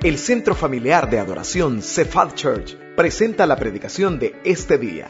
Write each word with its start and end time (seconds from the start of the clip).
El 0.00 0.16
Centro 0.16 0.54
Familiar 0.54 1.10
de 1.10 1.18
Adoración 1.18 1.82
Cephal 1.82 2.32
Church 2.34 2.76
presenta 2.94 3.46
la 3.46 3.56
predicación 3.56 4.20
de 4.20 4.40
este 4.44 4.78
día. 4.78 5.08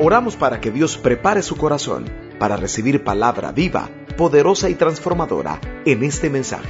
Oramos 0.00 0.34
para 0.34 0.60
que 0.60 0.72
Dios 0.72 0.98
prepare 0.98 1.42
su 1.42 1.56
corazón 1.56 2.06
para 2.40 2.56
recibir 2.56 3.04
palabra 3.04 3.52
viva, 3.52 3.90
poderosa 4.16 4.68
y 4.70 4.74
transformadora 4.74 5.60
en 5.86 6.02
este 6.02 6.30
mensaje. 6.30 6.68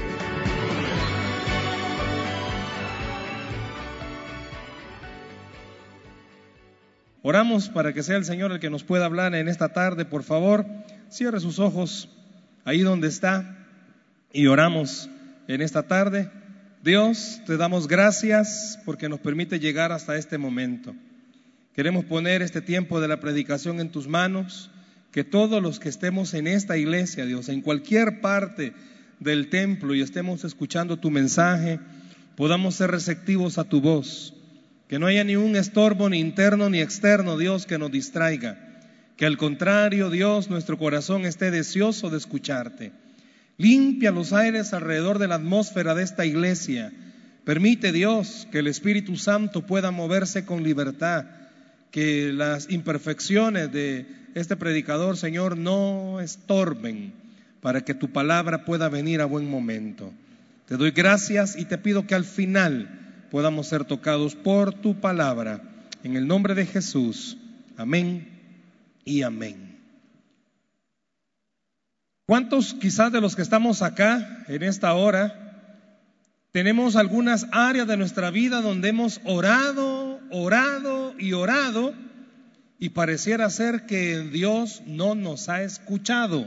Oramos 7.22 7.70
para 7.70 7.94
que 7.94 8.02
sea 8.02 8.18
el 8.18 8.26
Señor 8.26 8.52
el 8.52 8.60
que 8.60 8.68
nos 8.68 8.84
pueda 8.84 9.06
hablar 9.06 9.34
en 9.34 9.48
esta 9.48 9.70
tarde. 9.72 10.04
Por 10.04 10.22
favor, 10.22 10.66
cierre 11.08 11.40
sus 11.40 11.60
ojos 11.60 12.10
ahí 12.66 12.80
donde 12.80 13.08
está 13.08 13.56
y 14.34 14.48
oramos 14.48 15.08
en 15.46 15.62
esta 15.62 15.84
tarde. 15.84 16.30
Dios, 16.88 17.42
te 17.44 17.58
damos 17.58 17.86
gracias 17.86 18.78
porque 18.86 19.10
nos 19.10 19.20
permite 19.20 19.60
llegar 19.60 19.92
hasta 19.92 20.16
este 20.16 20.38
momento. 20.38 20.94
Queremos 21.74 22.06
poner 22.06 22.40
este 22.40 22.62
tiempo 22.62 22.98
de 22.98 23.08
la 23.08 23.20
predicación 23.20 23.78
en 23.78 23.90
tus 23.90 24.08
manos, 24.08 24.70
que 25.12 25.22
todos 25.22 25.62
los 25.62 25.80
que 25.80 25.90
estemos 25.90 26.32
en 26.32 26.46
esta 26.46 26.78
iglesia, 26.78 27.26
Dios, 27.26 27.50
en 27.50 27.60
cualquier 27.60 28.22
parte 28.22 28.72
del 29.20 29.50
templo 29.50 29.94
y 29.94 30.00
estemos 30.00 30.44
escuchando 30.44 30.96
tu 30.96 31.10
mensaje, 31.10 31.78
podamos 32.36 32.76
ser 32.76 32.90
receptivos 32.90 33.58
a 33.58 33.64
tu 33.64 33.82
voz 33.82 34.32
que 34.88 34.98
no 34.98 35.08
haya 35.08 35.24
ni 35.24 35.36
un 35.36 35.56
estorbo 35.56 36.08
ni 36.08 36.18
interno 36.18 36.70
ni 36.70 36.80
externo, 36.80 37.36
Dios, 37.36 37.66
que 37.66 37.76
nos 37.76 37.92
distraiga. 37.92 38.58
Que 39.18 39.26
al 39.26 39.36
contrario, 39.36 40.08
Dios, 40.08 40.48
nuestro 40.48 40.78
corazón 40.78 41.26
esté 41.26 41.50
deseoso 41.50 42.08
de 42.08 42.16
escucharte. 42.16 42.92
Limpia 43.60 44.12
los 44.12 44.32
aires 44.32 44.72
alrededor 44.72 45.18
de 45.18 45.26
la 45.26 45.34
atmósfera 45.34 45.96
de 45.96 46.04
esta 46.04 46.24
iglesia. 46.24 46.92
Permite, 47.44 47.90
Dios, 47.90 48.46
que 48.52 48.60
el 48.60 48.68
Espíritu 48.68 49.16
Santo 49.16 49.66
pueda 49.66 49.90
moverse 49.90 50.44
con 50.44 50.62
libertad. 50.62 51.24
Que 51.90 52.32
las 52.32 52.70
imperfecciones 52.70 53.72
de 53.72 54.06
este 54.34 54.56
predicador, 54.56 55.16
Señor, 55.16 55.58
no 55.58 56.20
estorben 56.20 57.12
para 57.60 57.84
que 57.84 57.94
tu 57.94 58.12
palabra 58.12 58.64
pueda 58.64 58.88
venir 58.88 59.20
a 59.20 59.24
buen 59.24 59.50
momento. 59.50 60.12
Te 60.66 60.76
doy 60.76 60.92
gracias 60.92 61.56
y 61.56 61.64
te 61.64 61.78
pido 61.78 62.06
que 62.06 62.14
al 62.14 62.24
final 62.24 63.26
podamos 63.32 63.66
ser 63.66 63.84
tocados 63.84 64.36
por 64.36 64.72
tu 64.72 65.00
palabra. 65.00 65.62
En 66.04 66.14
el 66.14 66.28
nombre 66.28 66.54
de 66.54 66.64
Jesús. 66.64 67.38
Amén 67.76 68.28
y 69.04 69.22
amén. 69.22 69.67
¿Cuántos 72.28 72.74
quizás 72.74 73.10
de 73.10 73.22
los 73.22 73.36
que 73.36 73.40
estamos 73.40 73.80
acá 73.80 74.44
en 74.48 74.62
esta 74.62 74.92
hora 74.92 75.80
tenemos 76.52 76.94
algunas 76.94 77.46
áreas 77.52 77.88
de 77.88 77.96
nuestra 77.96 78.30
vida 78.30 78.60
donde 78.60 78.90
hemos 78.90 79.22
orado, 79.24 80.20
orado 80.30 81.14
y 81.18 81.32
orado 81.32 81.94
y 82.78 82.90
pareciera 82.90 83.48
ser 83.48 83.86
que 83.86 84.18
Dios 84.20 84.82
no 84.84 85.14
nos 85.14 85.48
ha 85.48 85.62
escuchado? 85.62 86.46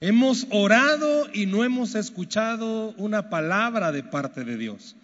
Hemos 0.00 0.46
orado 0.50 1.26
y 1.32 1.46
no 1.46 1.64
hemos 1.64 1.94
escuchado 1.94 2.90
una 2.98 3.30
palabra 3.30 3.92
de 3.92 4.02
parte 4.02 4.44
de 4.44 4.58
Dios. 4.58 4.94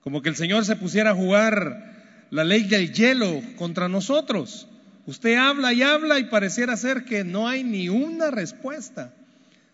Como 0.00 0.22
que 0.22 0.30
el 0.30 0.36
Señor 0.36 0.64
se 0.64 0.76
pusiera 0.76 1.10
a 1.10 1.14
jugar 1.14 2.24
la 2.30 2.44
ley 2.44 2.62
del 2.62 2.90
hielo 2.94 3.42
contra 3.58 3.86
nosotros. 3.86 4.66
Usted 5.10 5.34
habla 5.34 5.72
y 5.72 5.82
habla 5.82 6.20
y 6.20 6.24
pareciera 6.26 6.76
ser 6.76 7.04
que 7.04 7.24
no 7.24 7.48
hay 7.48 7.64
ni 7.64 7.88
una 7.88 8.30
respuesta. 8.30 9.12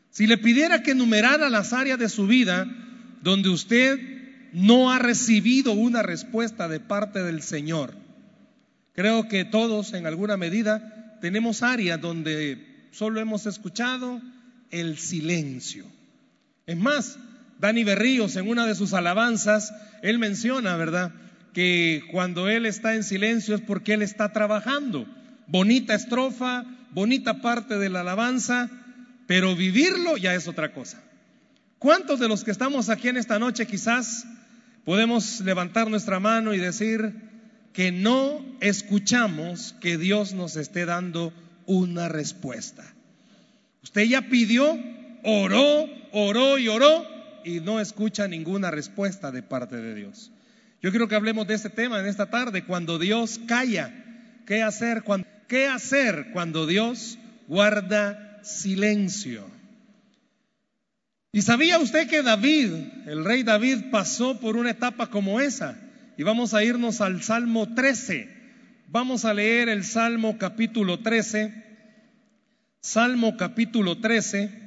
Si 0.09 0.27
le 0.27 0.39
pidiera 0.39 0.83
que 0.83 0.93
enumerara 0.93 1.51
las 1.51 1.75
áreas 1.75 1.99
de 1.99 2.09
su 2.09 2.27
vida 2.27 2.67
donde 3.21 3.51
usted 3.51 4.01
no 4.55 4.91
ha 4.91 4.99
recibido 4.99 5.73
una 5.73 6.03
respuesta 6.03 6.69
de 6.69 6.81
parte 6.81 7.23
del 7.23 7.43
Señor, 7.43 7.93
creo 8.95 9.29
que 9.29 9.45
todos 9.45 9.93
en 9.93 10.07
alguna 10.07 10.39
medida 10.39 11.19
tenemos 11.21 11.63
áreas 11.63 12.01
donde 12.01 12.89
solo 12.93 13.21
hemos 13.21 13.45
escuchado 13.45 14.23
el 14.71 14.97
silencio. 14.97 15.85
Es 16.65 16.79
más, 16.79 17.19
Dani 17.59 17.85
Berríos 17.85 18.37
en 18.37 18.49
una 18.49 18.65
de 18.65 18.75
sus 18.75 18.95
alabanzas, 18.95 19.75
él 20.01 20.19
menciona, 20.19 20.79
¿verdad? 20.79 21.13
Que 21.53 22.05
cuando 22.11 22.49
él 22.49 22.65
está 22.65 22.95
en 22.95 23.05
silencio 23.05 23.55
es 23.55 23.61
porque 23.61 23.93
él 23.93 24.01
está 24.01 24.33
trabajando. 24.33 25.07
Bonita 25.49 25.95
estrofa, 25.95 26.65
bonita 26.91 27.41
parte 27.41 27.79
de 27.79 27.89
la 27.89 28.01
alabanza, 28.01 28.69
pero 29.27 29.55
vivirlo 29.55 30.17
ya 30.17 30.35
es 30.35 30.49
otra 30.49 30.73
cosa. 30.73 31.03
¿Cuántos 31.79 32.19
de 32.19 32.29
los 32.29 32.43
que 32.43 32.51
estamos 32.51 32.89
aquí 32.89 33.09
en 33.09 33.17
esta 33.17 33.39
noche 33.39 33.67
quizás 33.67 34.27
podemos 34.85 35.41
levantar 35.41 35.89
nuestra 35.89 36.21
mano 36.21 36.55
y 36.55 36.59
decir 36.59 37.15
que 37.73 37.93
no 37.93 38.45
escuchamos 38.61 39.75
que 39.81 39.99
Dios 39.99 40.33
nos 40.33 40.57
esté 40.57 40.85
dando 40.85 41.33
una 41.67 42.09
respuesta? 42.09 42.85
Usted 43.83 44.03
ya 44.05 44.23
pidió, 44.23 44.77
oró, 45.23 45.87
oró 46.13 46.59
y 46.59 46.67
oró, 46.69 47.07
y 47.45 47.61
no 47.61 47.79
escucha 47.79 48.27
ninguna 48.27 48.73
respuesta 48.73 49.31
de 49.31 49.43
parte 49.43 49.77
de 49.77 49.95
Dios. 49.95 50.33
Yo 50.83 50.91
quiero 50.91 51.07
que 51.07 51.15
hablemos 51.15 51.47
de 51.47 51.55
este 51.55 51.71
tema 51.71 52.01
en 52.01 52.07
esta 52.07 52.31
tarde, 52.31 52.65
cuando 52.65 52.99
Dios 52.99 53.41
calla. 53.47 53.93
¿Qué 54.47 54.63
hacer 54.63 55.03
cuando, 55.03 55.29
qué 55.49 55.67
hacer 55.67 56.31
cuando 56.33 56.67
Dios 56.67 57.19
guarda 57.49 58.41
silencio? 58.43 59.45
¿Y 61.33 61.43
sabía 61.43 61.79
usted 61.79 62.09
que 62.09 62.23
David, 62.23 62.73
el 63.07 63.25
rey 63.25 63.43
David, 63.43 63.91
pasó 63.91 64.41
por 64.41 64.57
una 64.57 64.71
etapa 64.71 65.11
como 65.11 65.41
esa? 65.41 65.79
Y 66.17 66.23
vamos 66.23 66.55
a 66.55 66.65
irnos 66.65 67.01
al 67.01 67.23
Salmo 67.23 67.75
13. 67.75 68.35
Vamos 68.89 69.25
a 69.25 69.35
leer 69.35 69.69
el 69.69 69.85
Salmo 69.85 70.39
capítulo 70.39 71.01
13. 71.01 71.65
Salmo 72.81 73.37
capítulo 73.37 73.99
13. 73.99 74.67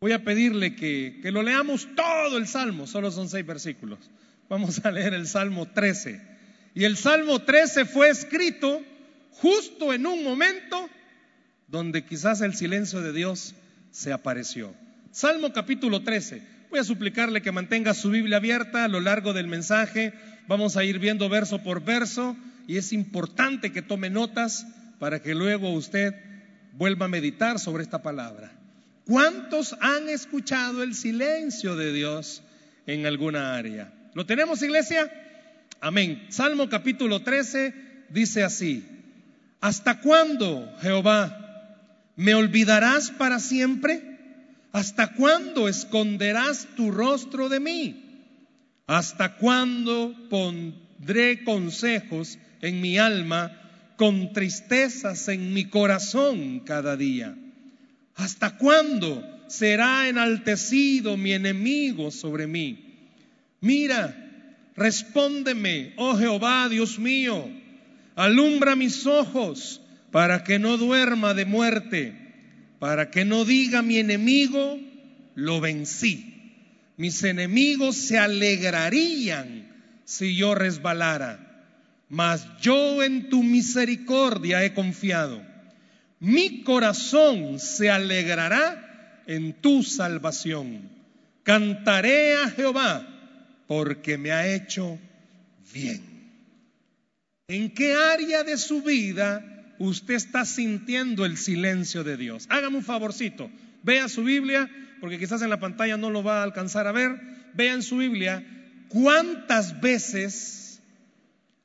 Voy 0.00 0.12
a 0.12 0.22
pedirle 0.22 0.76
que, 0.76 1.20
lo 1.24 1.42
leamos 1.42 1.88
todo 1.96 2.38
el 2.38 2.46
Salmo, 2.46 2.86
solo 2.86 3.10
son 3.10 3.28
seis 3.28 3.44
versículos. 3.44 3.98
Vamos 4.48 4.84
a 4.84 4.90
leer 4.90 5.12
el 5.12 5.26
Salmo 5.26 5.66
13. 5.66 6.37
Y 6.78 6.84
el 6.84 6.96
Salmo 6.96 7.40
13 7.40 7.86
fue 7.86 8.08
escrito 8.08 8.80
justo 9.32 9.92
en 9.92 10.06
un 10.06 10.22
momento 10.22 10.88
donde 11.66 12.04
quizás 12.04 12.40
el 12.40 12.54
silencio 12.54 13.00
de 13.00 13.12
Dios 13.12 13.56
se 13.90 14.12
apareció. 14.12 14.72
Salmo 15.10 15.52
capítulo 15.52 16.04
13. 16.04 16.40
Voy 16.70 16.78
a 16.78 16.84
suplicarle 16.84 17.42
que 17.42 17.50
mantenga 17.50 17.94
su 17.94 18.10
Biblia 18.10 18.36
abierta 18.36 18.84
a 18.84 18.88
lo 18.88 19.00
largo 19.00 19.32
del 19.32 19.48
mensaje. 19.48 20.12
Vamos 20.46 20.76
a 20.76 20.84
ir 20.84 21.00
viendo 21.00 21.28
verso 21.28 21.64
por 21.64 21.82
verso 21.82 22.36
y 22.68 22.76
es 22.76 22.92
importante 22.92 23.72
que 23.72 23.82
tome 23.82 24.08
notas 24.08 24.64
para 25.00 25.20
que 25.20 25.34
luego 25.34 25.72
usted 25.72 26.14
vuelva 26.74 27.06
a 27.06 27.08
meditar 27.08 27.58
sobre 27.58 27.82
esta 27.82 28.02
palabra. 28.02 28.52
¿Cuántos 29.04 29.76
han 29.80 30.08
escuchado 30.08 30.84
el 30.84 30.94
silencio 30.94 31.74
de 31.74 31.92
Dios 31.92 32.44
en 32.86 33.04
alguna 33.04 33.56
área? 33.56 33.92
¿Lo 34.14 34.26
tenemos, 34.26 34.62
iglesia? 34.62 35.10
Amén. 35.80 36.26
Salmo 36.28 36.68
capítulo 36.68 37.20
13 37.20 37.72
dice 38.10 38.42
así, 38.42 38.84
¿hasta 39.60 40.00
cuándo, 40.00 40.74
Jehová, 40.82 41.84
me 42.16 42.34
olvidarás 42.34 43.12
para 43.12 43.38
siempre? 43.38 44.02
¿Hasta 44.72 45.14
cuándo 45.14 45.68
esconderás 45.68 46.66
tu 46.76 46.90
rostro 46.90 47.48
de 47.48 47.60
mí? 47.60 48.04
¿Hasta 48.88 49.36
cuándo 49.36 50.14
pondré 50.28 51.44
consejos 51.44 52.38
en 52.60 52.80
mi 52.80 52.98
alma 52.98 53.94
con 53.96 54.32
tristezas 54.32 55.28
en 55.28 55.54
mi 55.54 55.66
corazón 55.66 56.60
cada 56.60 56.96
día? 56.96 57.36
¿Hasta 58.16 58.56
cuándo 58.56 59.22
será 59.46 60.08
enaltecido 60.08 61.16
mi 61.16 61.32
enemigo 61.34 62.10
sobre 62.10 62.48
mí? 62.48 62.96
Mira, 63.60 64.27
respóndeme, 64.78 65.92
oh 65.96 66.16
Jehová, 66.16 66.68
Dios 66.68 66.98
mío, 66.98 67.48
alumbra 68.14 68.76
mis 68.76 69.06
ojos 69.06 69.80
para 70.10 70.44
que 70.44 70.58
no 70.58 70.76
duerma 70.76 71.34
de 71.34 71.44
muerte, 71.44 72.14
para 72.78 73.10
que 73.10 73.24
no 73.24 73.44
diga 73.44 73.82
mi 73.82 73.98
enemigo, 73.98 74.78
lo 75.34 75.60
vencí. 75.60 76.34
Mis 76.96 77.22
enemigos 77.22 77.96
se 77.96 78.18
alegrarían 78.18 79.70
si 80.04 80.36
yo 80.36 80.54
resbalara, 80.54 81.64
mas 82.08 82.46
yo 82.60 83.02
en 83.02 83.28
tu 83.28 83.42
misericordia 83.42 84.64
he 84.64 84.72
confiado 84.72 85.48
mi 86.20 86.62
corazón 86.62 87.58
se 87.60 87.90
alegrará 87.90 89.22
en 89.26 89.52
tu 89.52 89.82
salvación. 89.82 90.90
Cantaré 91.44 92.34
a 92.36 92.50
Jehová 92.50 93.06
porque 93.68 94.18
me 94.18 94.32
ha 94.32 94.52
hecho 94.52 94.98
bien. 95.72 96.02
¿En 97.46 97.72
qué 97.72 97.94
área 97.94 98.42
de 98.42 98.56
su 98.56 98.82
vida 98.82 99.44
usted 99.78 100.14
está 100.14 100.44
sintiendo 100.44 101.24
el 101.24 101.36
silencio 101.36 102.02
de 102.02 102.16
Dios? 102.16 102.46
Hágame 102.48 102.78
un 102.78 102.84
favorcito. 102.84 103.50
Vea 103.82 104.08
su 104.08 104.24
Biblia, 104.24 104.68
porque 105.00 105.18
quizás 105.18 105.42
en 105.42 105.50
la 105.50 105.60
pantalla 105.60 105.96
no 105.96 106.10
lo 106.10 106.22
va 106.24 106.40
a 106.40 106.42
alcanzar 106.42 106.86
a 106.86 106.92
ver. 106.92 107.20
Vea 107.54 107.74
en 107.74 107.82
su 107.82 107.98
Biblia 107.98 108.44
cuántas 108.88 109.80
veces 109.80 110.80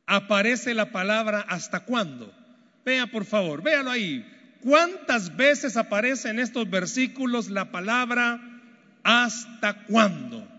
aparece 0.05 0.73
la 0.73 0.91
palabra 0.91 1.39
hasta 1.41 1.81
cuándo. 1.81 2.33
Vea 2.85 3.07
por 3.07 3.23
favor, 3.25 3.63
véalo 3.63 3.89
ahí. 3.89 4.29
¿Cuántas 4.61 5.35
veces 5.35 5.77
aparece 5.77 6.29
en 6.29 6.39
estos 6.39 6.69
versículos 6.69 7.49
la 7.49 7.71
palabra 7.71 8.41
hasta 9.03 9.85
cuándo? 9.85 10.52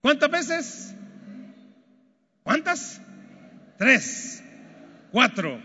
¿Cuántas 0.00 0.30
veces? 0.30 0.94
¿Cuántas? 2.42 3.00
Tres, 3.78 4.42
cuatro, 5.12 5.60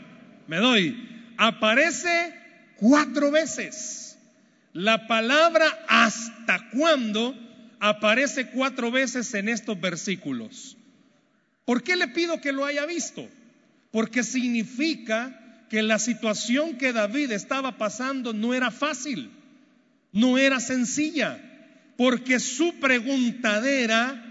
me 0.48 0.58
doy. 0.58 1.34
Aparece 1.38 2.34
cuatro 2.76 3.32
veces. 3.32 4.18
La 4.74 5.08
palabra 5.08 5.66
hasta 5.88 6.70
cuándo 6.72 7.36
aparece 7.80 8.48
cuatro 8.48 8.92
veces 8.92 9.34
en 9.34 9.50
estos 9.50 9.80
versículos. 9.80 10.78
¿Por 11.66 11.84
qué 11.84 11.96
le 11.96 12.08
pido 12.08 12.42
que 12.42 12.52
lo 12.52 12.66
haya 12.66 12.86
visto? 12.86 13.28
Porque 13.92 14.24
significa 14.24 15.66
que 15.70 15.82
la 15.84 16.00
situación 16.00 16.78
que 16.78 16.94
David 16.94 17.32
estaba 17.32 17.78
pasando 17.78 18.34
no 18.34 18.54
era 18.54 18.72
fácil, 18.72 19.32
no 20.12 20.38
era 20.38 20.60
sencilla, 20.60 21.40
porque 21.98 22.40
su 22.40 22.80
preguntadera 22.80 24.24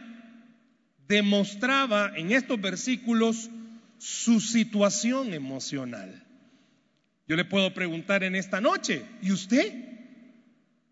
demostraba 1.09 2.13
en 2.17 2.33
estos 2.33 2.61
versículos 2.61 3.51
su 3.99 4.41
situación 4.41 5.33
emocional. 5.35 6.25
Yo 7.29 7.37
le 7.37 7.45
puedo 7.45 7.73
preguntar 7.73 8.25
en 8.25 8.35
esta 8.35 8.61
noche, 8.61 9.05
¿y 9.23 9.31
usted? 9.31 9.73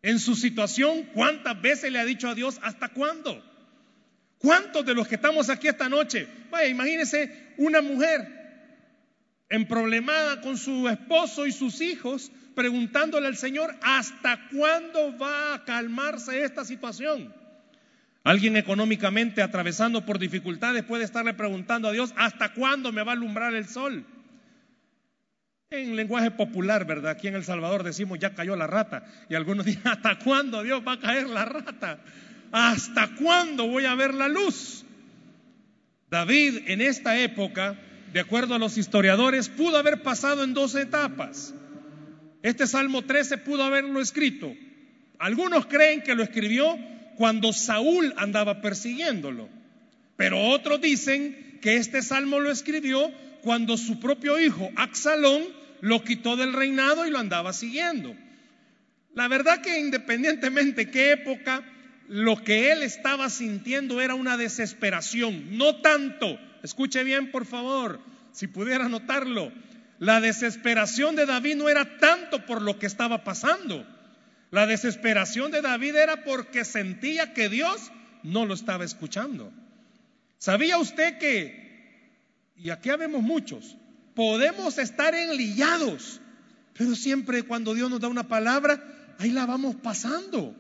En 0.03 0.19
su 0.19 0.37
situación, 0.37 1.05
¿cuántas 1.13 1.61
veces 1.61 1.93
le 1.93 1.99
ha 1.99 2.05
dicho 2.05 2.29
a 2.29 2.35
Dios 2.35 2.59
hasta 2.63 2.89
cuándo? 2.89 3.45
¿Cuántos 4.39 4.87
de 4.87 4.95
los 4.95 5.07
que 5.07 5.17
estamos 5.17 5.51
aquí 5.51 5.69
esta 5.69 5.89
noche? 5.89 6.27
Vaya, 6.51 6.69
imagínese 6.69 7.55
una 7.59 7.83
mujer 7.83 8.41
emproblemada 9.51 10.41
con 10.41 10.57
su 10.57 10.89
esposo 10.89 11.47
y 11.47 11.53
sus 11.53 11.81
hijos, 11.81 12.31
preguntándole 12.55 13.27
al 13.27 13.37
Señor, 13.37 13.75
¿hasta 13.83 14.49
cuándo 14.49 15.17
va 15.19 15.55
a 15.55 15.65
calmarse 15.65 16.43
esta 16.43 16.65
situación? 16.65 17.33
Alguien 18.23 18.57
económicamente 18.57 19.43
atravesando 19.43 20.05
por 20.05 20.19
dificultades 20.19 20.85
puede 20.85 21.05
estarle 21.05 21.33
preguntando 21.33 21.89
a 21.89 21.93
Dios, 21.93 22.13
¿hasta 22.17 22.53
cuándo 22.53 22.93
me 22.93 23.03
va 23.03 23.13
a 23.13 23.15
alumbrar 23.15 23.55
el 23.55 23.67
sol? 23.67 24.05
En 25.71 25.97
lenguaje 25.97 26.31
popular, 26.31 26.85
¿verdad? 26.85 27.13
Aquí 27.13 27.29
en 27.29 27.37
El 27.37 27.45
Salvador 27.45 27.85
decimos, 27.85 28.19
ya 28.19 28.35
cayó 28.35 28.57
la 28.57 28.67
rata. 28.67 29.05
Y 29.29 29.37
algunos 29.37 29.65
dicen, 29.67 29.87
¿hasta 29.87 30.19
cuándo 30.19 30.63
Dios 30.63 30.83
va 30.87 30.95
a 30.95 31.01
caer 31.01 31.29
la 31.29 31.45
rata? 31.45 31.99
¿Hasta 32.53 33.15
cuándo 33.15 33.69
voy 33.69 33.87
a 33.87 33.95
ver 33.95 34.13
la 34.13 34.29
luz? 34.29 34.85
David 36.11 36.65
en 36.67 36.81
esta 36.81 37.19
época, 37.21 37.77
de 38.13 38.21
acuerdo 38.21 38.55
a 38.55 38.59
los 38.59 38.77
historiadores, 38.77 39.49
pudo 39.49 39.79
haber 39.79 40.03
pasado 40.03 40.43
en 40.43 40.53
dos 40.55 40.75
etapas. 40.75 41.55
Este 42.43 42.67
Salmo 42.67 43.03
13 43.03 43.39
pudo 43.39 43.65
haberlo 43.65 44.01
escrito. 44.01 44.55
Algunos 45.19 45.67
creen 45.67 46.03
que 46.03 46.15
lo 46.15 46.23
escribió 46.23 46.79
cuando 47.17 47.53
Saúl 47.53 48.15
andaba 48.17 48.63
persiguiéndolo. 48.63 49.49
Pero 50.17 50.39
otros 50.39 50.81
dicen 50.81 51.59
que 51.61 51.77
este 51.77 52.03
salmo 52.03 52.41
lo 52.41 52.51
escribió 52.51 53.11
cuando 53.43 53.77
su 53.77 54.01
propio 54.01 54.39
hijo, 54.39 54.71
Axalón, 54.77 55.45
lo 55.81 56.05
quitó 56.05 56.37
del 56.37 56.53
reinado 56.53 57.07
y 57.07 57.11
lo 57.11 57.19
andaba 57.19 57.53
siguiendo. 57.53 58.15
La 59.15 59.29
verdad 59.29 59.61
que 59.61 59.79
independientemente 59.79 60.91
qué 60.91 61.13
época, 61.13 61.63
lo 62.09 62.43
que 62.43 62.73
él 62.73 62.83
estaba 62.83 63.29
sintiendo 63.31 64.01
era 64.01 64.15
una 64.15 64.37
desesperación, 64.37 65.57
no 65.57 65.77
tanto, 65.77 66.39
escuche 66.63 67.03
bien 67.05 67.31
por 67.31 67.47
favor, 67.47 68.01
si 68.33 68.47
pudiera 68.47 68.89
notarlo, 68.89 69.53
la 70.01 70.21
desesperación 70.23 71.15
de 71.15 71.27
David 71.27 71.57
no 71.57 71.69
era 71.69 71.99
tanto 71.99 72.47
por 72.47 72.63
lo 72.63 72.79
que 72.79 72.87
estaba 72.87 73.23
pasando, 73.23 73.87
la 74.51 74.67
desesperación 74.67 75.53
de 75.53 75.61
David 75.61 75.95
era 75.95 76.25
porque 76.25 76.65
sentía 76.65 77.35
que 77.35 77.51
Dios 77.51 77.93
no 78.23 78.47
lo 78.47 78.55
estaba 78.55 78.85
escuchando. 78.85 79.53
¿Sabía 80.39 80.79
usted 80.79 81.19
que, 81.19 82.17
y 82.57 82.71
aquí 82.71 82.89
habemos 82.89 83.23
muchos, 83.23 83.77
podemos 84.15 84.79
estar 84.79 85.15
enlillados, 85.15 86.23
pero 86.73 86.97
siempre 86.97 87.43
cuando 87.43 87.75
Dios 87.75 87.91
nos 87.91 88.01
da 88.01 88.09
una 88.09 88.27
palabra, 88.27 88.83
ahí 89.19 89.31
la 89.31 89.45
vamos 89.45 89.77
pasando. 89.77 90.57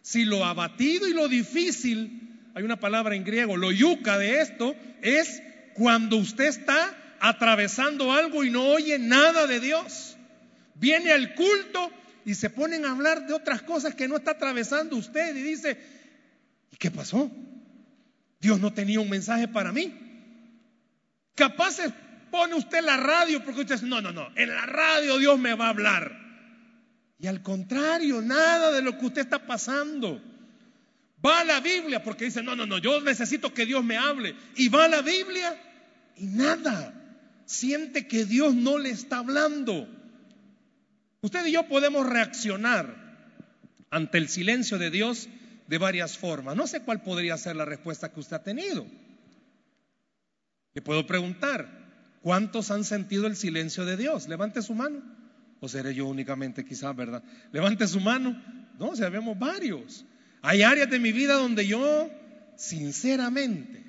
Si 0.00 0.24
lo 0.24 0.46
abatido 0.46 1.06
y 1.06 1.12
lo 1.12 1.28
difícil, 1.28 2.40
hay 2.54 2.62
una 2.62 2.80
palabra 2.80 3.14
en 3.14 3.24
griego, 3.24 3.58
lo 3.58 3.72
yuca 3.72 4.16
de 4.16 4.40
esto, 4.40 4.74
es 5.02 5.42
cuando 5.74 6.16
usted 6.16 6.46
está 6.46 6.96
atravesando 7.20 8.12
algo 8.12 8.42
y 8.44 8.50
no 8.50 8.64
oye 8.64 8.98
nada 8.98 9.46
de 9.46 9.60
Dios. 9.60 10.16
Viene 10.74 11.12
al 11.12 11.34
culto 11.34 11.90
y 12.24 12.34
se 12.34 12.50
ponen 12.50 12.84
a 12.84 12.92
hablar 12.92 13.26
de 13.26 13.34
otras 13.34 13.62
cosas 13.62 13.94
que 13.94 14.08
no 14.08 14.16
está 14.16 14.32
atravesando 14.32 14.96
usted 14.96 15.36
y 15.36 15.42
dice, 15.42 15.78
¿y 16.72 16.76
qué 16.76 16.90
pasó? 16.90 17.30
Dios 18.40 18.58
no 18.58 18.72
tenía 18.72 19.00
un 19.00 19.10
mensaje 19.10 19.46
para 19.46 19.70
mí. 19.70 19.94
Capaz 21.34 21.76
pone 22.30 22.54
usted 22.54 22.82
la 22.82 22.96
radio 22.96 23.44
porque 23.44 23.60
usted 23.60 23.74
dice, 23.74 23.86
no, 23.86 24.00
no, 24.00 24.12
no, 24.12 24.28
en 24.36 24.48
la 24.48 24.66
radio 24.66 25.18
Dios 25.18 25.38
me 25.38 25.54
va 25.54 25.66
a 25.66 25.70
hablar. 25.70 26.18
Y 27.18 27.26
al 27.26 27.42
contrario, 27.42 28.22
nada 28.22 28.72
de 28.72 28.80
lo 28.80 28.98
que 28.98 29.06
usted 29.06 29.22
está 29.22 29.46
pasando. 29.46 30.22
Va 31.24 31.40
a 31.40 31.44
la 31.44 31.60
Biblia 31.60 32.02
porque 32.02 32.24
dice, 32.24 32.42
no, 32.42 32.56
no, 32.56 32.64
no, 32.64 32.78
yo 32.78 33.00
necesito 33.02 33.52
que 33.52 33.66
Dios 33.66 33.84
me 33.84 33.98
hable. 33.98 34.34
Y 34.56 34.70
va 34.70 34.84
a 34.84 34.88
la 34.88 35.02
Biblia 35.02 35.54
y 36.16 36.26
nada. 36.26 36.94
Siente 37.50 38.06
que 38.06 38.24
Dios 38.24 38.54
no 38.54 38.78
le 38.78 38.90
está 38.90 39.18
hablando. 39.18 39.88
Usted 41.20 41.44
y 41.46 41.50
yo 41.50 41.66
podemos 41.66 42.06
reaccionar 42.08 42.94
ante 43.90 44.18
el 44.18 44.28
silencio 44.28 44.78
de 44.78 44.92
Dios 44.92 45.28
de 45.66 45.76
varias 45.76 46.16
formas. 46.16 46.54
No 46.54 46.68
sé 46.68 46.82
cuál 46.82 47.02
podría 47.02 47.36
ser 47.36 47.56
la 47.56 47.64
respuesta 47.64 48.12
que 48.12 48.20
usted 48.20 48.36
ha 48.36 48.44
tenido. 48.44 48.86
Le 50.74 50.80
puedo 50.80 51.08
preguntar, 51.08 52.18
¿cuántos 52.22 52.70
han 52.70 52.84
sentido 52.84 53.26
el 53.26 53.34
silencio 53.34 53.84
de 53.84 53.96
Dios? 53.96 54.28
Levante 54.28 54.62
su 54.62 54.76
mano. 54.76 55.02
¿O 55.58 55.68
seré 55.68 55.92
yo 55.92 56.06
únicamente 56.06 56.64
quizás, 56.64 56.94
verdad? 56.94 57.24
Levante 57.50 57.88
su 57.88 57.98
mano. 57.98 58.40
No, 58.78 58.94
sabemos 58.94 59.36
varios. 59.36 60.04
Hay 60.40 60.62
áreas 60.62 60.88
de 60.88 61.00
mi 61.00 61.10
vida 61.10 61.34
donde 61.34 61.66
yo, 61.66 62.08
sinceramente, 62.54 63.79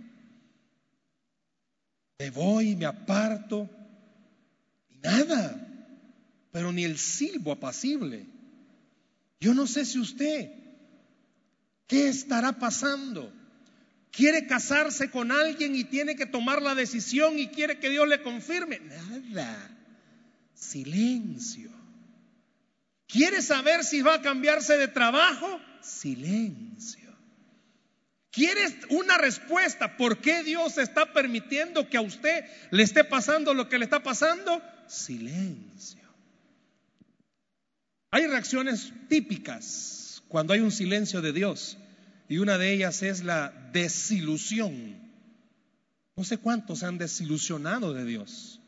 me 2.21 2.29
voy, 2.29 2.75
me 2.75 2.85
aparto 2.85 3.67
y 4.91 4.99
nada 4.99 5.67
pero 6.51 6.71
ni 6.71 6.83
el 6.83 6.97
silbo 6.97 7.53
apacible. 7.53 8.25
Yo 9.39 9.53
no 9.53 9.65
sé 9.65 9.85
si 9.85 9.99
usted, 9.99 10.51
¿qué 11.87 12.09
estará 12.09 12.59
pasando? 12.59 13.33
Quiere 14.11 14.45
casarse 14.45 15.09
con 15.09 15.31
alguien 15.31 15.75
y 15.75 15.85
tiene 15.85 16.15
que 16.15 16.25
tomar 16.25 16.61
la 16.61 16.75
decisión 16.75 17.39
y 17.39 17.47
quiere 17.47 17.79
que 17.79 17.89
Dios 17.89 18.07
le 18.07 18.21
confirme. 18.21 18.79
Nada. 18.81 19.77
Silencio. 20.53 21.71
¿Quiere 23.07 23.41
saber 23.41 23.83
si 23.83 24.01
va 24.01 24.15
a 24.15 24.21
cambiarse 24.21 24.77
de 24.77 24.89
trabajo? 24.89 25.59
Silencio. 25.81 27.00
¿Quieres 28.31 28.73
una 28.89 29.17
respuesta? 29.17 29.97
¿Por 29.97 30.19
qué 30.19 30.43
Dios 30.43 30.77
está 30.77 31.11
permitiendo 31.11 31.89
que 31.89 31.97
a 31.97 32.01
usted 32.01 32.45
le 32.71 32.83
esté 32.83 33.03
pasando 33.03 33.53
lo 33.53 33.67
que 33.67 33.77
le 33.77 33.83
está 33.83 34.01
pasando? 34.01 34.61
Silencio. 34.87 36.01
Hay 38.09 38.27
reacciones 38.27 38.93
típicas 39.09 40.23
cuando 40.29 40.53
hay 40.53 40.61
un 40.61 40.71
silencio 40.71 41.21
de 41.21 41.33
Dios 41.33 41.77
y 42.29 42.37
una 42.37 42.57
de 42.57 42.71
ellas 42.71 43.03
es 43.03 43.23
la 43.23 43.51
desilusión. 43.73 44.95
No 46.15 46.23
sé 46.23 46.37
cuántos 46.37 46.79
se 46.79 46.85
han 46.85 46.97
desilusionado 46.97 47.93
de 47.93 48.05
Dios. 48.05 48.61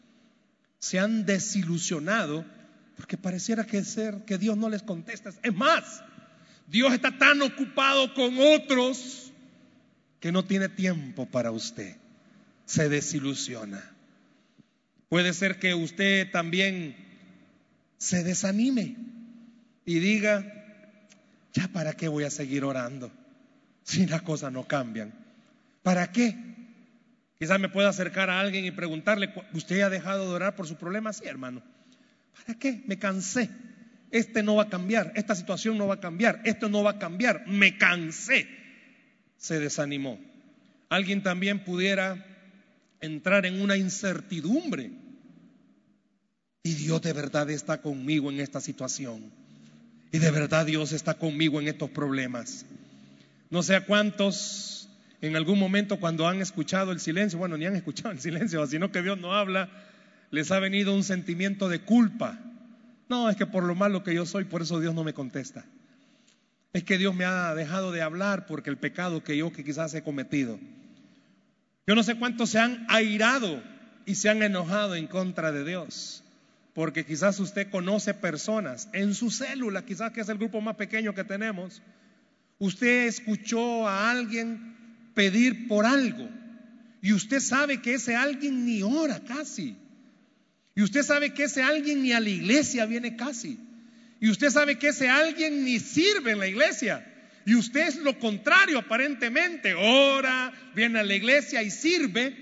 Se 0.80 1.00
han 1.00 1.26
desilusionado 1.26 2.46
porque 2.98 3.18
pareciera 3.18 3.66
que 3.66 3.84
ser 3.86 4.26
que 4.26 4.38
Dios 4.38 4.58
no 4.58 4.70
les 4.70 4.84
contesta. 4.84 5.32
Es 5.42 5.54
más, 5.54 6.04
Dios 6.68 6.94
está 6.94 7.18
tan 7.18 7.42
ocupado 7.42 8.14
con 8.14 8.38
otros 8.40 9.33
que 10.24 10.32
no 10.32 10.46
tiene 10.46 10.70
tiempo 10.70 11.26
para 11.26 11.52
usted. 11.52 11.98
Se 12.66 12.88
desilusiona. 12.88 13.84
Puede 15.10 15.34
ser 15.34 15.60
que 15.60 15.74
usted 15.74 16.32
también 16.32 16.96
se 17.98 18.24
desanime 18.24 18.96
y 19.84 20.00
diga, 20.00 20.46
ya 21.52 21.68
para 21.68 21.92
qué 21.92 22.08
voy 22.08 22.24
a 22.24 22.30
seguir 22.30 22.64
orando 22.64 23.12
si 23.84 24.06
las 24.06 24.22
cosas 24.22 24.54
no 24.54 24.66
cambian. 24.66 25.14
¿Para 25.82 26.10
qué? 26.14 26.38
Quizás 27.38 27.60
me 27.60 27.68
pueda 27.68 27.90
acercar 27.90 28.30
a 28.30 28.40
alguien 28.40 28.64
y 28.64 28.72
preguntarle, 28.72 29.34
¿usted 29.52 29.82
ha 29.82 29.90
dejado 29.90 30.30
de 30.30 30.36
orar 30.36 30.56
por 30.56 30.68
su 30.68 30.78
problema? 30.78 31.12
Sí, 31.12 31.26
hermano. 31.26 31.62
¿Para 32.34 32.58
qué? 32.58 32.82
Me 32.88 32.98
cansé. 32.98 33.50
este 34.10 34.42
no 34.42 34.56
va 34.56 34.64
a 34.64 34.70
cambiar, 34.70 35.12
esta 35.18 35.36
situación 35.36 35.78
no 35.78 35.88
va 35.88 35.96
a 35.96 36.00
cambiar, 36.00 36.40
esto 36.46 36.70
no 36.70 36.82
va 36.82 36.92
a 36.92 37.00
cambiar, 37.00 37.46
me 37.46 37.78
cansé, 37.78 38.63
se 39.44 39.60
desanimó. 39.60 40.18
Alguien 40.88 41.22
también 41.22 41.66
pudiera 41.66 42.26
entrar 43.02 43.46
en 43.46 43.62
una 43.62 43.76
incertidumbre. 43.76 44.92
Y 46.64 46.74
Dios 46.76 47.02
de 47.02 47.12
verdad 47.12 47.50
está 47.50 47.82
conmigo 47.82 48.32
en 48.32 48.40
esta 48.40 48.62
situación. 48.62 49.34
Y 50.14 50.20
de 50.20 50.32
verdad 50.32 50.66
Dios 50.66 50.94
está 50.94 51.16
conmigo 51.16 51.60
en 51.60 51.68
estos 51.68 51.90
problemas. 51.90 52.66
No 53.50 53.64
sé 53.64 53.76
a 53.76 53.86
cuántos 53.86 54.88
en 55.20 55.36
algún 55.36 55.60
momento 55.60 56.00
cuando 56.00 56.26
han 56.26 56.40
escuchado 56.42 56.94
el 56.94 57.02
silencio, 57.02 57.38
bueno, 57.38 57.58
ni 57.58 57.66
han 57.66 57.76
escuchado 57.76 58.12
el 58.12 58.22
silencio, 58.22 58.66
sino 58.66 58.94
que 58.94 59.02
Dios 59.02 59.20
no 59.20 59.34
habla, 59.34 59.70
les 60.32 60.52
ha 60.52 60.60
venido 60.60 60.96
un 60.96 61.04
sentimiento 61.04 61.68
de 61.68 61.82
culpa. 61.82 62.40
No, 63.10 63.30
es 63.30 63.36
que 63.36 63.46
por 63.46 63.66
lo 63.66 63.76
malo 63.76 64.04
que 64.06 64.16
yo 64.16 64.26
soy, 64.26 64.46
por 64.46 64.62
eso 64.62 64.80
Dios 64.80 64.96
no 64.96 65.04
me 65.04 65.14
contesta. 65.14 65.66
Es 66.74 66.84
que 66.84 66.98
Dios 66.98 67.16
me 67.16 67.26
ha 67.26 67.54
dejado 67.54 67.92
de 67.92 68.02
hablar 68.02 68.48
porque 68.48 68.72
el 68.72 68.78
pecado 68.78 69.24
que 69.24 69.38
yo 69.38 69.54
que 69.54 69.64
quizás 69.64 69.94
he 69.94 70.02
cometido. 70.02 70.60
Yo 71.86 71.94
no 71.94 72.02
sé 72.02 72.16
cuántos 72.16 72.50
se 72.50 72.60
han 72.60 72.86
airado 72.90 73.62
y 74.06 74.16
se 74.16 74.30
han 74.30 74.42
enojado 74.42 74.96
en 74.96 75.06
contra 75.08 75.52
de 75.52 75.64
Dios. 75.64 76.24
Porque 76.74 77.06
quizás 77.06 77.40
usted 77.40 77.70
conoce 77.70 78.16
personas 78.16 78.90
en 78.94 79.14
su 79.14 79.30
célula, 79.30 79.86
quizás 79.86 80.12
que 80.12 80.22
es 80.22 80.30
el 80.30 80.40
grupo 80.40 80.62
más 80.62 80.76
pequeño 80.76 81.14
que 81.14 81.24
tenemos. 81.24 81.84
Usted 82.58 83.06
escuchó 83.06 83.88
a 83.88 84.10
alguien 84.10 84.76
pedir 85.14 85.68
por 85.68 85.86
algo 85.86 86.28
y 87.04 87.14
usted 87.14 87.40
sabe 87.40 87.82
que 87.82 87.96
ese 87.96 88.16
alguien 88.16 88.66
ni 88.66 88.82
ora 88.82 89.20
casi. 89.20 89.76
Y 90.74 90.82
usted 90.82 91.04
sabe 91.04 91.36
que 91.36 91.44
ese 91.44 91.62
alguien 91.62 92.02
ni 92.02 92.14
a 92.14 92.20
la 92.20 92.30
iglesia 92.30 92.88
viene 92.88 93.16
casi. 93.16 93.60
Y 94.24 94.30
usted 94.30 94.52
sabe 94.52 94.80
que 94.80 94.88
ese 94.88 95.10
alguien 95.10 95.66
ni 95.66 95.82
sirve 95.82 96.32
en 96.32 96.40
la 96.40 96.48
iglesia. 96.48 97.06
Y 97.46 97.56
usted 97.56 97.90
es 97.90 97.98
lo 97.98 98.18
contrario 98.20 98.80
aparentemente. 98.80 99.74
Ora, 99.74 100.54
viene 100.74 101.00
a 101.00 101.04
la 101.04 101.14
iglesia 101.14 101.62
y 101.62 101.70
sirve. 101.70 102.34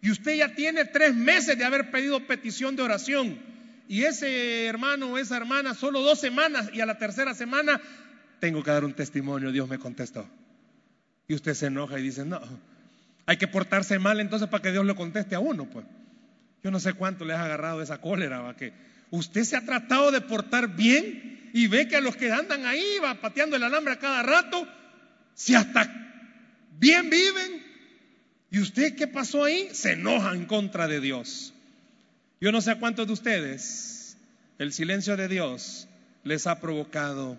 Y 0.00 0.10
usted 0.10 0.36
ya 0.36 0.54
tiene 0.54 0.86
tres 0.86 1.14
meses 1.14 1.58
de 1.58 1.64
haber 1.66 1.90
pedido 1.90 2.26
petición 2.26 2.74
de 2.74 2.84
oración. 2.84 3.38
Y 3.86 4.04
ese 4.04 4.64
hermano 4.64 5.12
o 5.12 5.18
esa 5.18 5.36
hermana 5.36 5.74
solo 5.74 6.00
dos 6.00 6.18
semanas 6.18 6.70
y 6.72 6.80
a 6.80 6.86
la 6.86 6.96
tercera 6.96 7.34
semana 7.34 7.82
tengo 8.38 8.62
que 8.62 8.70
dar 8.70 8.86
un 8.86 8.94
testimonio, 8.94 9.52
Dios 9.52 9.68
me 9.68 9.78
contestó. 9.78 10.26
Y 11.28 11.34
usted 11.34 11.52
se 11.52 11.66
enoja 11.66 11.98
y 11.98 12.02
dice, 12.02 12.24
no, 12.24 12.40
hay 13.26 13.36
que 13.36 13.46
portarse 13.46 13.98
mal 13.98 14.20
entonces 14.20 14.48
para 14.48 14.62
que 14.62 14.72
Dios 14.72 14.86
le 14.86 14.94
conteste 14.94 15.34
a 15.34 15.40
uno, 15.40 15.68
pues. 15.68 15.84
Yo 16.64 16.70
no 16.70 16.80
sé 16.80 16.94
cuánto 16.94 17.26
le 17.26 17.34
has 17.34 17.40
agarrado 17.40 17.82
esa 17.82 18.00
cólera, 18.00 18.40
va, 18.40 18.56
que 18.56 18.72
usted 19.10 19.44
se 19.44 19.56
ha 19.56 19.64
tratado 19.64 20.10
de 20.10 20.20
portar 20.20 20.74
bien 20.74 21.50
y 21.52 21.66
ve 21.66 21.88
que 21.88 21.96
a 21.96 22.00
los 22.00 22.16
que 22.16 22.30
andan 22.30 22.64
ahí, 22.66 22.98
va 23.02 23.20
pateando 23.20 23.56
el 23.56 23.64
alambre 23.64 23.94
a 23.94 23.98
cada 23.98 24.22
rato, 24.22 24.66
si 25.34 25.54
hasta 25.54 25.88
bien 26.78 27.10
viven, 27.10 27.66
y 28.50 28.58
usted 28.58 28.96
qué 28.96 29.06
pasó 29.06 29.44
ahí, 29.44 29.68
se 29.72 29.92
enoja 29.92 30.34
en 30.34 30.46
contra 30.46 30.88
de 30.88 31.00
Dios. 31.00 31.52
Yo 32.40 32.52
no 32.52 32.60
sé 32.60 32.72
a 32.72 32.78
cuántos 32.78 33.06
de 33.06 33.12
ustedes 33.12 34.16
el 34.58 34.72
silencio 34.72 35.16
de 35.16 35.28
Dios 35.28 35.88
les 36.24 36.46
ha 36.46 36.60
provocado 36.60 37.38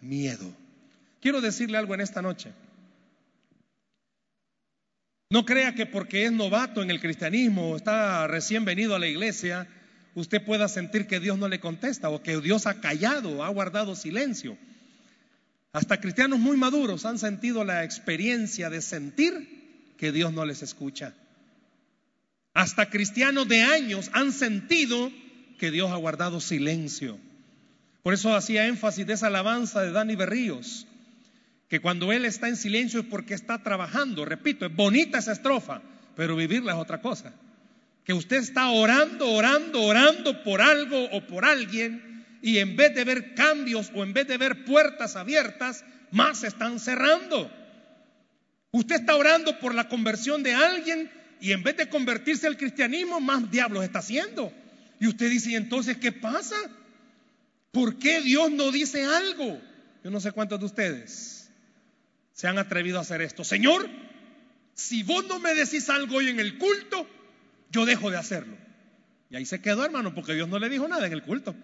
miedo. 0.00 0.54
Quiero 1.20 1.40
decirle 1.40 1.78
algo 1.78 1.94
en 1.94 2.00
esta 2.00 2.22
noche. 2.22 2.52
No 5.30 5.44
crea 5.44 5.74
que 5.74 5.86
porque 5.86 6.26
es 6.26 6.32
novato 6.32 6.82
en 6.82 6.90
el 6.90 7.00
cristianismo 7.00 7.70
o 7.70 7.76
está 7.76 8.26
recién 8.26 8.64
venido 8.64 8.94
a 8.94 8.98
la 8.98 9.06
iglesia, 9.06 9.66
usted 10.14 10.44
pueda 10.44 10.68
sentir 10.68 11.06
que 11.06 11.20
Dios 11.20 11.38
no 11.38 11.48
le 11.48 11.60
contesta 11.60 12.10
o 12.10 12.22
que 12.22 12.40
Dios 12.40 12.66
ha 12.66 12.80
callado, 12.80 13.44
ha 13.44 13.48
guardado 13.48 13.94
silencio. 13.94 14.56
Hasta 15.72 16.00
cristianos 16.00 16.38
muy 16.38 16.56
maduros 16.56 17.06
han 17.06 17.18
sentido 17.18 17.64
la 17.64 17.84
experiencia 17.84 18.68
de 18.68 18.82
sentir 18.82 19.94
que 19.96 20.12
Dios 20.12 20.32
no 20.32 20.44
les 20.44 20.62
escucha. 20.62 21.14
Hasta 22.54 22.90
cristianos 22.90 23.48
de 23.48 23.62
años 23.62 24.10
han 24.12 24.32
sentido 24.32 25.10
que 25.58 25.70
Dios 25.70 25.90
ha 25.90 25.96
guardado 25.96 26.40
silencio. 26.40 27.18
Por 28.02 28.12
eso 28.12 28.34
hacía 28.34 28.66
énfasis 28.66 29.06
de 29.06 29.14
esa 29.14 29.28
alabanza 29.28 29.80
de 29.80 29.92
Dani 29.92 30.16
Berríos 30.16 30.86
que 31.72 31.80
cuando 31.80 32.12
Él 32.12 32.26
está 32.26 32.48
en 32.48 32.56
silencio 32.56 33.00
es 33.00 33.06
porque 33.06 33.32
está 33.32 33.62
trabajando. 33.62 34.26
Repito, 34.26 34.66
es 34.66 34.76
bonita 34.76 35.16
esa 35.16 35.32
estrofa, 35.32 35.80
pero 36.14 36.36
vivirla 36.36 36.72
es 36.72 36.78
otra 36.78 37.00
cosa. 37.00 37.32
Que 38.04 38.12
usted 38.12 38.36
está 38.36 38.70
orando, 38.70 39.30
orando, 39.30 39.82
orando 39.82 40.42
por 40.42 40.60
algo 40.60 41.04
o 41.12 41.26
por 41.26 41.44
alguien 41.44 42.26
y 42.42 42.58
en 42.58 42.76
vez 42.76 42.94
de 42.94 43.04
ver 43.04 43.34
cambios 43.34 43.90
o 43.94 44.02
en 44.02 44.12
vez 44.12 44.26
de 44.26 44.36
ver 44.36 44.64
puertas 44.64 45.14
abiertas, 45.16 45.84
más 46.10 46.40
se 46.40 46.48
están 46.48 46.80
cerrando. 46.80 47.50
Usted 48.72 48.96
está 48.96 49.14
orando 49.14 49.58
por 49.60 49.74
la 49.74 49.88
conversión 49.88 50.42
de 50.42 50.54
alguien 50.54 51.10
y 51.40 51.52
en 51.52 51.62
vez 51.62 51.76
de 51.76 51.88
convertirse 51.88 52.46
al 52.46 52.56
cristianismo, 52.56 53.20
más 53.20 53.50
diablos 53.50 53.84
está 53.84 54.00
haciendo. 54.00 54.52
Y 54.98 55.06
usted 55.06 55.30
dice, 55.30 55.50
¿y 55.50 55.56
entonces 55.56 55.96
qué 55.96 56.12
pasa? 56.12 56.56
¿Por 57.70 57.98
qué 57.98 58.20
Dios 58.20 58.50
no 58.50 58.70
dice 58.70 59.04
algo? 59.04 59.60
Yo 60.04 60.10
no 60.10 60.20
sé 60.20 60.32
cuántos 60.32 60.60
de 60.60 60.66
ustedes 60.66 61.50
se 62.32 62.48
han 62.48 62.58
atrevido 62.58 62.98
a 62.98 63.02
hacer 63.02 63.22
esto. 63.22 63.44
Señor, 63.44 63.88
si 64.74 65.02
vos 65.02 65.26
no 65.26 65.38
me 65.38 65.54
decís 65.54 65.88
algo 65.90 66.16
hoy 66.16 66.28
en 66.28 66.40
el 66.40 66.58
culto, 66.58 67.08
yo 67.72 67.86
dejo 67.86 68.10
de 68.10 68.18
hacerlo. 68.18 68.56
Y 69.30 69.36
ahí 69.36 69.46
se 69.46 69.60
quedó, 69.60 69.84
hermano, 69.84 70.14
porque 70.14 70.34
Dios 70.34 70.48
no 70.48 70.58
le 70.58 70.68
dijo 70.68 70.86
nada 70.86 71.06
en 71.06 71.12
el 71.12 71.22
culto. 71.22 71.54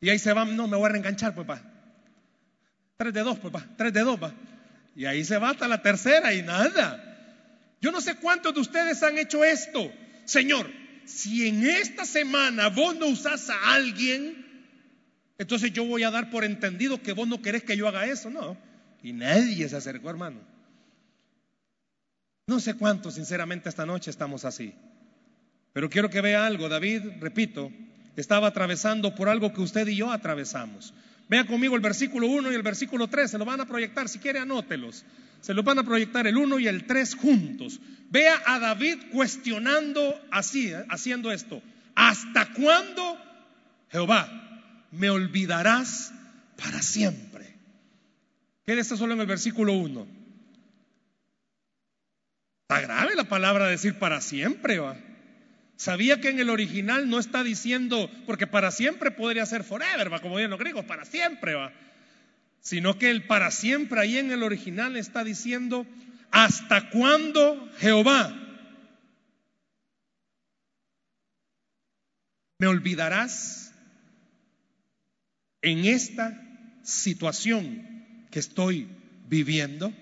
Y 0.00 0.10
ahí 0.10 0.18
se 0.18 0.32
va, 0.32 0.44
no, 0.44 0.66
me 0.66 0.76
voy 0.76 0.86
a 0.86 0.88
reenganchar, 0.90 1.34
pues, 1.34 1.46
pa. 1.46 1.62
Tres 2.96 3.14
de 3.14 3.20
dos, 3.20 3.38
pues, 3.38 3.52
pa. 3.52 3.64
Tres 3.76 3.92
de 3.92 4.00
dos, 4.00 4.18
pa. 4.18 4.34
Y 4.96 5.04
ahí 5.04 5.24
se 5.24 5.38
va 5.38 5.50
hasta 5.50 5.68
la 5.68 5.80
tercera 5.80 6.34
y 6.34 6.42
nada. 6.42 7.08
Yo 7.80 7.92
no 7.92 8.00
sé 8.00 8.16
cuántos 8.16 8.52
de 8.52 8.60
ustedes 8.60 9.02
han 9.04 9.16
hecho 9.16 9.44
esto. 9.44 9.92
Señor, 10.24 10.68
si 11.04 11.46
en 11.46 11.64
esta 11.64 12.04
semana 12.04 12.68
vos 12.68 12.96
no 12.96 13.06
usás 13.06 13.48
a 13.48 13.74
alguien, 13.74 14.44
entonces 15.38 15.72
yo 15.72 15.84
voy 15.84 16.02
a 16.02 16.10
dar 16.10 16.30
por 16.30 16.44
entendido 16.44 17.00
que 17.00 17.12
vos 17.12 17.28
no 17.28 17.40
querés 17.40 17.62
que 17.62 17.76
yo 17.76 17.86
haga 17.86 18.06
eso. 18.06 18.28
No. 18.28 18.56
Y 19.02 19.12
nadie 19.12 19.68
se 19.68 19.76
acercó, 19.76 20.10
hermano. 20.10 20.40
No 22.48 22.58
sé 22.58 22.74
cuánto, 22.74 23.10
sinceramente, 23.12 23.68
esta 23.68 23.86
noche 23.86 24.10
estamos 24.10 24.44
así. 24.44 24.74
Pero 25.72 25.88
quiero 25.88 26.10
que 26.10 26.20
vea 26.20 26.46
algo. 26.46 26.68
David, 26.68 27.02
repito, 27.20 27.70
estaba 28.16 28.48
atravesando 28.48 29.14
por 29.14 29.28
algo 29.28 29.52
que 29.52 29.60
usted 29.60 29.86
y 29.88 29.96
yo 29.96 30.10
atravesamos. 30.10 30.92
Vea 31.28 31.46
conmigo 31.46 31.76
el 31.76 31.82
versículo 31.82 32.26
1 32.26 32.52
y 32.52 32.54
el 32.54 32.62
versículo 32.62 33.08
3. 33.08 33.30
Se 33.30 33.38
lo 33.38 33.44
van 33.44 33.60
a 33.60 33.66
proyectar. 33.66 34.08
Si 34.08 34.18
quiere, 34.18 34.38
anótelos. 34.38 35.04
Se 35.40 35.54
lo 35.54 35.62
van 35.62 35.78
a 35.78 35.82
proyectar 35.82 36.26
el 36.26 36.36
1 36.36 36.58
y 36.60 36.68
el 36.68 36.84
3 36.86 37.14
juntos. 37.14 37.80
Vea 38.10 38.42
a 38.44 38.58
David 38.58 38.98
cuestionando 39.12 40.20
así, 40.30 40.72
haciendo 40.90 41.32
esto. 41.32 41.62
¿Hasta 41.94 42.52
cuándo, 42.52 43.18
Jehová, 43.90 44.28
me 44.90 45.10
olvidarás 45.10 46.12
para 46.62 46.82
siempre? 46.82 47.56
Quédese 48.64 48.96
solo 48.96 49.14
en 49.14 49.20
el 49.20 49.26
versículo 49.26 49.72
1. 49.72 50.06
Está 52.62 52.80
grave 52.80 53.14
la 53.14 53.24
palabra 53.24 53.66
decir 53.66 53.98
para 53.98 54.20
siempre, 54.20 54.78
va. 54.78 54.96
Sabía 55.82 56.20
que 56.20 56.28
en 56.28 56.38
el 56.38 56.48
original 56.48 57.10
no 57.10 57.18
está 57.18 57.42
diciendo, 57.42 58.08
porque 58.24 58.46
para 58.46 58.70
siempre 58.70 59.10
podría 59.10 59.44
ser 59.46 59.64
forever, 59.64 60.12
va, 60.12 60.20
como 60.20 60.38
dicen 60.38 60.52
los 60.52 60.60
griegos, 60.60 60.84
para 60.84 61.04
siempre, 61.04 61.54
va. 61.54 61.72
Sino 62.60 62.98
que 62.98 63.10
el 63.10 63.26
para 63.26 63.50
siempre 63.50 64.00
ahí 64.00 64.16
en 64.16 64.30
el 64.30 64.44
original 64.44 64.96
está 64.96 65.24
diciendo, 65.24 65.84
¿hasta 66.30 66.88
cuándo 66.90 67.68
Jehová 67.78 68.32
me 72.58 72.68
olvidarás 72.68 73.74
en 75.62 75.84
esta 75.84 76.40
situación 76.84 78.28
que 78.30 78.38
estoy 78.38 78.86
viviendo? 79.26 79.92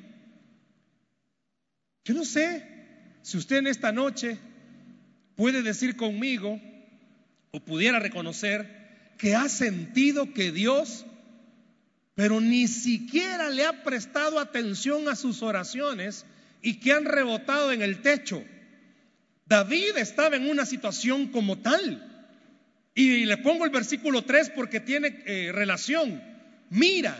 Yo 2.04 2.12
no 2.12 2.26
sé 2.26 2.68
si 3.22 3.38
usted 3.38 3.56
en 3.56 3.68
esta 3.68 3.92
noche 3.92 4.38
puede 5.40 5.62
decir 5.62 5.96
conmigo 5.96 6.60
o 7.50 7.60
pudiera 7.60 7.98
reconocer 7.98 9.14
que 9.16 9.34
ha 9.34 9.48
sentido 9.48 10.34
que 10.34 10.52
Dios, 10.52 11.06
pero 12.14 12.42
ni 12.42 12.68
siquiera 12.68 13.48
le 13.48 13.64
ha 13.64 13.82
prestado 13.82 14.38
atención 14.38 15.08
a 15.08 15.16
sus 15.16 15.42
oraciones 15.42 16.26
y 16.60 16.74
que 16.74 16.92
han 16.92 17.06
rebotado 17.06 17.72
en 17.72 17.80
el 17.80 18.02
techo. 18.02 18.44
David 19.46 19.96
estaba 19.96 20.36
en 20.36 20.46
una 20.46 20.66
situación 20.66 21.28
como 21.28 21.56
tal. 21.60 22.06
Y 22.94 23.24
le 23.24 23.38
pongo 23.38 23.64
el 23.64 23.70
versículo 23.70 24.20
3 24.20 24.50
porque 24.50 24.80
tiene 24.80 25.22
eh, 25.24 25.52
relación. 25.54 26.22
Mira, 26.68 27.16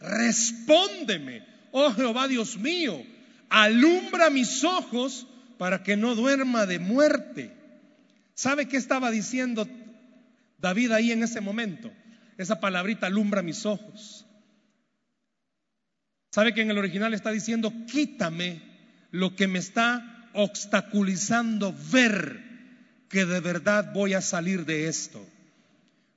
respóndeme, 0.00 1.46
oh 1.72 1.90
Jehová 1.94 2.28
Dios 2.28 2.58
mío, 2.58 3.02
alumbra 3.48 4.28
mis 4.28 4.62
ojos 4.64 5.26
para 5.58 5.82
que 5.82 5.96
no 5.96 6.14
duerma 6.14 6.66
de 6.66 6.78
muerte. 6.78 7.52
¿Sabe 8.34 8.66
qué 8.66 8.76
estaba 8.76 9.10
diciendo 9.10 9.68
David 10.58 10.92
ahí 10.92 11.12
en 11.12 11.22
ese 11.22 11.40
momento? 11.40 11.90
esa 12.38 12.60
palabrita 12.60 13.06
alumbra 13.06 13.42
mis 13.42 13.66
ojos. 13.66 14.26
¿Sabe 16.30 16.52
que 16.52 16.62
en 16.62 16.70
el 16.70 16.78
original 16.78 17.14
está 17.14 17.30
diciendo, 17.30 17.72
quítame 17.90 18.60
lo 19.10 19.36
que 19.36 19.46
me 19.46 19.60
está 19.60 20.30
obstaculizando 20.32 21.74
ver 21.92 22.42
que 23.08 23.24
de 23.24 23.40
verdad 23.40 23.92
voy 23.92 24.14
a 24.14 24.20
salir 24.20 24.64
de 24.64 24.88
esto? 24.88 25.24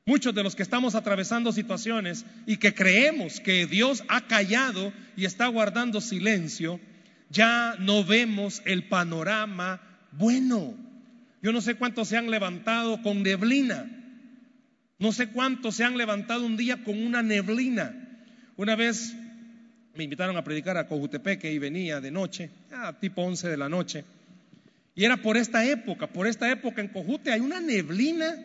Muchos 0.05 0.33
de 0.33 0.41
los 0.41 0.55
que 0.55 0.63
estamos 0.63 0.95
atravesando 0.95 1.51
situaciones 1.51 2.25
y 2.47 2.57
que 2.57 2.73
creemos 2.73 3.39
que 3.41 3.67
Dios 3.67 4.03
ha 4.07 4.25
callado 4.25 4.93
y 5.15 5.25
está 5.25 5.47
guardando 5.47 6.01
silencio, 6.01 6.79
ya 7.29 7.75
no 7.79 8.03
vemos 8.03 8.61
el 8.65 8.87
panorama 8.87 9.81
bueno. 10.11 10.75
Yo 11.41 11.51
no 11.51 11.61
sé 11.61 11.75
cuántos 11.75 12.07
se 12.07 12.17
han 12.17 12.31
levantado 12.31 13.01
con 13.01 13.23
neblina. 13.23 13.89
No 14.99 15.11
sé 15.11 15.27
cuántos 15.27 15.75
se 15.75 15.83
han 15.83 15.97
levantado 15.97 16.45
un 16.45 16.57
día 16.57 16.83
con 16.83 17.01
una 17.05 17.21
neblina. 17.21 17.93
Una 18.55 18.75
vez 18.75 19.15
me 19.93 20.03
invitaron 20.03 20.37
a 20.37 20.43
predicar 20.43 20.77
a 20.77 20.87
Cojutepeque 20.87 21.51
y 21.51 21.59
venía 21.59 22.01
de 22.01 22.11
noche, 22.11 22.49
a 22.71 22.93
tipo 22.93 23.21
11 23.21 23.49
de 23.49 23.57
la 23.57 23.69
noche. 23.69 24.05
Y 24.95 25.05
era 25.05 25.17
por 25.17 25.37
esta 25.37 25.65
época, 25.65 26.07
por 26.07 26.25
esta 26.25 26.49
época 26.51 26.81
en 26.81 26.87
Cojute 26.87 27.31
hay 27.31 27.39
una 27.39 27.59
neblina 27.59 28.35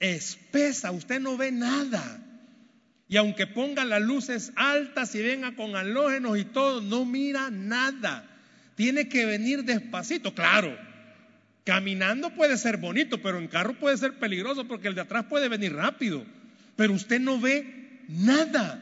espesa, 0.00 0.90
usted 0.90 1.20
no 1.20 1.36
ve 1.36 1.52
nada. 1.52 2.20
Y 3.08 3.16
aunque 3.16 3.46
ponga 3.46 3.84
las 3.84 4.02
luces 4.02 4.52
altas 4.56 5.14
y 5.14 5.22
venga 5.22 5.54
con 5.54 5.76
halógenos 5.76 6.38
y 6.38 6.44
todo, 6.44 6.80
no 6.80 7.04
mira 7.04 7.50
nada. 7.50 8.28
Tiene 8.76 9.08
que 9.08 9.26
venir 9.26 9.64
despacito, 9.64 10.34
claro. 10.34 10.76
Caminando 11.64 12.30
puede 12.34 12.56
ser 12.58 12.78
bonito, 12.78 13.22
pero 13.22 13.38
en 13.38 13.48
carro 13.48 13.74
puede 13.74 13.96
ser 13.96 14.18
peligroso 14.18 14.66
porque 14.66 14.88
el 14.88 14.94
de 14.94 15.02
atrás 15.02 15.26
puede 15.28 15.48
venir 15.48 15.74
rápido. 15.74 16.24
Pero 16.76 16.92
usted 16.92 17.20
no 17.20 17.40
ve 17.40 18.02
nada. 18.08 18.80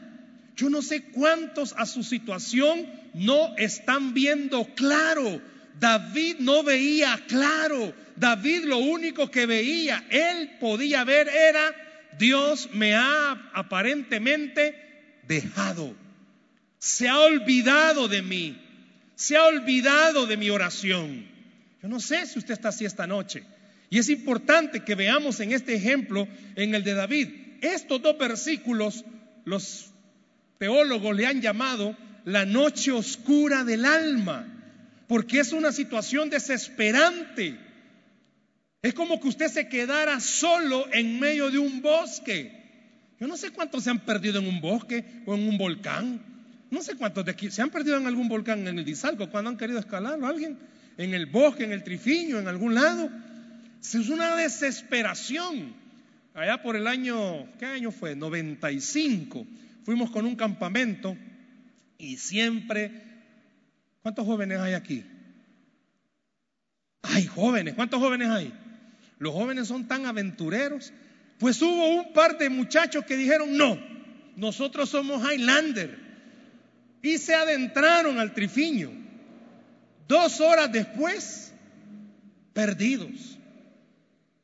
Yo 0.55 0.69
no 0.69 0.81
sé 0.81 1.03
cuántos 1.03 1.73
a 1.77 1.85
su 1.85 2.03
situación 2.03 2.85
no 3.13 3.55
están 3.57 4.13
viendo 4.13 4.65
claro. 4.75 5.41
David 5.79 6.37
no 6.39 6.63
veía 6.63 7.19
claro. 7.27 7.93
David 8.15 8.65
lo 8.65 8.77
único 8.77 9.31
que 9.31 9.45
veía, 9.45 10.03
él 10.09 10.57
podía 10.59 11.03
ver 11.03 11.27
era, 11.27 11.73
Dios 12.17 12.69
me 12.73 12.95
ha 12.95 13.51
aparentemente 13.53 14.75
dejado. 15.27 15.95
Se 16.79 17.07
ha 17.07 17.19
olvidado 17.19 18.07
de 18.07 18.21
mí. 18.21 18.59
Se 19.15 19.37
ha 19.37 19.45
olvidado 19.45 20.25
de 20.25 20.37
mi 20.37 20.49
oración. 20.49 21.25
Yo 21.81 21.87
no 21.87 21.99
sé 21.99 22.25
si 22.25 22.39
usted 22.39 22.53
está 22.53 22.69
así 22.69 22.85
esta 22.85 23.07
noche. 23.07 23.43
Y 23.89 23.99
es 23.99 24.09
importante 24.09 24.83
que 24.83 24.95
veamos 24.95 25.39
en 25.39 25.51
este 25.51 25.75
ejemplo, 25.75 26.27
en 26.55 26.73
el 26.73 26.83
de 26.83 26.93
David, 26.93 27.29
estos 27.61 28.01
dos 28.01 28.17
versículos, 28.17 29.05
los 29.45 29.91
teólogos 30.57 31.15
le 31.15 31.27
han 31.27 31.41
llamado 31.41 31.95
la 32.25 32.45
noche 32.45 32.91
oscura 32.91 33.63
del 33.63 33.85
alma, 33.85 34.47
porque 35.07 35.39
es 35.39 35.53
una 35.53 35.71
situación 35.71 36.29
desesperante. 36.29 37.57
Es 38.83 38.93
como 38.93 39.19
que 39.19 39.29
usted 39.29 39.47
se 39.47 39.69
quedara 39.69 40.19
solo 40.19 40.85
en 40.91 41.17
medio 41.17 41.49
de 41.49 41.57
un 41.57 41.81
bosque. 41.81 42.51
Yo 43.17 43.27
no 43.27 43.37
sé 43.37 43.51
cuántos 43.51 43.85
se 43.85 43.89
han 43.89 43.99
perdido 43.99 44.39
en 44.39 44.47
un 44.47 44.59
bosque 44.59 45.05
o 45.25 45.33
en 45.35 45.47
un 45.47 45.57
volcán. 45.57 46.21
No 46.69 46.81
sé 46.81 46.95
cuántos 46.95 47.23
de 47.23 47.31
aquí 47.31 47.49
se 47.49 47.61
han 47.61 47.69
perdido 47.69 47.95
en 47.95 48.07
algún 48.07 48.27
volcán 48.27 48.67
en 48.67 48.77
el 48.77 48.83
Dizalco 48.83 49.29
cuando 49.29 49.49
han 49.49 49.57
querido 49.57 49.79
escalarlo 49.79 50.27
alguien. 50.27 50.59
En 50.97 51.13
el 51.13 51.27
bosque, 51.27 51.63
en 51.63 51.71
el 51.71 51.81
Trifiño, 51.83 52.39
en 52.39 52.47
algún 52.49 52.75
lado. 52.75 53.09
Es 53.79 53.95
una 54.09 54.35
desesperación. 54.35 55.73
Allá 56.33 56.61
por 56.61 56.75
el 56.75 56.85
año, 56.85 57.47
¿qué 57.59 57.65
año 57.65 57.91
fue? 57.91 58.17
95 58.17 59.47
fuimos 59.85 60.11
con 60.11 60.25
un 60.25 60.35
campamento 60.35 61.15
y 61.97 62.17
siempre, 62.17 62.91
¿cuántos 64.01 64.25
jóvenes 64.25 64.59
hay 64.59 64.73
aquí? 64.73 65.05
Hay 67.03 67.25
jóvenes, 67.27 67.75
¿cuántos 67.75 67.99
jóvenes 67.99 68.29
hay? 68.29 68.53
Los 69.23 69.33
jóvenes 69.33 69.69
son 69.69 69.87
tan 69.87 70.05
aventureros. 70.05 70.91
Pues 71.39 71.61
hubo 71.61 71.87
un 71.95 72.13
par 72.13 72.37
de 72.37 72.49
muchachos 72.49 73.05
que 73.05 73.15
dijeron, 73.15 73.57
no, 73.57 73.79
nosotros 74.35 74.89
somos 74.89 75.23
Highlander. 75.23 75.97
Y 77.01 77.17
se 77.17 77.33
adentraron 77.33 78.19
al 78.19 78.33
trifiño. 78.33 78.91
Dos 80.07 80.41
horas 80.41 80.71
después, 80.71 81.53
perdidos. 82.53 83.39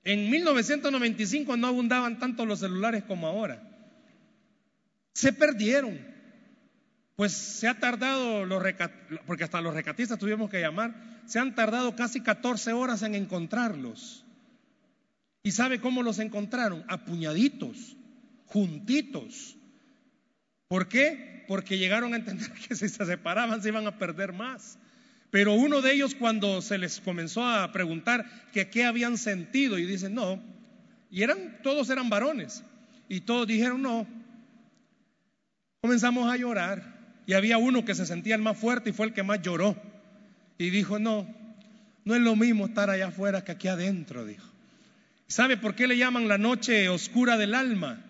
En 0.04 0.30
1995 0.30 1.58
no 1.58 1.68
abundaban 1.68 2.18
tanto 2.18 2.46
los 2.46 2.60
celulares 2.60 3.04
como 3.04 3.28
ahora 3.28 3.70
se 5.20 5.34
perdieron. 5.34 6.00
Pues 7.18 7.34
se 7.34 7.68
ha 7.68 7.78
tardado, 7.78 8.46
los 8.46 8.63
porque 9.26 9.44
hasta 9.44 9.60
los 9.60 9.74
recatistas 9.74 10.18
tuvimos 10.18 10.50
que 10.50 10.62
llamar, 10.62 10.96
se 11.26 11.39
han 11.39 11.54
tardado 11.56 11.94
casi 11.98 12.22
14 12.22 12.72
horas 12.72 13.04
en 13.04 13.15
encontrarlos. 13.15 14.26
¿Y 15.43 15.52
sabe 15.52 15.80
cómo 15.80 16.04
los 16.04 16.19
encontraron? 16.19 16.84
Apuñaditos, 16.88 17.95
juntitos. 18.45 19.58
¿Por 20.67 20.88
qué? 20.88 21.45
Porque 21.47 21.78
llegaron 21.78 22.13
a 22.13 22.17
entender 22.17 22.52
que 22.67 22.75
si 22.75 22.89
se 22.89 23.06
separaban 23.06 23.62
se 23.62 23.69
iban 23.69 23.88
a 23.88 23.97
perder 23.97 24.34
más. 24.34 24.78
Pero 25.32 25.54
uno 25.54 25.82
de 25.82 25.93
ellos 25.93 26.15
cuando 26.15 26.62
se 26.62 26.78
les 26.78 26.99
comenzó 26.99 27.45
a 27.45 27.71
preguntar 27.71 28.25
que 28.52 28.69
qué 28.69 28.86
habían 28.86 29.17
sentido 29.17 29.78
y 29.78 29.86
dicen, 29.86 30.15
no, 30.15 30.41
y 31.12 31.21
eran, 31.21 31.60
todos 31.62 31.89
eran 31.89 32.10
varones, 32.10 32.63
y 33.08 33.21
todos 33.21 33.45
dijeron, 33.45 33.82
no, 33.82 34.08
Comenzamos 35.82 36.30
a 36.30 36.36
llorar 36.36 36.84
y 37.25 37.34
había 37.34 37.58
uno 37.58 37.86
que 37.86 37.95
se 37.95 38.06
sentía 38.06 38.36
el 38.36 38.41
más 38.41 38.58
fuerte 38.58 38.89
y 38.89 38.93
fue 38.93 39.06
el 39.06 39.13
que 39.13 39.23
más 39.23 39.41
lloró. 39.41 39.78
Y 40.58 40.71
dijo, 40.71 40.99
no, 40.99 41.25
no 42.04 42.15
es 42.15 42.21
lo 42.21 42.36
mismo 42.36 42.65
estar 42.65 42.89
allá 42.89 43.08
afuera 43.08 43.45
que 43.45 43.54
aquí 43.54 43.69
adentro, 43.69 44.25
dijo. 44.25 44.45
¿Sabe 45.30 45.58
por 45.58 45.76
qué 45.76 45.86
le 45.86 45.96
llaman 45.96 46.28
la 46.28 46.39
noche 46.39 46.89
oscura 46.89 47.38
del 47.38 47.54
alma? 47.54 48.04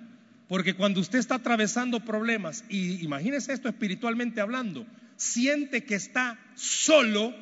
Porque 0.47 0.73
cuando 0.73 1.01
usted 1.01 1.19
está 1.19 1.35
atravesando 1.35 1.99
problemas, 1.99 2.63
y 2.69 3.03
imagínese 3.03 3.51
esto 3.51 3.67
espiritualmente 3.67 4.39
hablando, 4.39 4.87
siente 5.17 5.83
que 5.83 5.95
está 5.95 6.39
solo, 6.55 7.35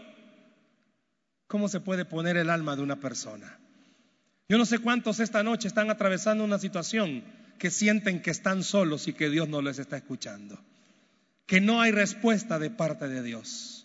¿cómo 1.45 1.69
se 1.69 1.79
puede 1.79 2.05
poner 2.05 2.37
el 2.37 2.49
alma 2.49 2.75
de 2.75 2.81
una 2.81 2.95
persona? 2.95 3.59
Yo 4.49 4.57
no 4.57 4.65
sé 4.65 4.79
cuántos 4.79 5.19
esta 5.19 5.43
noche 5.43 5.67
están 5.67 5.91
atravesando 5.91 6.43
una 6.43 6.57
situación 6.57 7.23
que 7.59 7.69
sienten 7.69 8.23
que 8.23 8.31
están 8.31 8.63
solos 8.63 9.07
y 9.07 9.13
que 9.13 9.29
Dios 9.29 9.47
no 9.47 9.61
les 9.61 9.77
está 9.77 9.95
escuchando. 9.95 10.59
Que 11.45 11.61
no 11.61 11.81
hay 11.81 11.91
respuesta 11.91 12.57
de 12.57 12.71
parte 12.71 13.07
de 13.07 13.21
Dios. 13.21 13.76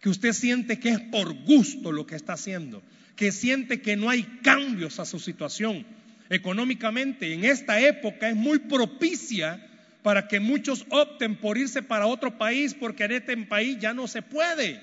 Que 0.00 0.08
usted 0.08 0.32
siente 0.32 0.78
que 0.78 0.90
es 0.90 1.00
por 1.00 1.32
gusto 1.44 1.92
lo 1.92 2.06
que 2.06 2.16
está 2.16 2.34
haciendo. 2.34 2.82
Que 3.16 3.32
siente 3.32 3.80
que 3.80 3.96
no 3.96 4.10
hay 4.10 4.22
cambios 4.42 5.00
a 5.00 5.04
su 5.04 5.18
situación. 5.18 5.84
Económicamente, 6.30 7.32
en 7.32 7.44
esta 7.44 7.80
época 7.80 8.28
es 8.28 8.36
muy 8.36 8.58
propicia 8.60 9.64
para 10.02 10.28
que 10.28 10.40
muchos 10.40 10.86
opten 10.90 11.36
por 11.36 11.58
irse 11.58 11.82
para 11.82 12.06
otro 12.06 12.38
país 12.38 12.74
porque 12.74 13.04
en 13.04 13.12
este 13.12 13.36
país 13.38 13.78
ya 13.78 13.92
no 13.92 14.06
se 14.06 14.22
puede. 14.22 14.80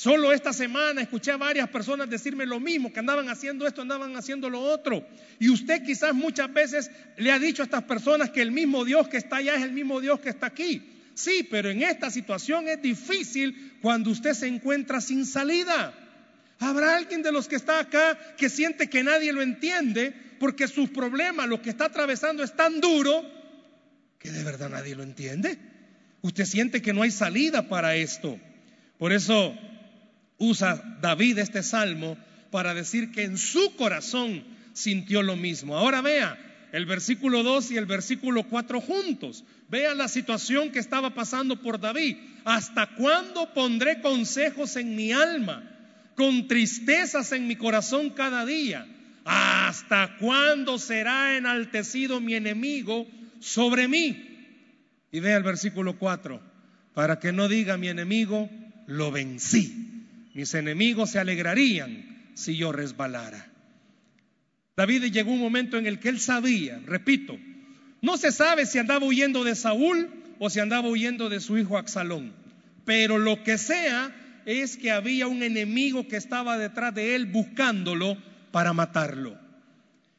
Solo 0.00 0.32
esta 0.32 0.54
semana 0.54 1.02
escuché 1.02 1.30
a 1.30 1.36
varias 1.36 1.68
personas 1.68 2.08
decirme 2.08 2.46
lo 2.46 2.58
mismo, 2.58 2.90
que 2.90 3.00
andaban 3.00 3.28
haciendo 3.28 3.66
esto, 3.66 3.82
andaban 3.82 4.16
haciendo 4.16 4.48
lo 4.48 4.60
otro. 4.60 5.06
Y 5.38 5.50
usted 5.50 5.84
quizás 5.84 6.14
muchas 6.14 6.50
veces 6.50 6.90
le 7.18 7.30
ha 7.30 7.38
dicho 7.38 7.60
a 7.60 7.66
estas 7.66 7.82
personas 7.82 8.30
que 8.30 8.40
el 8.40 8.50
mismo 8.50 8.86
Dios 8.86 9.08
que 9.08 9.18
está 9.18 9.36
allá 9.36 9.56
es 9.56 9.62
el 9.62 9.72
mismo 9.72 10.00
Dios 10.00 10.18
que 10.20 10.30
está 10.30 10.46
aquí. 10.46 10.99
Sí, 11.14 11.46
pero 11.50 11.70
en 11.70 11.82
esta 11.82 12.10
situación 12.10 12.68
es 12.68 12.80
difícil 12.80 13.78
cuando 13.82 14.10
usted 14.10 14.34
se 14.34 14.46
encuentra 14.46 15.00
sin 15.00 15.26
salida. 15.26 15.94
Habrá 16.58 16.96
alguien 16.96 17.22
de 17.22 17.32
los 17.32 17.48
que 17.48 17.56
está 17.56 17.80
acá 17.80 18.18
que 18.36 18.48
siente 18.48 18.88
que 18.88 19.02
nadie 19.02 19.32
lo 19.32 19.42
entiende 19.42 20.14
porque 20.38 20.68
sus 20.68 20.90
problemas, 20.90 21.48
lo 21.48 21.60
que 21.60 21.70
está 21.70 21.86
atravesando 21.86 22.42
es 22.42 22.54
tan 22.54 22.80
duro 22.80 23.24
que 24.18 24.30
de 24.30 24.44
verdad 24.44 24.68
nadie 24.68 24.94
lo 24.94 25.02
entiende. 25.02 25.58
Usted 26.22 26.44
siente 26.44 26.82
que 26.82 26.92
no 26.92 27.02
hay 27.02 27.10
salida 27.10 27.68
para 27.68 27.96
esto. 27.96 28.38
Por 28.98 29.12
eso 29.12 29.56
usa 30.36 30.98
David 31.00 31.38
este 31.38 31.62
salmo 31.62 32.18
para 32.50 32.74
decir 32.74 33.12
que 33.12 33.24
en 33.24 33.38
su 33.38 33.74
corazón 33.76 34.44
sintió 34.74 35.22
lo 35.22 35.36
mismo. 35.36 35.76
Ahora 35.76 36.02
vea 36.02 36.49
el 36.72 36.86
versículo 36.86 37.42
2 37.42 37.72
y 37.72 37.76
el 37.76 37.86
versículo 37.86 38.44
4 38.44 38.80
juntos. 38.80 39.44
Vea 39.68 39.94
la 39.94 40.08
situación 40.08 40.70
que 40.70 40.78
estaba 40.78 41.14
pasando 41.14 41.56
por 41.56 41.80
David. 41.80 42.16
¿Hasta 42.44 42.94
cuándo 42.94 43.52
pondré 43.52 44.00
consejos 44.00 44.76
en 44.76 44.96
mi 44.96 45.12
alma, 45.12 45.62
con 46.16 46.48
tristezas 46.48 47.32
en 47.32 47.46
mi 47.46 47.56
corazón 47.56 48.10
cada 48.10 48.46
día? 48.46 48.86
¿Hasta 49.24 50.16
cuándo 50.18 50.78
será 50.78 51.36
enaltecido 51.36 52.20
mi 52.20 52.34
enemigo 52.34 53.06
sobre 53.40 53.88
mí? 53.88 54.26
Y 55.12 55.20
vea 55.20 55.36
el 55.36 55.42
versículo 55.42 55.98
4, 55.98 56.40
para 56.94 57.18
que 57.18 57.32
no 57.32 57.48
diga 57.48 57.76
mi 57.76 57.88
enemigo, 57.88 58.48
lo 58.86 59.10
vencí. 59.10 60.06
Mis 60.34 60.54
enemigos 60.54 61.10
se 61.10 61.18
alegrarían 61.18 62.32
si 62.34 62.56
yo 62.56 62.72
resbalara. 62.72 63.49
David 64.76 65.12
llegó 65.12 65.32
un 65.32 65.40
momento 65.40 65.76
en 65.76 65.86
el 65.86 65.98
que 65.98 66.08
él 66.08 66.20
sabía, 66.20 66.80
repito, 66.86 67.38
No 68.02 68.16
se 68.16 68.32
sabe 68.32 68.66
si 68.66 68.78
andaba 68.78 69.04
huyendo 69.04 69.44
de 69.44 69.54
Saúl 69.54 70.08
o 70.38 70.48
si 70.48 70.60
andaba 70.60 70.88
huyendo 70.88 71.28
de 71.28 71.40
su 71.40 71.58
hijo 71.58 71.76
Axalón. 71.76 72.32
Pero 72.84 73.18
lo 73.18 73.42
que 73.44 73.58
sea 73.58 74.10
es 74.46 74.76
que 74.76 74.90
había 74.90 75.26
un 75.26 75.42
enemigo 75.42 76.08
que 76.08 76.16
estaba 76.16 76.56
detrás 76.56 76.94
de 76.94 77.14
él 77.14 77.26
buscándolo 77.26 78.16
para 78.50 78.72
matarlo. 78.72 79.38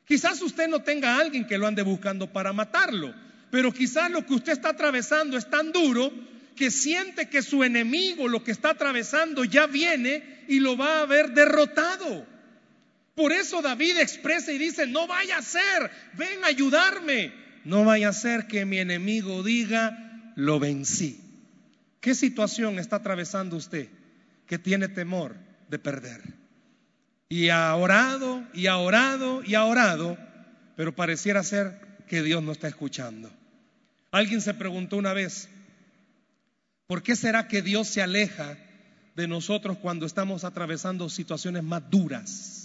Quizás 0.05 0.41
usted 0.41 0.67
no 0.67 0.81
tenga 0.81 1.15
a 1.15 1.19
alguien 1.21 1.47
que 1.47 1.57
lo 1.57 1.67
ande 1.67 1.81
buscando 1.81 2.31
para 2.31 2.53
matarlo, 2.53 3.13
pero 3.49 3.71
quizás 3.71 4.11
lo 4.11 4.25
que 4.25 4.33
usted 4.33 4.51
está 4.51 4.69
atravesando 4.69 5.37
es 5.37 5.49
tan 5.49 5.71
duro 5.71 6.11
que 6.55 6.69
siente 6.69 7.29
que 7.29 7.41
su 7.41 7.63
enemigo, 7.63 8.27
lo 8.27 8.43
que 8.43 8.51
está 8.51 8.71
atravesando, 8.71 9.43
ya 9.43 9.67
viene 9.67 10.43
y 10.47 10.59
lo 10.59 10.77
va 10.77 10.99
a 10.99 11.01
haber 11.01 11.31
derrotado. 11.31 12.27
Por 13.21 13.33
eso 13.33 13.61
David 13.61 13.99
expresa 13.99 14.51
y 14.51 14.57
dice, 14.57 14.87
no 14.87 15.05
vaya 15.05 15.37
a 15.37 15.43
ser, 15.43 15.91
ven 16.13 16.43
a 16.43 16.47
ayudarme. 16.47 17.31
No 17.63 17.85
vaya 17.85 18.09
a 18.09 18.13
ser 18.13 18.47
que 18.47 18.65
mi 18.65 18.79
enemigo 18.79 19.43
diga, 19.43 20.33
lo 20.35 20.59
vencí. 20.59 21.21
¿Qué 21.99 22.15
situación 22.15 22.79
está 22.79 22.95
atravesando 22.95 23.57
usted 23.57 23.89
que 24.47 24.57
tiene 24.57 24.87
temor 24.87 25.35
de 25.69 25.77
perder? 25.77 26.23
Y 27.29 27.49
ha 27.49 27.75
orado, 27.75 28.43
y 28.55 28.65
ha 28.65 28.77
orado, 28.77 29.43
y 29.43 29.53
ha 29.53 29.65
orado, 29.65 30.17
pero 30.75 30.95
pareciera 30.95 31.43
ser 31.43 31.79
que 32.07 32.23
Dios 32.23 32.41
no 32.41 32.51
está 32.51 32.69
escuchando. 32.69 33.31
Alguien 34.09 34.41
se 34.41 34.55
preguntó 34.55 34.97
una 34.97 35.13
vez, 35.13 35.47
¿por 36.87 37.03
qué 37.03 37.15
será 37.15 37.47
que 37.47 37.61
Dios 37.61 37.87
se 37.87 38.01
aleja 38.01 38.57
de 39.15 39.27
nosotros 39.27 39.77
cuando 39.77 40.07
estamos 40.07 40.43
atravesando 40.43 41.07
situaciones 41.07 41.61
más 41.61 41.87
duras? 41.87 42.60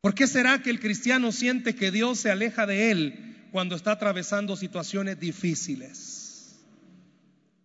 ¿Por 0.00 0.14
qué 0.14 0.26
será 0.26 0.62
que 0.62 0.70
el 0.70 0.80
cristiano 0.80 1.30
siente 1.30 1.74
que 1.74 1.90
Dios 1.90 2.20
se 2.20 2.30
aleja 2.30 2.66
de 2.66 2.90
él 2.90 3.46
cuando 3.52 3.76
está 3.76 3.92
atravesando 3.92 4.56
situaciones 4.56 5.20
difíciles? 5.20 6.58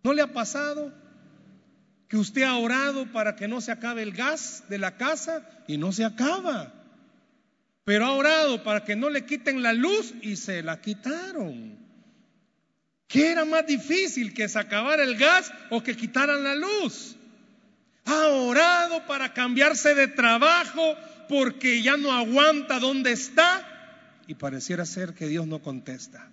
¿No 0.02 0.12
le 0.12 0.22
ha 0.22 0.32
pasado 0.32 0.92
que 2.08 2.18
usted 2.18 2.42
ha 2.42 2.56
orado 2.58 3.10
para 3.10 3.36
que 3.36 3.48
no 3.48 3.60
se 3.60 3.72
acabe 3.72 4.02
el 4.02 4.12
gas 4.12 4.64
de 4.68 4.78
la 4.78 4.96
casa 4.96 5.48
y 5.66 5.78
no 5.78 5.92
se 5.92 6.04
acaba? 6.04 6.72
Pero 7.84 8.04
ha 8.04 8.12
orado 8.12 8.62
para 8.62 8.84
que 8.84 8.96
no 8.96 9.08
le 9.08 9.24
quiten 9.24 9.62
la 9.62 9.72
luz 9.72 10.12
y 10.20 10.36
se 10.36 10.62
la 10.62 10.80
quitaron. 10.80 11.78
¿Qué 13.08 13.30
era 13.30 13.44
más 13.44 13.66
difícil 13.66 14.34
que 14.34 14.48
se 14.48 14.58
acabara 14.58 15.04
el 15.04 15.16
gas 15.16 15.52
o 15.70 15.82
que 15.82 15.96
quitaran 15.96 16.44
la 16.44 16.54
luz? 16.54 17.16
Ha 18.04 18.26
orado 18.28 19.06
para 19.06 19.32
cambiarse 19.32 19.94
de 19.94 20.08
trabajo 20.08 20.96
porque 21.28 21.82
ya 21.82 21.96
no 21.96 22.12
aguanta 22.12 22.78
donde 22.78 23.12
está 23.12 23.66
y 24.26 24.34
pareciera 24.34 24.84
ser 24.84 25.14
que 25.14 25.28
Dios 25.28 25.46
no 25.46 25.60
contesta. 25.60 26.28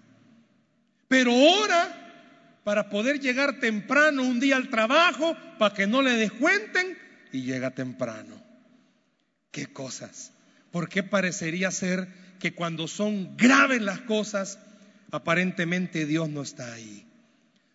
Pero 1.08 1.34
ora 1.34 2.00
para 2.64 2.90
poder 2.90 3.20
llegar 3.20 3.60
temprano 3.60 4.24
un 4.24 4.40
día 4.40 4.56
al 4.56 4.70
trabajo 4.70 5.38
para 5.60 5.76
que 5.76 5.88
no 5.88 6.02
le 6.02 6.12
descuenten 6.12 6.98
y 7.32 7.42
llega 7.42 7.72
temprano. 7.72 8.42
¿Qué 9.52 9.68
cosas? 9.68 10.32
¿Por 10.72 10.90
qué 10.90 11.04
parecería 11.04 11.70
ser 11.72 12.08
que 12.40 12.54
cuando 12.54 12.88
son 12.88 13.38
graves 13.38 13.82
las 13.82 14.00
cosas, 14.00 14.60
aparentemente 15.12 16.06
Dios 16.06 16.30
no 16.30 16.42
está 16.42 16.74
ahí? 16.74 17.06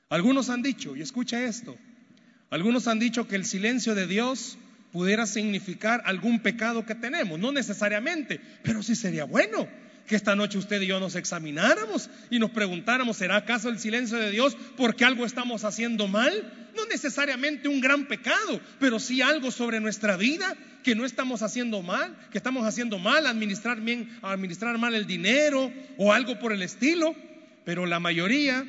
Algunos 0.09 0.49
han 0.51 0.63
dicho, 0.63 0.97
y 0.97 1.03
escucha 1.03 1.45
esto, 1.45 1.77
algunos 2.51 2.89
han 2.89 2.99
dicho 2.99 3.29
que 3.29 3.37
el 3.37 3.45
silencio 3.45 3.95
de 3.95 4.07
Dios 4.07 4.59
pudiera 4.93 5.27
significar 5.27 6.03
algún 6.05 6.41
pecado 6.41 6.87
que 6.87 6.95
tenemos, 6.95 7.39
no 7.39 7.53
necesariamente, 7.53 8.41
pero 8.63 8.83
sí 8.83 8.95
sería 8.95 9.25
bueno 9.25 9.69
que 10.09 10.17
esta 10.17 10.35
noche 10.35 10.59
usted 10.59 10.81
y 10.81 10.87
yo 10.87 10.99
nos 10.99 11.15
examináramos 11.15 12.11
y 12.31 12.39
nos 12.39 12.51
preguntáramos, 12.51 13.19
¿será 13.19 13.37
acaso 13.37 13.69
el 13.69 13.79
silencio 13.79 14.17
de 14.17 14.31
Dios 14.31 14.57
porque 14.77 15.05
algo 15.05 15.25
estamos 15.27 15.65
haciendo 15.65 16.09
mal? 16.09 16.71
No 16.75 16.87
necesariamente 16.87 17.69
un 17.69 17.81
gran 17.81 18.07
pecado, 18.07 18.61
pero 18.81 18.99
sí 18.99 19.21
algo 19.21 19.51
sobre 19.51 19.81
nuestra 19.81 20.17
vida 20.17 20.57
que 20.83 20.95
no 20.95 21.05
estamos 21.05 21.43
haciendo 21.43 21.83
mal, 21.83 22.17
que 22.31 22.39
estamos 22.39 22.67
haciendo 22.67 22.99
mal, 22.99 23.27
administrar 23.27 23.81
bien, 23.81 24.09
administrar 24.23 24.79
mal 24.79 24.95
el 24.95 25.07
dinero 25.07 25.71
o 25.99 26.13
algo 26.13 26.39
por 26.39 26.53
el 26.53 26.63
estilo, 26.63 27.15
pero 27.65 27.85
la 27.85 28.01
mayoría 28.01 28.65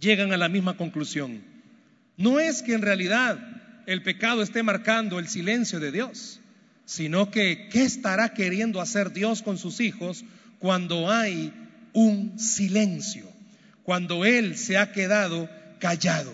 llegan 0.00 0.32
a 0.32 0.36
la 0.36 0.48
misma 0.48 0.76
conclusión. 0.76 1.42
No 2.16 2.40
es 2.40 2.62
que 2.62 2.74
en 2.74 2.82
realidad 2.82 3.38
el 3.90 4.04
pecado 4.04 4.40
esté 4.40 4.62
marcando 4.62 5.18
el 5.18 5.26
silencio 5.26 5.80
de 5.80 5.90
Dios, 5.90 6.38
sino 6.84 7.32
que 7.32 7.68
¿qué 7.72 7.82
estará 7.82 8.34
queriendo 8.34 8.80
hacer 8.80 9.12
Dios 9.12 9.42
con 9.42 9.58
sus 9.58 9.80
hijos 9.80 10.24
cuando 10.60 11.10
hay 11.10 11.52
un 11.92 12.38
silencio, 12.38 13.26
cuando 13.82 14.24
Él 14.24 14.56
se 14.56 14.78
ha 14.78 14.92
quedado 14.92 15.50
callado. 15.80 16.32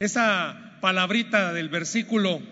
Esa 0.00 0.76
palabrita 0.82 1.54
del 1.54 1.70
versículo 1.70 2.42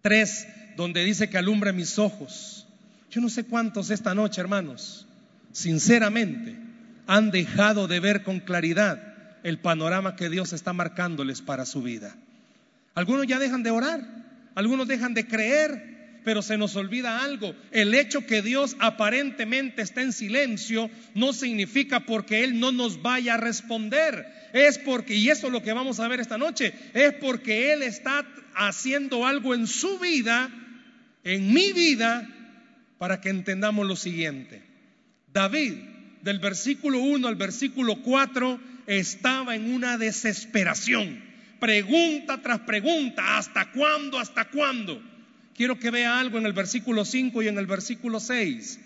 3, 0.00 0.48
donde 0.78 1.04
dice 1.04 1.28
que 1.28 1.36
alumbre 1.36 1.74
mis 1.74 1.98
ojos. 1.98 2.66
Yo 3.10 3.20
no 3.20 3.28
sé 3.28 3.44
cuántos 3.44 3.90
esta 3.90 4.14
noche, 4.14 4.40
hermanos, 4.40 5.06
sinceramente, 5.52 6.56
han 7.06 7.30
dejado 7.30 7.88
de 7.88 8.00
ver 8.00 8.22
con 8.22 8.40
claridad 8.40 9.02
el 9.42 9.58
panorama 9.58 10.16
que 10.16 10.30
Dios 10.30 10.54
está 10.54 10.72
marcándoles 10.72 11.42
para 11.42 11.66
su 11.66 11.82
vida. 11.82 12.16
Algunos 12.94 13.26
ya 13.26 13.38
dejan 13.38 13.62
de 13.62 13.70
orar, 13.70 14.00
algunos 14.54 14.88
dejan 14.88 15.14
de 15.14 15.26
creer, 15.26 16.20
pero 16.24 16.42
se 16.42 16.58
nos 16.58 16.76
olvida 16.76 17.24
algo. 17.24 17.54
El 17.70 17.94
hecho 17.94 18.26
que 18.26 18.42
Dios 18.42 18.76
aparentemente 18.78 19.82
está 19.82 20.02
en 20.02 20.12
silencio 20.12 20.90
no 21.14 21.32
significa 21.32 22.00
porque 22.00 22.44
Él 22.44 22.58
no 22.60 22.72
nos 22.72 23.02
vaya 23.02 23.34
a 23.34 23.38
responder. 23.38 24.26
Es 24.52 24.78
porque, 24.78 25.14
y 25.14 25.30
eso 25.30 25.46
es 25.46 25.52
lo 25.52 25.62
que 25.62 25.72
vamos 25.72 26.00
a 26.00 26.08
ver 26.08 26.20
esta 26.20 26.38
noche, 26.38 26.74
es 26.92 27.14
porque 27.14 27.72
Él 27.72 27.82
está 27.82 28.26
haciendo 28.54 29.26
algo 29.26 29.54
en 29.54 29.66
su 29.66 29.98
vida, 29.98 30.50
en 31.24 31.52
mi 31.52 31.72
vida, 31.72 32.28
para 32.98 33.20
que 33.20 33.30
entendamos 33.30 33.86
lo 33.86 33.96
siguiente. 33.96 34.62
David, 35.32 35.74
del 36.22 36.38
versículo 36.40 36.98
1 36.98 37.28
al 37.28 37.36
versículo 37.36 38.02
4, 38.02 38.60
estaba 38.86 39.54
en 39.54 39.72
una 39.72 39.96
desesperación. 39.96 41.29
Pregunta 41.60 42.38
tras 42.38 42.60
pregunta, 42.60 43.36
¿hasta 43.36 43.70
cuándo? 43.70 44.18
¿Hasta 44.18 44.46
cuándo? 44.46 45.02
Quiero 45.54 45.78
que 45.78 45.90
vea 45.90 46.18
algo 46.18 46.38
en 46.38 46.46
el 46.46 46.54
versículo 46.54 47.04
5 47.04 47.42
y 47.42 47.48
en 47.48 47.58
el 47.58 47.66
versículo 47.66 48.18
6. 48.18 48.80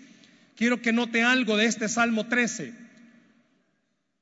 Quiero 0.57 0.81
que 0.81 0.91
note 0.91 1.23
algo 1.23 1.55
de 1.55 1.65
este 1.65 1.87
Salmo 1.87 2.27
13. 2.27 2.73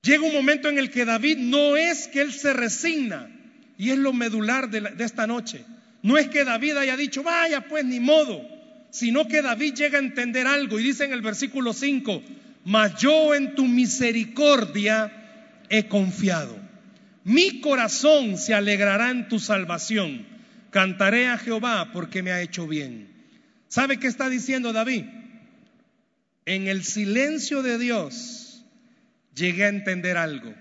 Llega 0.04 0.24
un 0.24 0.34
momento 0.34 0.70
en 0.70 0.78
el 0.78 0.92
que 0.92 1.06
David 1.06 1.38
no 1.38 1.78
es 1.78 2.08
que 2.08 2.22
él 2.22 2.32
se 2.32 2.54
resigna, 2.54 3.30
y 3.78 3.90
es 3.90 3.98
lo 3.98 4.14
medular 4.14 4.70
de, 4.70 5.04
esta 5.04 5.26
noche. 5.28 5.66
No 6.02 6.18
es 6.18 6.28
que 6.28 6.44
David 6.44 6.78
haya 6.78 6.96
dicho, 6.98 7.24
vaya 7.24 7.62
pues 7.68 7.86
ni 7.86 8.00
modo, 8.00 8.46
sino 8.92 9.28
que 9.28 9.42
David 9.42 9.74
llega 9.74 9.98
a 9.98 10.02
entender 10.02 10.46
algo 10.46 10.80
y 10.80 10.84
dice 10.84 11.06
en 11.06 11.14
el 11.14 11.22
versículo 11.22 11.74
5, 11.74 12.22
mas 12.66 12.96
yo 13.00 13.34
en 13.34 13.56
tu 13.56 13.66
misericordia 13.66 15.12
he 15.70 15.88
confiado. 15.88 16.63
Mi 17.24 17.62
corazón 17.62 18.38
se 18.38 18.54
alegrará 18.54 19.12
en 19.12 19.28
tu 19.28 19.40
salvación. 19.40 20.26
Cantaré 20.72 21.28
a 21.28 21.38
Jehová 21.38 21.92
porque 21.94 22.22
me 22.24 22.32
ha 22.32 22.42
hecho 22.42 22.68
bien. 22.68 23.10
¿Sabe 23.68 23.98
qué 23.98 24.08
está 24.08 24.30
diciendo 24.30 24.74
David? 24.74 25.06
En 26.46 26.68
el 26.68 26.84
silencio 26.84 27.64
de 27.64 27.78
Dios 27.78 28.66
llegué 29.34 29.66
a 29.66 29.70
entender 29.70 30.18
algo. 30.18 30.54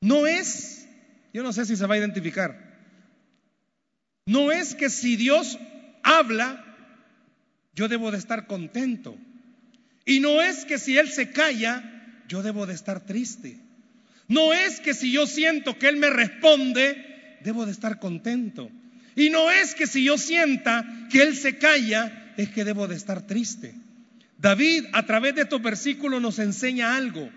No 0.00 0.26
es, 0.26 0.86
yo 1.32 1.42
no 1.42 1.52
sé 1.52 1.66
si 1.66 1.76
se 1.76 1.86
va 1.86 1.96
a 1.96 1.98
identificar, 1.98 2.68
no 4.26 4.52
es 4.52 4.74
que 4.74 4.90
si 4.90 5.16
Dios 5.16 5.58
habla, 6.02 6.64
yo 7.74 7.88
debo 7.88 8.10
de 8.10 8.18
estar 8.18 8.46
contento. 8.46 9.16
Y 10.04 10.20
no 10.20 10.42
es 10.42 10.64
que 10.64 10.78
si 10.78 10.96
Él 10.96 11.08
se 11.08 11.30
calla, 11.30 12.22
yo 12.28 12.42
debo 12.42 12.66
de 12.66 12.74
estar 12.74 13.04
triste. 13.04 13.58
No 14.28 14.52
es 14.52 14.80
que 14.80 14.94
si 14.94 15.10
yo 15.10 15.26
siento 15.26 15.78
que 15.78 15.88
Él 15.88 15.96
me 15.96 16.10
responde, 16.10 17.38
debo 17.42 17.66
de 17.66 17.72
estar 17.72 17.98
contento. 17.98 18.70
Y 19.16 19.30
no 19.30 19.50
es 19.50 19.74
que 19.74 19.86
si 19.86 20.04
yo 20.04 20.18
sienta 20.18 20.86
que 21.10 21.22
Él 21.22 21.34
se 21.34 21.58
calla, 21.58 22.34
es 22.36 22.50
que 22.50 22.64
debo 22.64 22.86
de 22.86 22.94
estar 22.94 23.26
triste. 23.26 23.74
David 24.38 24.84
a 24.92 25.04
través 25.06 25.34
de 25.34 25.42
estos 25.42 25.60
versículos 25.60 26.22
nos 26.22 26.38
enseña 26.38 26.94
algo. 26.94 27.28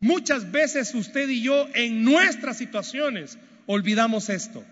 Muchas 0.00 0.50
veces 0.50 0.94
usted 0.94 1.28
y 1.28 1.42
yo 1.42 1.68
en 1.74 2.02
nuestras 2.02 2.56
situaciones 2.56 3.38
olvidamos 3.66 4.28
esto. 4.28 4.64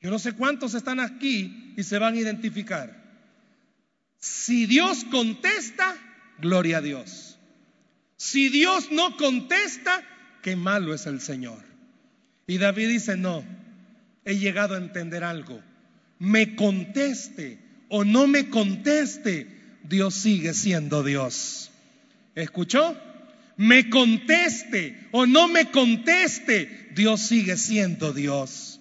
Yo 0.00 0.10
no 0.10 0.18
sé 0.18 0.32
cuántos 0.32 0.74
están 0.74 1.00
aquí 1.00 1.74
y 1.76 1.82
se 1.82 1.98
van 1.98 2.14
a 2.14 2.18
identificar. 2.18 2.96
Si 4.18 4.66
Dios 4.66 5.04
contesta, 5.10 5.96
gloria 6.38 6.78
a 6.78 6.82
Dios. 6.82 7.27
Si 8.18 8.48
Dios 8.48 8.90
no 8.90 9.16
contesta, 9.16 10.02
qué 10.42 10.56
malo 10.56 10.92
es 10.92 11.06
el 11.06 11.20
Señor. 11.20 11.64
Y 12.48 12.58
David 12.58 12.88
dice, 12.88 13.16
no, 13.16 13.44
he 14.24 14.36
llegado 14.36 14.74
a 14.74 14.78
entender 14.78 15.22
algo. 15.22 15.62
Me 16.18 16.56
conteste 16.56 17.58
o 17.88 18.04
no 18.04 18.26
me 18.26 18.50
conteste, 18.50 19.46
Dios 19.84 20.14
sigue 20.14 20.52
siendo 20.52 21.04
Dios. 21.04 21.70
¿Escuchó? 22.34 22.96
Me 23.56 23.88
conteste 23.88 25.08
o 25.12 25.24
no 25.24 25.46
me 25.46 25.70
conteste, 25.70 26.90
Dios 26.94 27.20
sigue 27.20 27.56
siendo 27.56 28.12
Dios. 28.12 28.80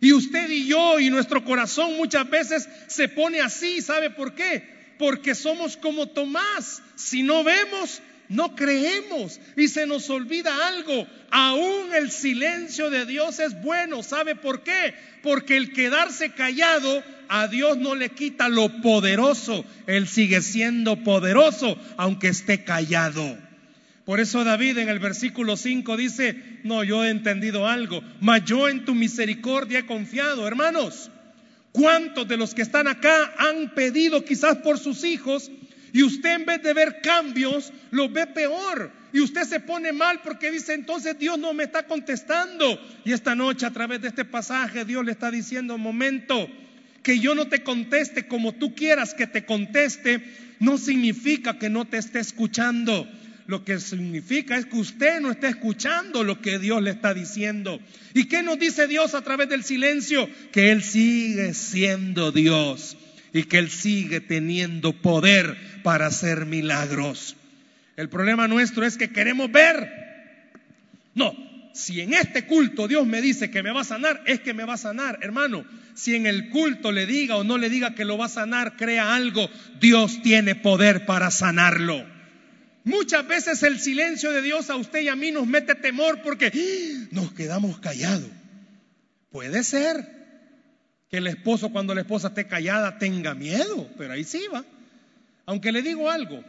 Y 0.00 0.12
usted 0.12 0.50
y 0.50 0.66
yo 0.66 0.98
y 0.98 1.08
nuestro 1.08 1.44
corazón 1.44 1.96
muchas 1.96 2.28
veces 2.28 2.68
se 2.88 3.08
pone 3.08 3.40
así, 3.40 3.80
¿sabe 3.80 4.10
por 4.10 4.34
qué? 4.34 4.96
Porque 4.98 5.36
somos 5.36 5.76
como 5.76 6.08
Tomás. 6.08 6.82
Si 6.96 7.22
no 7.22 7.44
vemos, 7.44 8.02
no 8.32 8.56
creemos 8.56 9.40
y 9.56 9.68
se 9.68 9.86
nos 9.86 10.08
olvida 10.10 10.66
algo. 10.68 11.06
Aún 11.30 11.94
el 11.94 12.10
silencio 12.10 12.90
de 12.90 13.06
Dios 13.06 13.38
es 13.38 13.60
bueno. 13.62 14.02
¿Sabe 14.02 14.34
por 14.34 14.62
qué? 14.62 14.94
Porque 15.22 15.56
el 15.56 15.72
quedarse 15.72 16.32
callado 16.32 17.02
a 17.28 17.46
Dios 17.48 17.76
no 17.78 17.94
le 17.94 18.10
quita 18.10 18.48
lo 18.48 18.80
poderoso. 18.80 19.64
Él 19.86 20.08
sigue 20.08 20.40
siendo 20.40 21.02
poderoso 21.04 21.78
aunque 21.96 22.28
esté 22.28 22.64
callado. 22.64 23.38
Por 24.04 24.18
eso 24.18 24.42
David 24.42 24.78
en 24.78 24.88
el 24.88 24.98
versículo 24.98 25.56
5 25.56 25.96
dice, 25.96 26.60
no, 26.64 26.82
yo 26.82 27.04
he 27.04 27.10
entendido 27.10 27.68
algo, 27.68 28.02
mas 28.20 28.44
yo 28.44 28.68
en 28.68 28.84
tu 28.84 28.94
misericordia 28.94 29.80
he 29.80 29.86
confiado. 29.86 30.46
Hermanos, 30.48 31.10
¿cuántos 31.70 32.26
de 32.26 32.36
los 32.36 32.52
que 32.52 32.62
están 32.62 32.88
acá 32.88 33.32
han 33.38 33.74
pedido 33.74 34.24
quizás 34.24 34.56
por 34.58 34.78
sus 34.78 35.04
hijos 35.04 35.52
y 35.92 36.02
usted 36.02 36.36
en 36.36 36.46
vez 36.46 36.62
de 36.62 36.72
ver 36.72 37.00
cambios, 37.02 37.72
lo 37.90 38.08
ve 38.08 38.26
peor. 38.26 38.90
Y 39.12 39.20
usted 39.20 39.42
se 39.42 39.60
pone 39.60 39.92
mal 39.92 40.20
porque 40.24 40.50
dice, 40.50 40.72
entonces 40.72 41.18
Dios 41.18 41.38
no 41.38 41.52
me 41.52 41.64
está 41.64 41.86
contestando. 41.86 42.80
Y 43.04 43.12
esta 43.12 43.34
noche 43.34 43.66
a 43.66 43.72
través 43.72 44.00
de 44.00 44.08
este 44.08 44.24
pasaje 44.24 44.86
Dios 44.86 45.04
le 45.04 45.12
está 45.12 45.30
diciendo, 45.30 45.76
momento, 45.76 46.48
que 47.02 47.18
yo 47.18 47.34
no 47.34 47.48
te 47.48 47.62
conteste 47.62 48.26
como 48.26 48.54
tú 48.54 48.74
quieras 48.74 49.12
que 49.12 49.26
te 49.26 49.44
conteste, 49.44 50.24
no 50.60 50.78
significa 50.78 51.58
que 51.58 51.68
no 51.68 51.84
te 51.84 51.98
esté 51.98 52.20
escuchando. 52.20 53.06
Lo 53.46 53.64
que 53.64 53.78
significa 53.80 54.56
es 54.56 54.64
que 54.64 54.76
usted 54.76 55.20
no 55.20 55.30
está 55.30 55.48
escuchando 55.48 56.24
lo 56.24 56.40
que 56.40 56.58
Dios 56.58 56.80
le 56.80 56.90
está 56.90 57.12
diciendo. 57.12 57.80
¿Y 58.14 58.24
qué 58.24 58.42
nos 58.42 58.58
dice 58.58 58.86
Dios 58.86 59.14
a 59.14 59.22
través 59.22 59.48
del 59.50 59.64
silencio? 59.64 60.26
Que 60.52 60.70
Él 60.70 60.82
sigue 60.82 61.52
siendo 61.52 62.32
Dios 62.32 62.96
y 63.32 63.44
que 63.44 63.58
Él 63.58 63.70
sigue 63.70 64.20
teniendo 64.20 64.92
poder 64.92 65.56
para 65.82 66.06
hacer 66.06 66.46
milagros. 66.46 67.36
El 67.96 68.08
problema 68.08 68.48
nuestro 68.48 68.84
es 68.84 68.96
que 68.96 69.10
queremos 69.10 69.50
ver. 69.50 70.02
No, 71.14 71.34
si 71.74 72.00
en 72.00 72.14
este 72.14 72.46
culto 72.46 72.88
Dios 72.88 73.06
me 73.06 73.20
dice 73.20 73.50
que 73.50 73.62
me 73.62 73.72
va 73.72 73.82
a 73.82 73.84
sanar, 73.84 74.22
es 74.26 74.40
que 74.40 74.54
me 74.54 74.64
va 74.64 74.74
a 74.74 74.78
sanar, 74.78 75.18
hermano. 75.22 75.64
Si 75.94 76.14
en 76.14 76.26
el 76.26 76.48
culto 76.48 76.90
le 76.90 77.06
diga 77.06 77.36
o 77.36 77.44
no 77.44 77.58
le 77.58 77.68
diga 77.68 77.94
que 77.94 78.04
lo 78.04 78.16
va 78.16 78.26
a 78.26 78.30
sanar, 78.30 78.76
crea 78.76 79.14
algo, 79.14 79.48
Dios 79.80 80.22
tiene 80.22 80.54
poder 80.54 81.04
para 81.04 81.30
sanarlo. 81.30 82.06
Muchas 82.84 83.26
veces 83.28 83.62
el 83.62 83.78
silencio 83.78 84.32
de 84.32 84.42
Dios 84.42 84.68
a 84.70 84.76
usted 84.76 85.02
y 85.02 85.08
a 85.08 85.16
mí 85.16 85.30
nos 85.30 85.46
mete 85.46 85.74
temor 85.74 86.20
porque 86.22 86.46
¡ah! 86.46 87.08
nos 87.10 87.32
quedamos 87.32 87.78
callados. 87.78 88.30
Puede 89.30 89.62
ser 89.64 90.21
que 91.12 91.18
el 91.18 91.26
esposo 91.26 91.68
cuando 91.68 91.94
la 91.94 92.00
esposa 92.00 92.28
esté 92.28 92.46
callada 92.46 92.96
tenga 92.96 93.34
miedo, 93.34 93.86
pero 93.98 94.14
ahí 94.14 94.24
sí 94.24 94.46
va. 94.50 94.64
Aunque 95.44 95.70
le 95.70 95.82
digo 95.82 96.10
algo, 96.10 96.42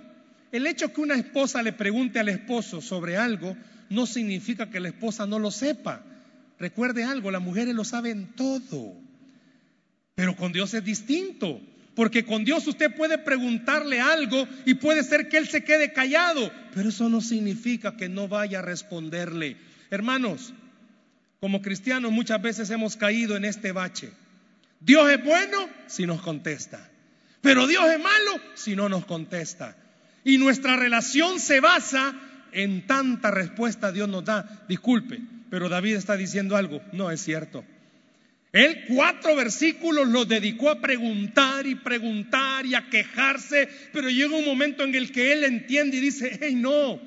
el 0.53 0.65
hecho 0.67 0.93
que 0.93 1.01
una 1.01 1.15
esposa 1.15 1.61
le 1.61 1.73
pregunte 1.73 2.17
al 2.17 2.29
esposo 2.29 2.79
sobre 2.79 3.17
algo 3.17 3.57
no 3.89 4.05
significa 4.05 4.69
que 4.69 4.79
la 4.79 4.87
esposa 4.87 5.27
no 5.27 5.37
lo 5.37 5.51
sepa. 5.51 6.01
Recuerde 6.57 7.03
algo, 7.03 7.29
las 7.29 7.41
mujeres 7.41 7.75
lo 7.75 7.83
saben 7.83 8.35
todo, 8.37 8.95
pero 10.15 10.33
con 10.37 10.53
Dios 10.53 10.73
es 10.73 10.85
distinto. 10.85 11.59
Porque 11.93 12.23
con 12.23 12.45
Dios 12.45 12.65
usted 12.65 12.95
puede 12.95 13.17
preguntarle 13.17 13.99
algo 13.99 14.47
y 14.65 14.75
puede 14.75 15.03
ser 15.03 15.27
que 15.27 15.37
Él 15.39 15.47
se 15.49 15.65
quede 15.65 15.91
callado, 15.91 16.49
pero 16.73 16.87
eso 16.87 17.09
no 17.09 17.19
significa 17.19 17.97
que 17.97 18.07
no 18.07 18.29
vaya 18.29 18.59
a 18.59 18.61
responderle. 18.63 19.57
Hermanos, 19.91 20.53
como 21.41 21.61
cristianos 21.61 22.13
muchas 22.13 22.41
veces 22.41 22.69
hemos 22.69 22.95
caído 22.95 23.35
en 23.35 23.43
este 23.43 23.73
bache. 23.73 24.09
Dios 24.83 25.09
es 25.11 25.23
bueno 25.23 25.69
si 25.87 26.05
nos 26.05 26.21
contesta, 26.21 26.89
pero 27.41 27.67
Dios 27.67 27.85
es 27.89 27.99
malo 27.99 28.41
si 28.55 28.75
no 28.75 28.89
nos 28.89 29.05
contesta. 29.05 29.77
Y 30.25 30.37
nuestra 30.37 30.75
relación 30.75 31.39
se 31.39 31.59
basa 31.59 32.13
en 32.51 32.85
tanta 32.87 33.31
respuesta 33.31 33.91
Dios 33.91 34.09
nos 34.09 34.25
da. 34.25 34.65
Disculpe, 34.67 35.19
pero 35.49 35.69
David 35.69 35.95
está 35.95 36.15
diciendo 36.15 36.55
algo. 36.55 36.81
No 36.91 37.11
es 37.11 37.21
cierto. 37.21 37.65
Él 38.51 38.83
cuatro 38.87 39.35
versículos 39.35 40.07
los 40.07 40.27
dedicó 40.27 40.69
a 40.69 40.79
preguntar 40.79 41.65
y 41.65 41.75
preguntar 41.75 42.65
y 42.65 42.75
a 42.75 42.87
quejarse, 42.89 43.67
pero 43.91 44.09
llega 44.09 44.35
un 44.35 44.45
momento 44.45 44.83
en 44.83 44.93
el 44.93 45.11
que 45.11 45.33
él 45.33 45.43
entiende 45.43 45.97
y 45.97 46.01
dice, 46.01 46.37
hey 46.39 46.55
no, 46.55 47.01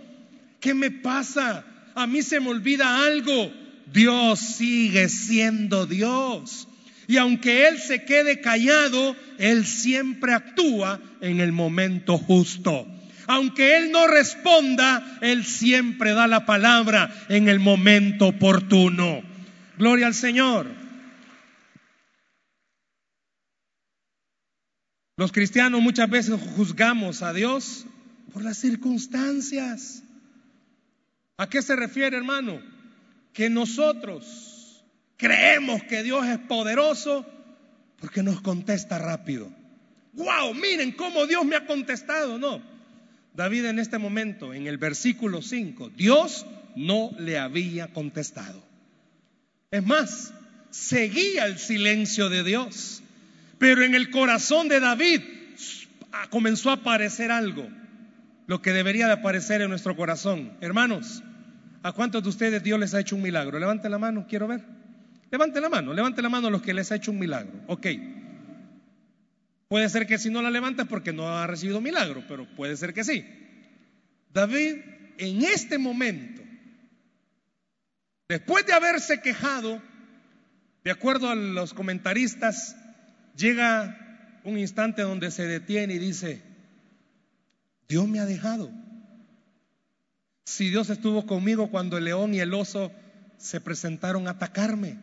¿qué 0.60 0.74
me 0.74 0.90
pasa? 0.90 1.64
A 1.94 2.06
mí 2.06 2.22
se 2.22 2.40
me 2.40 2.48
olvida 2.48 3.04
algo. 3.04 3.52
Dios 3.92 4.40
sigue 4.40 5.08
siendo 5.08 5.86
Dios. 5.86 6.66
Y 7.08 7.18
aunque 7.18 7.68
Él 7.68 7.78
se 7.78 8.04
quede 8.04 8.40
callado, 8.40 9.16
Él 9.38 9.66
siempre 9.66 10.32
actúa 10.32 11.00
en 11.20 11.40
el 11.40 11.52
momento 11.52 12.18
justo. 12.18 12.86
Aunque 13.28 13.76
Él 13.76 13.92
no 13.92 14.06
responda, 14.06 15.18
Él 15.20 15.44
siempre 15.44 16.12
da 16.12 16.26
la 16.26 16.46
palabra 16.46 17.12
en 17.28 17.48
el 17.48 17.60
momento 17.60 18.28
oportuno. 18.28 19.22
Gloria 19.78 20.06
al 20.06 20.14
Señor. 20.14 20.66
Los 25.16 25.32
cristianos 25.32 25.80
muchas 25.80 26.10
veces 26.10 26.38
juzgamos 26.56 27.22
a 27.22 27.32
Dios 27.32 27.86
por 28.32 28.42
las 28.42 28.58
circunstancias. 28.58 30.02
¿A 31.38 31.48
qué 31.48 31.62
se 31.62 31.74
refiere, 31.74 32.16
hermano? 32.16 32.60
Que 33.32 33.48
nosotros 33.48 34.55
Creemos 35.16 35.82
que 35.84 36.02
Dios 36.02 36.26
es 36.26 36.38
poderoso 36.38 37.26
porque 38.00 38.22
nos 38.22 38.40
contesta 38.40 38.98
rápido. 38.98 39.50
¡Wow! 40.12 40.54
Miren 40.54 40.92
cómo 40.92 41.26
Dios 41.26 41.44
me 41.44 41.56
ha 41.56 41.66
contestado. 41.66 42.38
No. 42.38 42.60
David 43.34 43.66
en 43.66 43.78
este 43.78 43.98
momento, 43.98 44.54
en 44.54 44.66
el 44.66 44.78
versículo 44.78 45.42
5, 45.42 45.90
Dios 45.90 46.46
no 46.74 47.10
le 47.18 47.38
había 47.38 47.88
contestado. 47.88 48.62
Es 49.70 49.84
más, 49.84 50.32
seguía 50.70 51.44
el 51.46 51.58
silencio 51.58 52.28
de 52.28 52.44
Dios. 52.44 53.02
Pero 53.58 53.82
en 53.82 53.94
el 53.94 54.10
corazón 54.10 54.68
de 54.68 54.80
David 54.80 55.22
comenzó 56.30 56.70
a 56.70 56.74
aparecer 56.74 57.30
algo, 57.30 57.68
lo 58.46 58.62
que 58.62 58.72
debería 58.72 59.06
de 59.06 59.14
aparecer 59.14 59.60
en 59.62 59.70
nuestro 59.70 59.96
corazón. 59.96 60.52
Hermanos, 60.60 61.22
¿a 61.82 61.92
cuántos 61.92 62.22
de 62.22 62.28
ustedes 62.28 62.62
Dios 62.62 62.78
les 62.78 62.94
ha 62.94 63.00
hecho 63.00 63.16
un 63.16 63.22
milagro? 63.22 63.58
Levanten 63.58 63.90
la 63.90 63.98
mano, 63.98 64.26
quiero 64.28 64.46
ver. 64.46 64.75
Levante 65.30 65.60
la 65.60 65.68
mano, 65.68 65.92
levante 65.92 66.22
la 66.22 66.28
mano 66.28 66.48
a 66.48 66.50
los 66.50 66.62
que 66.62 66.74
les 66.74 66.90
ha 66.92 66.96
hecho 66.96 67.10
un 67.10 67.18
milagro. 67.18 67.52
Ok. 67.66 67.86
Puede 69.68 69.88
ser 69.88 70.06
que 70.06 70.18
si 70.18 70.30
no 70.30 70.42
la 70.42 70.50
levanta 70.50 70.82
es 70.82 70.88
porque 70.88 71.12
no 71.12 71.28
ha 71.28 71.46
recibido 71.46 71.80
milagro, 71.80 72.22
pero 72.28 72.46
puede 72.54 72.76
ser 72.76 72.94
que 72.94 73.02
sí. 73.02 73.24
David, 74.32 74.76
en 75.18 75.42
este 75.42 75.78
momento, 75.78 76.42
después 78.28 78.64
de 78.66 78.74
haberse 78.74 79.20
quejado, 79.20 79.82
de 80.84 80.90
acuerdo 80.92 81.30
a 81.30 81.34
los 81.34 81.74
comentaristas, 81.74 82.76
llega 83.36 84.40
un 84.44 84.58
instante 84.58 85.02
donde 85.02 85.32
se 85.32 85.46
detiene 85.48 85.94
y 85.94 85.98
dice, 85.98 86.42
Dios 87.88 88.06
me 88.06 88.20
ha 88.20 88.26
dejado. 88.26 88.70
Si 90.44 90.70
Dios 90.70 90.90
estuvo 90.90 91.26
conmigo 91.26 91.70
cuando 91.70 91.98
el 91.98 92.04
león 92.04 92.32
y 92.32 92.38
el 92.38 92.54
oso 92.54 92.92
se 93.36 93.60
presentaron 93.60 94.28
a 94.28 94.32
atacarme. 94.32 94.98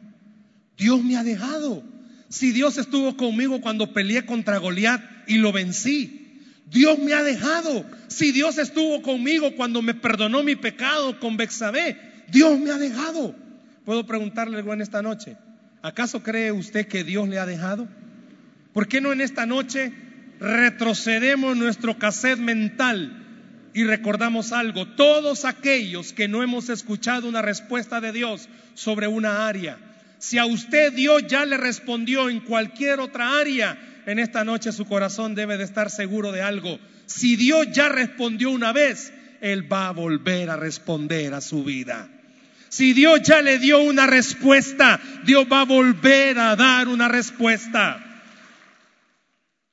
Dios 0.78 1.04
me 1.04 1.18
ha 1.18 1.24
dejado. 1.24 1.84
Si 2.30 2.52
Dios 2.52 2.78
estuvo 2.78 3.16
conmigo 3.16 3.62
cuando 3.62 3.94
peleé 3.94 4.26
contra 4.26 4.58
Goliat 4.58 5.02
y 5.28 5.38
lo 5.38 5.52
vencí. 5.52 6.42
Dios 6.66 6.98
me 6.98 7.14
ha 7.14 7.24
dejado. 7.24 7.86
Si 8.08 8.32
Dios 8.32 8.58
estuvo 8.58 9.02
conmigo 9.02 9.56
cuando 9.56 9.82
me 9.82 9.94
perdonó 9.94 10.44
mi 10.44 10.56
pecado 10.56 11.20
con 11.20 11.38
Bexabé, 11.38 11.98
Dios 12.30 12.60
me 12.60 12.72
ha 12.72 12.78
dejado. 12.78 13.36
Puedo 13.86 14.06
preguntarle 14.06 14.58
algo 14.58 14.74
en 14.74 14.82
esta 14.82 15.02
noche. 15.02 15.38
¿Acaso 15.82 16.24
cree 16.24 16.52
usted 16.52 16.88
que 16.88 17.04
Dios 17.04 17.28
le 17.28 17.40
ha 17.40 17.46
dejado? 17.46 17.88
¿Por 18.74 18.88
qué 18.88 19.02
no 19.02 19.12
en 19.12 19.22
esta 19.22 19.46
noche 19.46 19.94
retrocedemos 20.40 21.56
nuestro 21.56 22.00
cassette 22.00 22.40
mental 22.40 23.70
y 23.74 23.84
recordamos 23.84 24.54
algo? 24.54 24.88
Todos 24.88 25.46
aquellos 25.46 26.14
que 26.14 26.28
no 26.28 26.42
hemos 26.42 26.70
escuchado 26.70 27.28
una 27.28 27.42
respuesta 27.42 28.02
de 28.02 28.14
Dios 28.14 28.50
sobre 28.74 29.08
una 29.08 29.48
área, 29.48 29.78
si 30.24 30.38
a 30.38 30.46
usted 30.46 30.94
Dios 30.94 31.28
ya 31.28 31.46
le 31.46 31.58
respondió 31.58 32.30
en 32.30 32.40
cualquier 32.40 33.02
otra 33.02 33.42
área, 33.42 33.78
en 34.06 34.20
esta 34.20 34.46
noche 34.46 34.72
su 34.72 34.86
corazón 34.86 35.36
debe 35.36 35.58
de 35.58 35.66
estar 35.66 35.92
seguro 35.92 36.32
de 36.32 36.42
algo. 36.42 36.80
Si 37.08 37.36
Dios 37.36 37.68
ya 37.74 37.90
respondió 37.90 38.50
una 38.50 38.72
vez, 38.72 39.12
Él 39.42 39.70
va 39.72 39.90
a 39.90 39.92
volver 39.92 40.50
a 40.50 40.56
responder 40.56 41.34
a 41.34 41.42
su 41.42 41.66
vida. 41.66 42.08
Si 42.70 42.94
Dios 42.94 43.22
ya 43.22 43.42
le 43.42 43.60
dio 43.60 43.80
una 43.80 44.08
respuesta, 44.08 44.98
Dios 45.26 45.46
va 45.52 45.60
a 45.60 45.66
volver 45.66 46.40
a 46.40 46.56
dar 46.56 46.88
una 46.88 47.10
respuesta. 47.10 48.24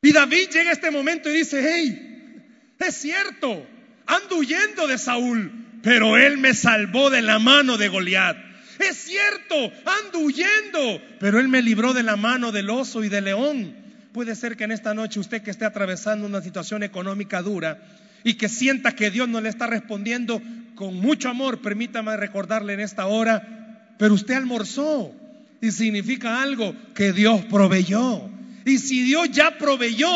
Y 0.02 0.10
David 0.10 0.48
llega 0.52 0.70
a 0.70 0.72
este 0.72 0.90
momento 0.90 1.30
y 1.30 1.34
dice, 1.34 1.62
hey, 1.64 2.74
es 2.76 2.96
cierto, 2.96 3.64
ando 4.04 4.38
huyendo 4.38 4.88
de 4.88 4.98
Saúl, 4.98 5.52
pero 5.84 6.16
él 6.16 6.38
me 6.38 6.54
salvó 6.54 7.08
de 7.08 7.22
la 7.22 7.38
mano 7.38 7.78
de 7.78 7.86
Goliat. 7.86 8.49
Es 8.80 8.96
cierto, 8.96 9.72
ando 9.84 10.20
huyendo, 10.20 11.02
pero 11.18 11.38
él 11.38 11.48
me 11.48 11.62
libró 11.62 11.92
de 11.92 12.02
la 12.02 12.16
mano 12.16 12.50
del 12.50 12.70
oso 12.70 13.04
y 13.04 13.08
del 13.08 13.24
león. 13.26 13.74
Puede 14.12 14.34
ser 14.34 14.56
que 14.56 14.64
en 14.64 14.72
esta 14.72 14.94
noche 14.94 15.20
usted 15.20 15.42
que 15.42 15.50
esté 15.50 15.64
atravesando 15.64 16.26
una 16.26 16.40
situación 16.40 16.82
económica 16.82 17.42
dura 17.42 17.78
y 18.24 18.34
que 18.34 18.48
sienta 18.48 18.92
que 18.92 19.10
Dios 19.10 19.28
no 19.28 19.40
le 19.40 19.48
está 19.50 19.66
respondiendo 19.66 20.40
con 20.74 20.94
mucho 20.96 21.28
amor, 21.28 21.60
permítame 21.60 22.16
recordarle 22.16 22.72
en 22.72 22.80
esta 22.80 23.06
hora, 23.06 23.94
pero 23.98 24.14
usted 24.14 24.34
almorzó 24.34 25.14
y 25.60 25.70
significa 25.72 26.42
algo 26.42 26.74
que 26.94 27.12
Dios 27.12 27.44
proveyó. 27.50 28.30
Y 28.64 28.78
si 28.78 29.02
Dios 29.02 29.30
ya 29.30 29.58
proveyó, 29.58 30.08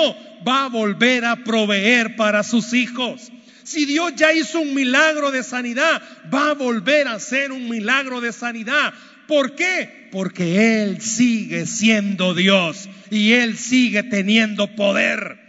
va 0.46 0.64
a 0.64 0.68
volver 0.68 1.24
a 1.24 1.36
proveer 1.36 2.16
para 2.16 2.42
sus 2.42 2.72
hijos. 2.72 3.30
Si 3.64 3.86
Dios 3.86 4.14
ya 4.14 4.32
hizo 4.32 4.60
un 4.60 4.74
milagro 4.74 5.30
de 5.30 5.42
sanidad, 5.42 6.02
va 6.32 6.50
a 6.50 6.54
volver 6.54 7.08
a 7.08 7.14
hacer 7.14 7.50
un 7.50 7.68
milagro 7.68 8.20
de 8.20 8.32
sanidad. 8.32 8.92
¿Por 9.26 9.54
qué? 9.54 10.08
Porque 10.12 10.82
Él 10.82 11.00
sigue 11.00 11.66
siendo 11.66 12.34
Dios 12.34 12.88
y 13.10 13.32
Él 13.32 13.56
sigue 13.56 14.02
teniendo 14.02 14.76
poder. 14.76 15.40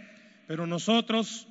Pero 0.48 0.66
nosotros, 0.66 1.46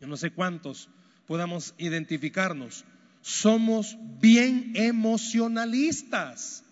yo 0.00 0.06
no 0.06 0.16
sé 0.16 0.30
cuántos 0.30 0.88
podamos 1.26 1.74
identificarnos, 1.76 2.84
somos 3.20 3.98
bien 4.20 4.72
emocionalistas. 4.74 6.64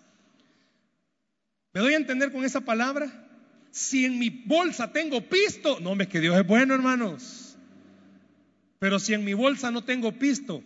¿Me 1.73 1.81
doy 1.81 1.93
a 1.93 1.97
entender 1.97 2.31
con 2.31 2.43
esa 2.43 2.61
palabra? 2.61 3.11
Si 3.69 4.05
en 4.05 4.17
mi 4.17 4.29
bolsa 4.29 4.91
tengo 4.93 5.21
pisto, 5.21 5.79
no, 5.81 5.93
me 5.93 6.07
que 6.07 6.21
Dios 6.21 6.37
es 6.37 6.47
bueno, 6.47 6.73
hermanos. 6.73 7.44
Pero 8.79 8.99
si 8.99 9.13
en 9.13 9.23
mi 9.23 9.33
bolsa 9.33 9.71
no 9.71 9.83
tengo 9.83 10.11
pisto, 10.11 10.63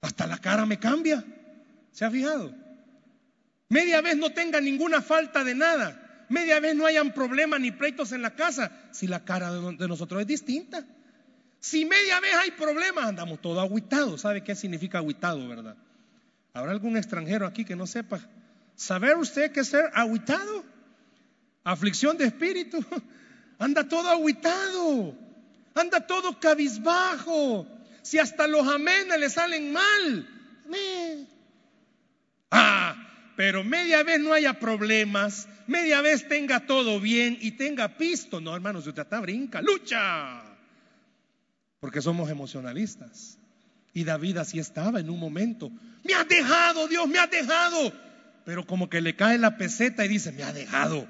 hasta 0.00 0.26
la 0.26 0.38
cara 0.38 0.66
me 0.66 0.78
cambia. 0.78 1.24
¿Se 1.92 2.04
ha 2.04 2.10
fijado? 2.10 2.54
Media 3.68 4.00
vez 4.00 4.16
no 4.16 4.30
tenga 4.30 4.60
ninguna 4.60 5.00
falta 5.00 5.44
de 5.44 5.54
nada. 5.54 6.26
Media 6.28 6.60
vez 6.60 6.74
no 6.74 6.86
hayan 6.86 7.12
problemas 7.12 7.60
ni 7.60 7.70
pleitos 7.70 8.12
en 8.12 8.22
la 8.22 8.34
casa. 8.34 8.70
Si 8.92 9.06
la 9.06 9.24
cara 9.24 9.52
de 9.52 9.88
nosotros 9.88 10.20
es 10.20 10.26
distinta. 10.26 10.84
Si 11.60 11.84
media 11.84 12.20
vez 12.20 12.34
hay 12.34 12.50
problemas, 12.50 13.06
andamos 13.06 13.40
todos 13.40 13.62
aguitados. 13.62 14.20
¿Sabe 14.20 14.42
qué 14.42 14.54
significa 14.54 14.98
aguitado, 14.98 15.48
verdad? 15.48 15.76
¿Habrá 16.52 16.72
algún 16.72 16.96
extranjero 16.96 17.46
aquí 17.46 17.64
que 17.64 17.74
no 17.74 17.86
sepa? 17.86 18.20
¿Saber 18.76 19.16
usted 19.16 19.52
qué 19.52 19.60
es 19.60 19.68
ser 19.68 19.90
aguitado? 19.94 20.64
Aflicción 21.64 22.18
de 22.18 22.26
espíritu. 22.26 22.84
Anda 23.58 23.88
todo 23.88 24.08
aguitado. 24.10 25.16
Anda 25.74 26.06
todo 26.06 26.38
cabizbajo. 26.38 27.66
Si 28.02 28.18
hasta 28.18 28.46
los 28.46 28.66
amenes 28.68 29.18
le 29.18 29.30
salen 29.30 29.72
mal. 29.72 30.28
Ah, 32.50 33.32
pero 33.36 33.64
media 33.64 34.02
vez 34.02 34.20
no 34.20 34.32
haya 34.32 34.60
problemas, 34.60 35.48
media 35.66 36.00
vez 36.00 36.28
tenga 36.28 36.66
todo 36.66 37.00
bien 37.00 37.36
y 37.40 37.52
tenga 37.52 37.96
pisto. 37.96 38.40
No, 38.40 38.54
hermanos, 38.54 38.86
usted 38.86 39.02
está 39.02 39.20
brinca, 39.20 39.60
lucha. 39.60 40.42
Porque 41.80 42.00
somos 42.00 42.30
emocionalistas. 42.30 43.38
Y 43.92 44.04
David 44.04 44.38
así 44.38 44.58
estaba 44.58 45.00
en 45.00 45.10
un 45.10 45.18
momento. 45.18 45.70
Me 46.04 46.14
ha 46.14 46.24
dejado, 46.24 46.88
Dios, 46.88 47.08
me 47.08 47.18
ha 47.18 47.26
dejado. 47.26 47.92
Pero 48.44 48.66
como 48.66 48.90
que 48.90 49.00
le 49.00 49.16
cae 49.16 49.38
la 49.38 49.56
peseta 49.56 50.04
y 50.04 50.08
dice, 50.08 50.32
me 50.32 50.42
ha 50.42 50.52
dejado. 50.52 51.06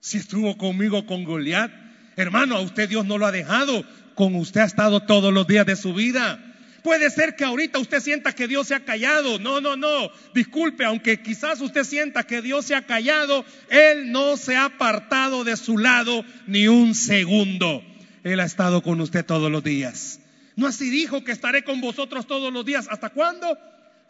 Si 0.00 0.18
estuvo 0.18 0.56
conmigo 0.56 1.06
con 1.06 1.24
Goliat, 1.24 1.72
hermano, 2.16 2.56
a 2.56 2.60
usted 2.60 2.88
Dios 2.88 3.06
no 3.06 3.18
lo 3.18 3.26
ha 3.26 3.32
dejado. 3.32 3.84
Con 4.14 4.34
usted 4.34 4.60
ha 4.60 4.66
estado 4.66 5.00
todos 5.00 5.32
los 5.32 5.46
días 5.46 5.66
de 5.66 5.76
su 5.76 5.94
vida. 5.94 6.38
Puede 6.82 7.10
ser 7.10 7.36
que 7.36 7.44
ahorita 7.44 7.78
usted 7.78 8.00
sienta 8.00 8.34
que 8.34 8.48
Dios 8.48 8.66
se 8.66 8.74
ha 8.74 8.84
callado. 8.84 9.38
No, 9.38 9.60
no, 9.60 9.76
no. 9.76 10.10
Disculpe, 10.34 10.84
aunque 10.84 11.22
quizás 11.22 11.60
usted 11.60 11.84
sienta 11.84 12.24
que 12.24 12.42
Dios 12.42 12.66
se 12.66 12.74
ha 12.74 12.82
callado, 12.82 13.44
Él 13.70 14.10
no 14.10 14.36
se 14.36 14.56
ha 14.56 14.64
apartado 14.64 15.44
de 15.44 15.56
su 15.56 15.78
lado 15.78 16.24
ni 16.46 16.66
un 16.66 16.94
segundo. 16.94 17.82
Él 18.24 18.40
ha 18.40 18.44
estado 18.44 18.82
con 18.82 19.00
usted 19.00 19.24
todos 19.24 19.50
los 19.50 19.62
días. 19.62 20.20
No 20.56 20.66
así 20.66 20.90
dijo 20.90 21.24
que 21.24 21.32
estaré 21.32 21.62
con 21.62 21.80
vosotros 21.80 22.26
todos 22.26 22.52
los 22.52 22.64
días. 22.64 22.88
¿Hasta 22.90 23.10
cuándo? 23.10 23.58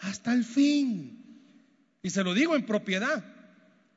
Hasta 0.00 0.32
el 0.32 0.44
fin. 0.44 1.22
Y 2.02 2.10
se 2.10 2.24
lo 2.24 2.34
digo 2.34 2.56
en 2.56 2.64
propiedad. 2.64 3.22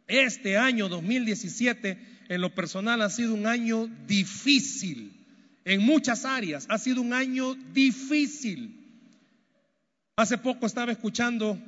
Este 0.07 0.57
año 0.57 0.89
2017 0.89 2.14
en 2.27 2.41
lo 2.41 2.53
personal 2.53 3.01
ha 3.01 3.09
sido 3.09 3.33
un 3.33 3.47
año 3.47 3.87
difícil 4.07 5.25
en 5.63 5.81
muchas 5.81 6.25
áreas. 6.25 6.65
Ha 6.69 6.77
sido 6.77 7.01
un 7.01 7.13
año 7.13 7.55
difícil. 7.73 8.81
Hace 10.15 10.37
poco 10.37 10.65
estaba 10.65 10.91
escuchando 10.91 11.59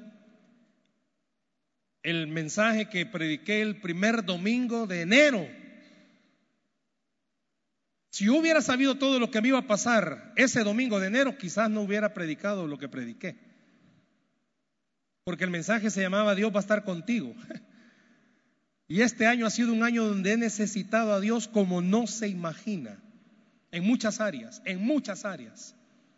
el 2.04 2.28
mensaje 2.28 2.90
que 2.90 3.06
prediqué 3.06 3.62
el 3.62 3.82
primer 3.82 4.24
domingo 4.24 4.88
de 4.88 5.02
enero. 5.02 5.48
Si 8.10 8.26
yo 8.26 8.36
hubiera 8.36 8.62
sabido 8.62 8.98
todo 8.98 9.20
lo 9.20 9.30
que 9.30 9.42
me 9.42 9.50
iba 9.50 9.60
a 9.60 9.68
pasar 9.68 10.34
ese 10.38 10.64
domingo 10.64 11.00
de 11.00 11.08
enero, 11.08 11.38
quizás 11.38 11.70
no 11.70 11.82
hubiera 11.82 12.14
predicado 12.14 12.66
lo 12.66 12.78
que 12.78 12.88
prediqué. 12.88 13.38
Porque 15.26 15.44
el 15.44 15.50
mensaje 15.50 15.90
se 15.90 16.02
llamaba 16.02 16.34
Dios 16.34 16.52
va 16.54 16.58
a 16.58 16.62
estar 16.62 16.86
contigo. 16.86 17.36
Y 18.88 19.02
este 19.02 19.26
año 19.26 19.46
ha 19.46 19.50
sido 19.50 19.74
un 19.74 19.84
año 19.84 20.06
donde 20.06 20.34
he 20.34 20.38
necesitado 20.38 21.14
a 21.14 21.20
Dios 21.20 21.48
como 21.48 21.82
no 21.82 22.08
se 22.08 22.28
imagina 22.28 22.98
en 23.72 23.84
muchas 23.84 24.22
áreas, 24.22 24.62
en 24.66 24.82
muchas 24.82 25.26
áreas. 25.26 25.76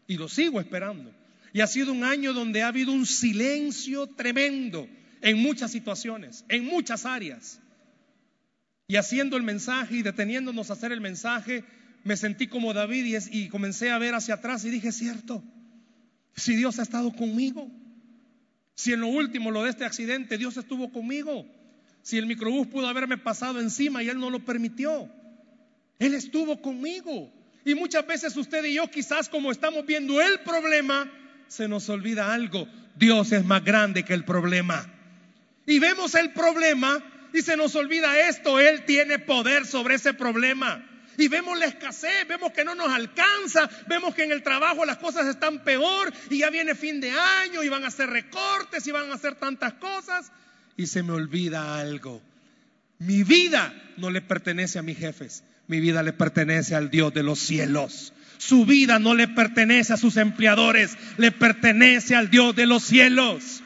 Y 0.07 0.17
lo 0.17 0.29
sigo 0.29 0.59
esperando. 0.59 1.11
Y 1.51 1.61
ha 1.61 1.67
sido 1.67 1.91
un 1.91 2.03
año 2.03 2.33
donde 2.33 2.61
ha 2.61 2.67
habido 2.67 2.91
un 2.91 3.05
silencio 3.05 4.07
tremendo 4.07 4.87
en 5.21 5.37
muchas 5.37 5.71
situaciones, 5.71 6.45
en 6.47 6.65
muchas 6.65 7.05
áreas. 7.05 7.59
Y 8.87 8.97
haciendo 8.97 9.37
el 9.37 9.43
mensaje 9.43 9.97
y 9.97 10.01
deteniéndonos 10.03 10.69
a 10.69 10.73
hacer 10.73 10.91
el 10.91 11.01
mensaje, 11.01 11.63
me 12.03 12.17
sentí 12.17 12.47
como 12.47 12.73
David 12.73 13.19
y, 13.31 13.49
comencé 13.49 13.91
a 13.91 13.97
ver 13.97 14.15
hacia 14.15 14.35
atrás 14.35 14.63
y 14.65 14.69
dije, 14.69 14.91
cierto, 14.91 15.43
si 16.35 16.55
Dios 16.55 16.79
ha 16.79 16.83
estado 16.83 17.11
conmigo, 17.15 17.69
si 18.75 18.93
en 18.93 19.01
lo 19.01 19.07
último, 19.07 19.51
lo 19.51 19.63
de 19.63 19.71
este 19.71 19.85
accidente, 19.85 20.37
Dios 20.37 20.55
estuvo 20.57 20.91
conmigo, 20.91 21.45
si 22.01 22.17
el 22.17 22.25
microbús 22.25 22.67
pudo 22.67 22.87
haberme 22.87 23.17
pasado 23.17 23.59
encima 23.59 24.03
y 24.03 24.09
Él 24.09 24.19
no 24.19 24.29
lo 24.29 24.43
permitió, 24.43 25.09
Él 25.99 26.13
estuvo 26.13 26.61
conmigo. 26.61 27.31
Y 27.65 27.75
muchas 27.75 28.07
veces 28.07 28.35
usted 28.37 28.63
y 28.65 28.75
yo 28.75 28.89
quizás 28.89 29.29
como 29.29 29.51
estamos 29.51 29.85
viendo 29.85 30.21
el 30.21 30.39
problema, 30.39 31.11
se 31.47 31.67
nos 31.67 31.89
olvida 31.89 32.33
algo. 32.33 32.67
Dios 32.95 33.31
es 33.31 33.45
más 33.45 33.63
grande 33.63 34.03
que 34.03 34.13
el 34.13 34.23
problema. 34.25 34.87
Y 35.65 35.79
vemos 35.79 36.15
el 36.15 36.31
problema 36.31 37.03
y 37.33 37.41
se 37.41 37.57
nos 37.57 37.75
olvida 37.75 38.27
esto. 38.27 38.59
Él 38.59 38.85
tiene 38.85 39.19
poder 39.19 39.65
sobre 39.65 39.95
ese 39.95 40.13
problema. 40.13 40.85
Y 41.17 41.27
vemos 41.27 41.59
la 41.59 41.65
escasez, 41.65 42.27
vemos 42.27 42.53
que 42.53 42.63
no 42.63 42.75
nos 42.75 42.89
alcanza, 42.89 43.69
vemos 43.87 44.15
que 44.15 44.23
en 44.23 44.31
el 44.31 44.41
trabajo 44.41 44.85
las 44.85 44.97
cosas 44.97 45.27
están 45.27 45.65
peor 45.65 46.13
y 46.29 46.39
ya 46.39 46.49
viene 46.49 46.75
fin 46.75 47.01
de 47.01 47.11
año 47.11 47.61
y 47.61 47.67
van 47.67 47.83
a 47.83 47.87
hacer 47.87 48.09
recortes 48.09 48.87
y 48.87 48.91
van 48.91 49.11
a 49.11 49.15
hacer 49.15 49.35
tantas 49.35 49.73
cosas. 49.73 50.31
Y 50.79 50.87
se 50.87 51.03
me 51.03 51.11
olvida 51.11 51.77
algo. 51.77 52.21
Mi 52.99 53.23
vida 53.23 53.73
no 53.97 54.09
le 54.09 54.21
pertenece 54.21 54.79
a 54.79 54.81
mis 54.81 54.97
jefes. 54.97 55.43
Mi 55.67 55.81
vida 55.81 56.03
le 56.03 56.13
pertenece 56.13 56.73
al 56.73 56.89
Dios 56.89 57.13
de 57.13 57.21
los 57.21 57.37
cielos. 57.37 58.13
Su 58.37 58.65
vida 58.65 58.97
no 58.97 59.13
le 59.13 59.27
pertenece 59.27 59.91
a 59.91 59.97
sus 59.97 60.15
empleadores, 60.15 60.97
le 61.17 61.33
pertenece 61.33 62.15
al 62.15 62.29
Dios 62.29 62.55
de 62.55 62.65
los 62.65 62.81
cielos. 62.81 63.61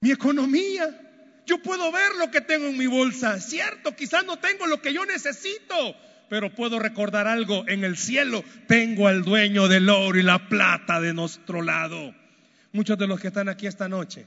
Mi 0.00 0.10
economía, 0.10 1.00
yo 1.46 1.62
puedo 1.62 1.92
ver 1.92 2.16
lo 2.18 2.32
que 2.32 2.40
tengo 2.40 2.66
en 2.66 2.76
mi 2.76 2.88
bolsa. 2.88 3.38
Cierto, 3.38 3.94
quizás 3.94 4.26
no 4.26 4.40
tengo 4.40 4.66
lo 4.66 4.82
que 4.82 4.92
yo 4.92 5.06
necesito, 5.06 5.94
pero 6.28 6.52
puedo 6.52 6.80
recordar 6.80 7.28
algo. 7.28 7.64
En 7.68 7.84
el 7.84 7.96
cielo 7.96 8.42
tengo 8.66 9.06
al 9.06 9.22
dueño 9.22 9.68
del 9.68 9.88
oro 9.88 10.18
y 10.18 10.24
la 10.24 10.48
plata 10.48 11.00
de 11.00 11.14
nuestro 11.14 11.62
lado. 11.62 12.12
Muchos 12.72 12.98
de 12.98 13.06
los 13.06 13.20
que 13.20 13.28
están 13.28 13.48
aquí 13.48 13.68
esta 13.68 13.88
noche, 13.88 14.26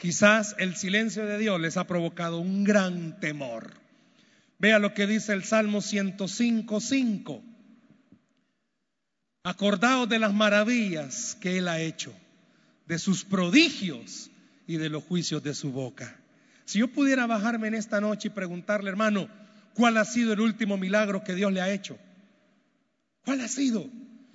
quizás 0.00 0.56
el 0.58 0.76
silencio 0.76 1.26
de 1.26 1.38
Dios 1.38 1.60
les 1.60 1.76
ha 1.76 1.86
provocado 1.86 2.38
un 2.38 2.64
gran 2.64 3.20
temor. 3.20 3.74
Vea 4.58 4.78
lo 4.78 4.94
que 4.94 5.06
dice 5.06 5.34
el 5.34 5.44
Salmo 5.44 5.82
105, 5.82 6.80
5. 6.80 7.42
Acordaos 9.44 10.08
de 10.08 10.18
las 10.18 10.32
maravillas 10.32 11.36
que 11.40 11.58
Él 11.58 11.68
ha 11.68 11.80
hecho, 11.80 12.14
de 12.86 12.98
sus 12.98 13.24
prodigios 13.24 14.30
y 14.66 14.78
de 14.78 14.88
los 14.88 15.04
juicios 15.04 15.42
de 15.42 15.54
su 15.54 15.70
boca. 15.70 16.16
Si 16.64 16.78
yo 16.78 16.88
pudiera 16.88 17.26
bajarme 17.26 17.68
en 17.68 17.74
esta 17.74 18.00
noche 18.00 18.28
y 18.28 18.30
preguntarle, 18.30 18.88
hermano, 18.88 19.28
¿cuál 19.74 19.98
ha 19.98 20.04
sido 20.06 20.32
el 20.32 20.40
último 20.40 20.78
milagro 20.78 21.22
que 21.24 21.34
Dios 21.34 21.52
le 21.52 21.60
ha 21.60 21.70
hecho? 21.70 21.98
¿Cuál 23.24 23.42
ha 23.42 23.48
sido? 23.48 23.86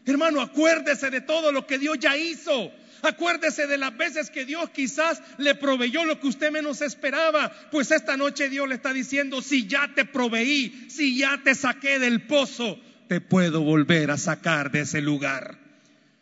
Hermano, 0.05 0.41
acuérdese 0.41 1.09
de 1.09 1.21
todo 1.21 1.51
lo 1.51 1.65
que 1.65 1.79
Dios 1.79 1.97
ya 1.99 2.15
hizo. 2.15 2.71
Acuérdese 3.01 3.67
de 3.67 3.77
las 3.77 3.95
veces 3.95 4.29
que 4.29 4.45
Dios 4.45 4.69
quizás 4.69 5.21
le 5.37 5.55
proveyó 5.55 6.05
lo 6.05 6.19
que 6.19 6.27
usted 6.27 6.51
menos 6.51 6.81
esperaba. 6.81 7.51
Pues 7.71 7.91
esta 7.91 8.17
noche 8.17 8.49
Dios 8.49 8.67
le 8.67 8.75
está 8.75 8.93
diciendo, 8.93 9.41
si 9.41 9.67
ya 9.67 9.91
te 9.93 10.05
proveí, 10.05 10.87
si 10.89 11.17
ya 11.17 11.39
te 11.43 11.55
saqué 11.55 11.99
del 11.99 12.23
pozo, 12.25 12.79
te 13.07 13.21
puedo 13.21 13.61
volver 13.61 14.11
a 14.11 14.17
sacar 14.17 14.71
de 14.71 14.81
ese 14.81 15.01
lugar. 15.01 15.59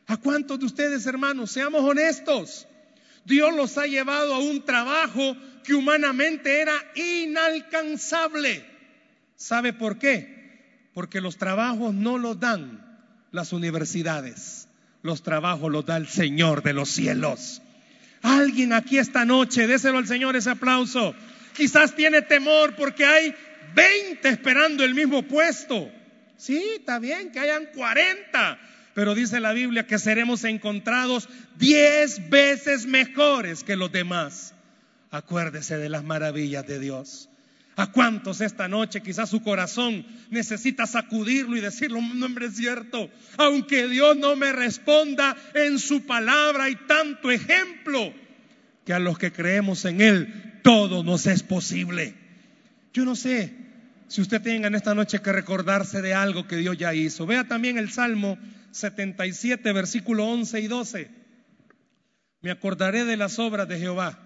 ¿A 0.08 0.18
cuántos 0.18 0.60
de 0.60 0.66
ustedes, 0.66 1.06
hermanos, 1.06 1.52
seamos 1.52 1.82
honestos? 1.82 2.68
Dios 3.26 3.56
los 3.56 3.78
ha 3.78 3.88
llevado 3.88 4.36
a 4.36 4.40
un 4.40 4.66
trabajo 4.66 5.38
que 5.64 5.74
humanamente 5.74 6.60
era 6.60 6.74
inalcanzable. 6.96 8.66
¿Sabe 9.38 9.72
por 9.72 9.98
qué? 9.98 10.90
Porque 10.94 11.22
los 11.22 11.38
trabajos 11.38 11.94
no 11.94 12.18
los 12.18 12.40
dan 12.40 12.83
las 13.34 13.52
universidades, 13.52 14.70
los 15.02 15.24
trabajos 15.24 15.70
los 15.70 15.86
da 15.86 15.98
el 15.98 16.08
Señor 16.08 16.64
de 16.64 16.72
los 16.72 16.88
cielos. 16.90 17.62
Alguien 18.22 18.72
aquí 18.72 19.00
esta 19.00 19.26
noche, 19.26 19.68
déselo 19.68 19.98
al 19.98 20.08
Señor 20.08 20.38
ese 20.38 20.52
aplauso. 20.52 21.14
Quizás 21.54 21.96
tiene 21.96 22.22
temor 22.22 22.76
porque 22.76 23.04
hay 23.04 23.36
20 23.76 24.30
esperando 24.30 24.84
el 24.84 24.94
mismo 24.94 25.24
puesto. 25.24 25.92
Sí, 26.38 26.64
está 26.78 27.00
bien 27.00 27.32
que 27.32 27.40
hayan 27.40 27.66
40, 27.76 28.60
pero 28.94 29.16
dice 29.16 29.40
la 29.40 29.52
Biblia 29.52 29.88
que 29.88 29.98
seremos 29.98 30.44
encontrados 30.44 31.28
10 31.58 32.30
veces 32.30 32.86
mejores 32.86 33.64
que 33.64 33.76
los 33.76 33.92
demás. 33.92 34.54
Acuérdese 35.10 35.78
de 35.78 35.90
las 35.90 36.04
maravillas 36.04 36.68
de 36.68 36.80
Dios. 36.80 37.30
¿A 37.76 37.92
cuántos 37.92 38.42
esta 38.42 38.68
noche 38.68 39.02
quizás 39.02 39.30
su 39.30 39.42
corazón 39.42 40.06
necesita 40.30 40.86
sacudirlo 40.86 41.58
y 41.58 41.62
decirlo, 41.62 42.00
no 42.02 42.26
hombre 42.26 42.48
es 42.48 42.56
cierto? 42.56 43.10
Aunque 43.38 43.88
Dios 43.88 44.16
no 44.18 44.36
me 44.36 44.52
responda 44.54 45.36
en 45.56 45.80
su 45.80 46.06
palabra 46.06 46.66
hay 46.66 46.76
tanto 46.88 47.32
ejemplo 47.32 48.14
que 48.86 48.94
a 48.94 49.00
los 49.00 49.18
que 49.18 49.32
creemos 49.32 49.86
en 49.86 50.02
Él 50.02 50.60
todo 50.62 51.04
nos 51.04 51.26
es 51.26 51.42
posible. 51.42 52.16
Yo 52.94 53.06
no 53.06 53.16
sé 53.16 53.54
si 54.08 54.22
usted 54.22 54.42
tenga 54.42 54.68
en 54.68 54.76
esta 54.76 54.94
noche 54.94 55.22
que 55.22 55.32
recordarse 55.32 56.04
de 56.04 56.14
algo 56.14 56.48
que 56.48 56.58
Dios 56.58 56.78
ya 56.78 56.94
hizo. 56.94 57.26
Vea 57.26 57.48
también 57.48 57.80
el 57.80 57.92
Salmo 57.92 58.38
77, 58.72 59.72
versículo 59.72 60.28
11 60.28 60.60
y 60.60 60.68
12. 60.68 61.10
Me 62.42 62.52
acordaré 62.52 63.04
de 63.06 63.18
las 63.18 63.40
obras 63.40 63.68
de 63.68 63.80
Jehová. 63.80 64.20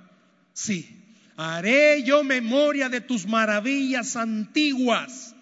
Sí, 0.51 1.06
haré 1.37 2.03
yo 2.03 2.23
memoria 2.23 2.89
de 2.89 2.99
tus 2.99 3.25
maravillas 3.27 4.15
antiguas. 4.15 5.35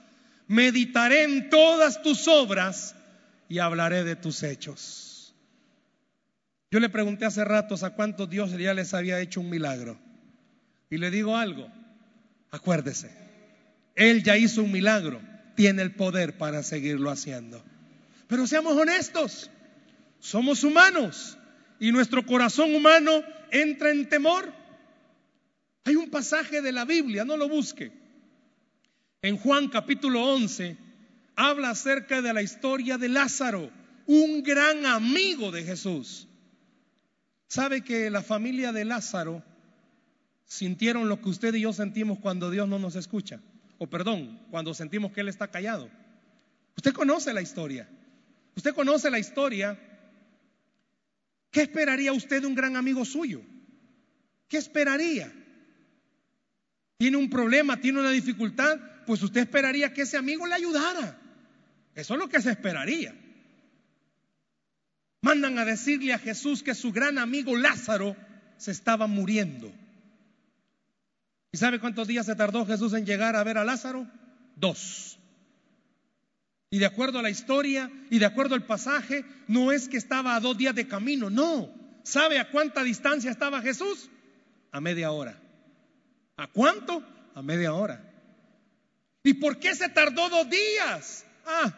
Meditaré 0.48 1.24
en 1.24 1.50
todas 1.50 2.02
tus 2.04 2.28
obras 2.28 2.96
y 3.50 3.60
hablaré 3.60 4.04
de 4.04 4.16
tus 4.16 4.44
hechos. 4.44 5.34
Yo 6.70 6.80
le 6.80 6.90
pregunté 6.90 7.26
hace 7.26 7.46
ratos 7.46 7.84
a 7.84 7.92
cuántos 7.92 8.30
Dios 8.30 8.52
ya 8.52 8.74
les 8.74 8.94
había 8.94 9.22
hecho 9.22 9.40
un 9.40 9.50
milagro. 9.50 9.98
Y 10.90 10.98
le 10.98 11.10
digo 11.10 11.36
algo, 11.36 11.68
acuérdese, 12.52 13.12
él 13.96 14.24
ya 14.24 14.38
hizo 14.38 14.62
un 14.62 14.72
milagro, 14.72 15.22
tiene 15.56 15.82
el 15.82 15.96
poder 15.96 16.38
para 16.38 16.62
seguirlo 16.64 17.10
haciendo. 17.10 17.64
Pero 18.28 18.46
seamos 18.46 18.76
honestos, 18.76 19.50
somos 20.20 20.64
humanos 20.64 21.38
y 21.80 21.92
nuestro 21.92 22.26
corazón 22.26 22.76
humano 22.76 23.24
entra 23.52 23.92
en 23.92 24.10
temor. 24.10 24.52
Hay 25.86 25.96
un 25.96 26.10
pasaje 26.10 26.62
de 26.62 26.72
la 26.72 26.84
Biblia, 26.84 27.24
no 27.24 27.38
lo 27.38 27.48
busque. 27.48 27.92
En 29.22 29.38
Juan 29.38 29.70
capítulo 29.70 30.24
11 30.34 30.78
habla 31.36 31.70
acerca 31.70 32.22
de 32.22 32.34
la 32.34 32.42
historia 32.42 32.98
de 32.98 33.08
Lázaro, 33.08 33.72
un 34.06 34.44
gran 34.44 34.86
amigo 34.86 35.52
de 35.52 35.64
Jesús. 35.64 36.28
¿Sabe 37.48 37.82
que 37.82 38.10
la 38.10 38.22
familia 38.22 38.72
de 38.74 38.86
Lázaro 38.86 39.44
sintieron 40.46 41.08
lo 41.08 41.22
que 41.22 41.30
usted 41.30 41.54
y 41.56 41.62
yo 41.62 41.72
sentimos 41.72 42.20
cuando 42.20 42.52
Dios 42.52 42.68
no 42.68 42.80
nos 42.80 42.96
escucha? 42.96 43.40
o 43.78 43.88
perdón, 43.88 44.40
cuando 44.52 44.74
sentimos 44.74 45.12
que 45.12 45.22
Él 45.22 45.28
está 45.28 45.50
callado. 45.50 45.90
Usted 46.78 46.94
conoce 46.94 47.34
la 47.34 47.42
historia. 47.42 47.88
Usted 48.56 48.74
conoce 48.74 49.10
la 49.10 49.20
historia. 49.20 49.80
¿Qué 51.52 51.62
esperaría 51.62 52.14
usted 52.14 52.42
de 52.42 52.48
un 52.48 52.56
gran 52.56 52.76
amigo 52.76 53.06
suyo? 53.06 53.42
¿Qué 54.48 54.58
esperaría? 54.58 55.32
¿Tiene 56.98 57.18
un 57.18 57.30
problema? 57.30 57.80
¿Tiene 57.80 58.00
una 58.00 58.12
dificultad? 58.12 58.80
Pues 59.06 59.22
usted 59.22 59.42
esperaría 59.42 59.94
que 59.94 60.04
ese 60.04 60.18
amigo 60.18 60.48
le 60.48 60.56
ayudara. 60.56 61.20
Eso 61.94 62.14
es 62.14 62.20
lo 62.20 62.30
que 62.30 62.42
se 62.42 62.52
esperaría. 62.52 63.14
Mandan 65.22 65.58
a 65.58 65.66
decirle 65.66 66.14
a 66.14 66.20
Jesús 66.20 66.64
que 66.64 66.76
su 66.76 66.92
gran 66.92 67.18
amigo 67.18 67.56
Lázaro 67.58 68.16
se 68.58 68.72
estaba 68.72 69.08
muriendo. 69.08 69.74
¿Y 71.52 71.58
sabe 71.58 71.80
cuántos 71.80 72.08
días 72.08 72.26
se 72.26 72.36
tardó 72.36 72.66
Jesús 72.66 72.94
en 72.94 73.06
llegar 73.06 73.36
a 73.36 73.44
ver 73.44 73.58
a 73.58 73.66
Lázaro? 73.66 74.08
Dos. 74.56 75.18
Y 76.70 76.80
de 76.80 76.86
acuerdo 76.86 77.20
a 77.20 77.22
la 77.22 77.30
historia 77.30 77.90
y 78.10 78.20
de 78.20 78.26
acuerdo 78.26 78.56
al 78.56 78.66
pasaje, 78.66 79.24
no 79.48 79.72
es 79.72 79.88
que 79.88 79.98
estaba 79.98 80.36
a 80.36 80.40
dos 80.40 80.58
días 80.58 80.76
de 80.76 80.88
camino, 80.88 81.30
no. 81.30 81.74
¿Sabe 82.04 82.40
a 82.40 82.52
cuánta 82.52 82.84
distancia 82.84 83.32
estaba 83.32 83.62
Jesús? 83.62 84.10
A 84.72 84.82
media 84.82 85.12
hora. 85.12 85.42
¿A 86.38 86.48
cuánto? 86.48 87.04
A 87.34 87.42
media 87.42 87.74
hora. 87.74 88.02
¿Y 89.24 89.34
por 89.36 89.60
qué 89.60 89.74
se 89.76 89.90
tardó 89.90 90.30
dos 90.30 90.50
días? 90.50 91.26
Ah, 91.46 91.74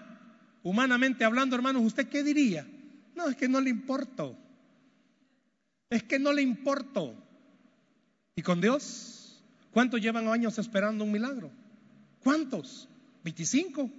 humanamente 0.63 1.23
hablando, 1.23 1.55
hermanos, 1.55 1.83
¿usted 1.83 2.09
qué 2.09 2.23
diría? 2.23 2.67
No, 3.15 3.29
es 3.29 3.35
que 3.35 3.47
no 3.47 3.61
le 3.61 3.69
importó. 3.69 4.37
Es 5.89 6.03
que 6.03 6.19
no 6.19 6.33
le 6.33 6.41
importó. 6.41 7.15
¿Y 8.35 8.41
con 8.41 8.59
Dios? 8.59 9.41
¿Cuántos 9.71 10.01
llevan 10.01 10.27
años 10.27 10.57
esperando 10.59 11.03
un 11.03 11.11
milagro? 11.11 11.51
¿Cuántos? 12.19 12.89
¿25? 13.23 13.89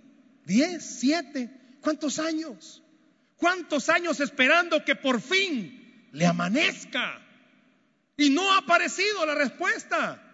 ¿10? 0.46 0.80
¿7? 0.80 1.50
¿Cuántos 1.80 2.18
años? 2.18 2.82
¿Cuántos 3.36 3.88
años 3.88 4.20
esperando 4.20 4.84
que 4.84 4.96
por 4.96 5.20
fin 5.20 6.09
le 6.12 6.26
amanezca? 6.26 7.20
Y 8.16 8.30
no 8.30 8.52
ha 8.52 8.59
aparecido 8.59 9.24
la 9.24 9.34
respuesta. 9.34 10.28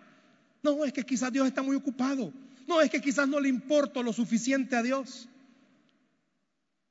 No, 0.65 0.83
es 0.87 0.95
que 0.95 1.05
quizás 1.05 1.31
Dios 1.31 1.47
está 1.47 1.63
muy 1.63 1.77
ocupado. 1.77 2.33
No, 2.67 2.81
es 2.81 2.91
que 2.91 3.01
quizás 3.01 3.29
no 3.29 3.39
le 3.39 3.51
importa 3.51 4.03
lo 4.03 4.15
suficiente 4.15 4.75
a 4.75 4.83
Dios. 4.83 5.29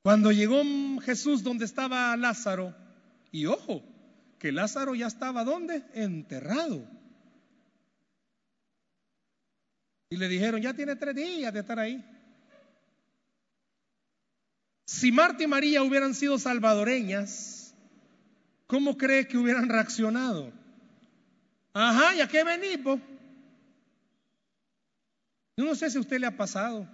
Cuando 0.02 0.30
llegó 0.30 0.62
Jesús 1.00 1.42
donde 1.42 1.64
estaba 1.64 2.16
Lázaro, 2.16 2.72
y 3.32 3.46
ojo, 3.46 3.82
que 4.38 4.52
Lázaro 4.52 4.94
ya 4.94 5.08
estaba 5.08 5.42
¿dónde? 5.42 5.82
Enterrado. 5.92 6.86
Y 10.08 10.18
le 10.18 10.28
dijeron, 10.28 10.62
ya 10.62 10.72
tiene 10.72 10.94
tres 10.94 11.16
días 11.16 11.52
de 11.52 11.60
estar 11.60 11.80
ahí. 11.80 12.04
Si 14.86 15.10
Marta 15.10 15.42
y 15.42 15.48
María 15.48 15.82
hubieran 15.82 16.14
sido 16.14 16.38
salvadoreñas, 16.38 17.74
¿cómo 18.68 18.96
cree 18.96 19.26
que 19.26 19.36
hubieran 19.36 19.68
reaccionado? 19.68 20.52
Ajá, 21.72 22.14
¿y 22.14 22.20
a 22.20 22.28
qué 22.28 22.44
venimos? 22.44 23.00
Yo 25.56 25.64
no 25.64 25.74
sé 25.74 25.90
si 25.90 25.98
a 25.98 26.00
usted 26.00 26.18
le 26.18 26.26
ha 26.26 26.36
pasado 26.36 26.88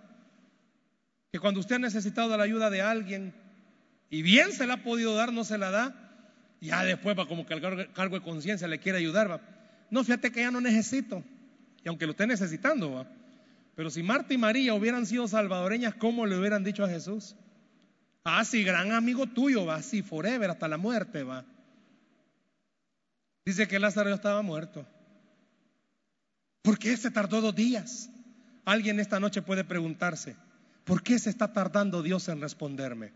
que 1.32 1.38
cuando 1.38 1.60
usted 1.60 1.76
ha 1.76 1.78
necesitado 1.78 2.36
la 2.36 2.44
ayuda 2.44 2.70
de 2.70 2.82
alguien 2.82 3.34
y 4.10 4.22
bien 4.22 4.52
se 4.52 4.66
la 4.66 4.74
ha 4.74 4.82
podido 4.82 5.14
dar, 5.14 5.32
no 5.32 5.44
se 5.44 5.56
la 5.58 5.70
da, 5.70 6.10
ya 6.60 6.84
después 6.84 7.18
va 7.18 7.26
como 7.26 7.46
que 7.46 7.54
el 7.54 7.92
cargo 7.92 8.18
de 8.18 8.24
conciencia 8.24 8.68
le 8.68 8.80
quiere 8.80 8.98
ayudar. 8.98 9.30
Va. 9.30 9.40
No, 9.90 10.04
fíjate 10.04 10.30
que 10.30 10.40
ya 10.40 10.50
no 10.50 10.60
necesito. 10.60 11.24
Y 11.84 11.88
aunque 11.88 12.06
lo 12.06 12.12
esté 12.12 12.26
necesitando, 12.26 12.92
¿va? 12.92 13.06
Pero 13.74 13.88
si 13.88 14.02
Marta 14.02 14.34
y 14.34 14.38
María 14.38 14.74
hubieran 14.74 15.06
sido 15.06 15.26
salvadoreñas, 15.26 15.94
¿cómo 15.94 16.26
le 16.26 16.38
hubieran 16.38 16.64
dicho 16.64 16.84
a 16.84 16.88
Jesús? 16.88 17.34
Ah, 18.24 18.44
sí, 18.44 18.62
gran 18.62 18.92
amigo 18.92 19.26
tuyo, 19.26 19.64
va, 19.64 19.80
sí, 19.80 20.02
forever, 20.02 20.50
hasta 20.50 20.68
la 20.68 20.76
muerte, 20.76 21.22
va. 21.22 21.46
Dice 23.46 23.66
que 23.66 23.78
Lázaro 23.78 24.10
ya 24.10 24.16
estaba 24.16 24.42
muerto. 24.42 24.86
¿Por 26.62 26.78
qué 26.78 26.96
se 26.96 27.10
tardó 27.10 27.40
dos 27.40 27.54
días? 27.54 28.10
Alguien 28.64 29.00
esta 29.00 29.20
noche 29.20 29.42
puede 29.42 29.64
preguntarse, 29.64 30.36
¿por 30.84 31.02
qué 31.02 31.18
se 31.18 31.30
está 31.30 31.52
tardando 31.52 32.02
Dios 32.02 32.28
en 32.28 32.40
responderme? 32.40 33.12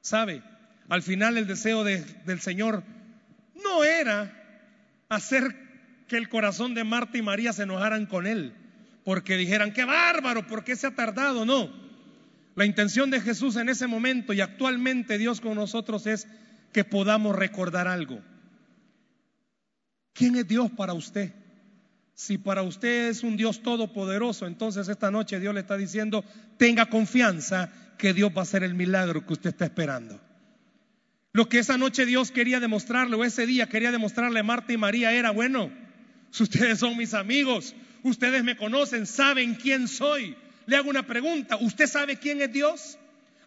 ¿Sabe? 0.00 0.42
Al 0.88 1.02
final 1.02 1.36
el 1.36 1.46
deseo 1.46 1.84
del 1.84 2.40
Señor 2.40 2.82
no 3.62 3.84
era 3.84 4.32
hacer 5.08 5.54
que 6.08 6.16
el 6.16 6.28
corazón 6.28 6.74
de 6.74 6.84
Marta 6.84 7.18
y 7.18 7.22
María 7.22 7.52
se 7.52 7.62
enojaran 7.62 8.06
con 8.06 8.26
él, 8.26 8.54
porque 9.04 9.36
dijeran, 9.36 9.72
qué 9.72 9.84
bárbaro, 9.84 10.46
¿por 10.46 10.64
qué 10.64 10.74
se 10.74 10.88
ha 10.88 10.94
tardado? 10.94 11.44
No. 11.44 11.70
La 12.56 12.64
intención 12.64 13.10
de 13.10 13.20
Jesús 13.20 13.56
en 13.56 13.68
ese 13.68 13.86
momento 13.86 14.32
y 14.32 14.40
actualmente 14.40 15.18
Dios 15.18 15.40
con 15.40 15.54
nosotros 15.54 16.06
es 16.06 16.26
que 16.72 16.84
podamos 16.84 17.36
recordar 17.36 17.86
algo. 17.86 18.20
¿Quién 20.12 20.36
es 20.36 20.48
Dios 20.48 20.70
para 20.72 20.92
usted? 20.92 21.32
Si 22.20 22.36
para 22.36 22.60
usted 22.60 23.08
es 23.08 23.22
un 23.22 23.38
Dios 23.38 23.62
todopoderoso, 23.62 24.46
entonces 24.46 24.86
esta 24.88 25.10
noche 25.10 25.40
Dios 25.40 25.54
le 25.54 25.60
está 25.60 25.78
diciendo, 25.78 26.22
tenga 26.58 26.90
confianza 26.90 27.72
que 27.96 28.12
Dios 28.12 28.30
va 28.36 28.40
a 28.40 28.42
hacer 28.42 28.62
el 28.62 28.74
milagro 28.74 29.24
que 29.24 29.32
usted 29.32 29.48
está 29.48 29.64
esperando. 29.64 30.20
Lo 31.32 31.48
que 31.48 31.60
esa 31.60 31.78
noche 31.78 32.04
Dios 32.04 32.30
quería 32.30 32.60
demostrarle, 32.60 33.16
o 33.16 33.24
ese 33.24 33.46
día 33.46 33.70
quería 33.70 33.90
demostrarle 33.90 34.40
a 34.40 34.42
Marta 34.42 34.70
y 34.70 34.76
María 34.76 35.14
era, 35.14 35.30
bueno, 35.30 35.72
si 36.30 36.42
ustedes 36.42 36.78
son 36.80 36.98
mis 36.98 37.14
amigos, 37.14 37.74
ustedes 38.02 38.44
me 38.44 38.54
conocen, 38.54 39.06
saben 39.06 39.54
quién 39.54 39.88
soy. 39.88 40.36
Le 40.66 40.76
hago 40.76 40.90
una 40.90 41.06
pregunta, 41.06 41.56
¿usted 41.56 41.86
sabe 41.86 42.18
quién 42.18 42.42
es 42.42 42.52
Dios? 42.52 42.98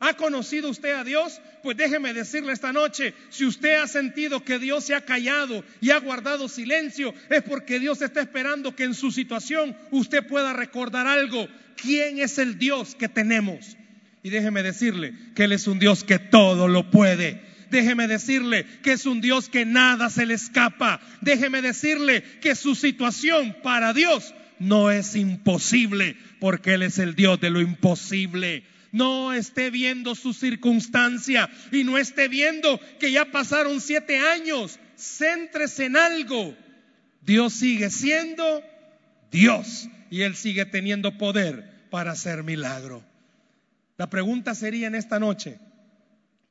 ¿Ha 0.04 0.16
conocido 0.16 0.70
usted 0.70 0.95
a 0.95 1.06
Dios? 1.06 1.39
Pues 1.62 1.78
déjeme 1.78 2.14
decirle 2.14 2.51
esta 2.51 2.74
noche, 2.74 3.14
si 3.30 3.45
usted 3.45 3.76
ha 3.76 3.88
sentido 3.88 4.43
que 4.43 4.60
Dios 4.60 4.84
se 4.84 4.95
ha 4.95 5.06
callado 5.06 5.64
y 5.80 5.91
ha 5.91 5.99
guardado 5.99 6.49
silencio, 6.49 7.14
es 7.30 7.41
porque 7.43 7.80
Dios 7.80 8.01
está 8.01 8.20
esperando 8.20 8.76
que 8.76 8.84
en 8.84 8.95
su 8.95 9.12
situación 9.12 9.78
usted 9.91 10.28
pueda 10.28 10.51
recordar 10.51 11.08
algo. 11.08 11.47
¿Quién 11.78 12.20
es 12.20 12.38
el 12.38 12.58
Dios 12.58 12.95
que 12.95 13.08
tenemos? 13.08 13.78
Y 14.24 14.30
déjeme 14.30 14.62
decirle 14.62 15.14
que 15.36 15.45
Él 15.45 15.54
es 15.54 15.68
un 15.68 15.80
Dios 15.80 16.04
que 16.04 16.20
todo 16.20 16.68
lo 16.68 16.91
puede. 16.91 17.41
Déjeme 17.72 18.10
decirle 18.10 18.66
que 18.82 18.91
es 18.91 19.06
un 19.06 19.22
Dios 19.22 19.47
que 19.47 19.66
nada 19.66 20.10
se 20.10 20.26
le 20.26 20.34
escapa. 20.34 20.99
Déjeme 21.22 21.62
decirle 21.62 22.24
que 22.41 22.56
su 22.56 22.76
situación 22.76 23.56
para 23.64 23.93
Dios 23.93 24.36
no 24.60 24.91
es 24.91 25.16
imposible, 25.16 26.18
porque 26.41 26.74
Él 26.74 26.82
es 26.82 26.99
el 26.99 27.16
Dios 27.16 27.39
de 27.39 27.49
lo 27.49 27.62
imposible 27.62 28.66
no 28.94 29.34
esté 29.34 29.72
viendo 29.72 30.16
su 30.16 30.34
circunstancia 30.34 31.50
y 31.72 31.84
no 31.84 31.98
esté 31.98 32.30
viendo 32.30 32.80
que 33.00 33.12
ya 33.12 33.26
pasaron 33.26 33.82
siete 33.82 34.20
años. 34.20 34.80
Céntrese 34.96 35.86
en 35.86 35.98
algo. 35.98 36.56
Dios 37.22 37.54
sigue 37.54 37.89
siendo 37.89 38.62
Dios 39.32 39.89
y 40.12 40.22
Él 40.22 40.36
sigue 40.36 40.66
teniendo 40.66 41.18
poder 41.18 41.88
para 41.89 42.12
hacer 42.12 42.44
milagro. 42.44 43.04
La 43.98 44.12
pregunta 44.12 44.54
sería 44.54 44.88
en 44.88 44.96
esta 44.96 45.20
noche, 45.20 45.58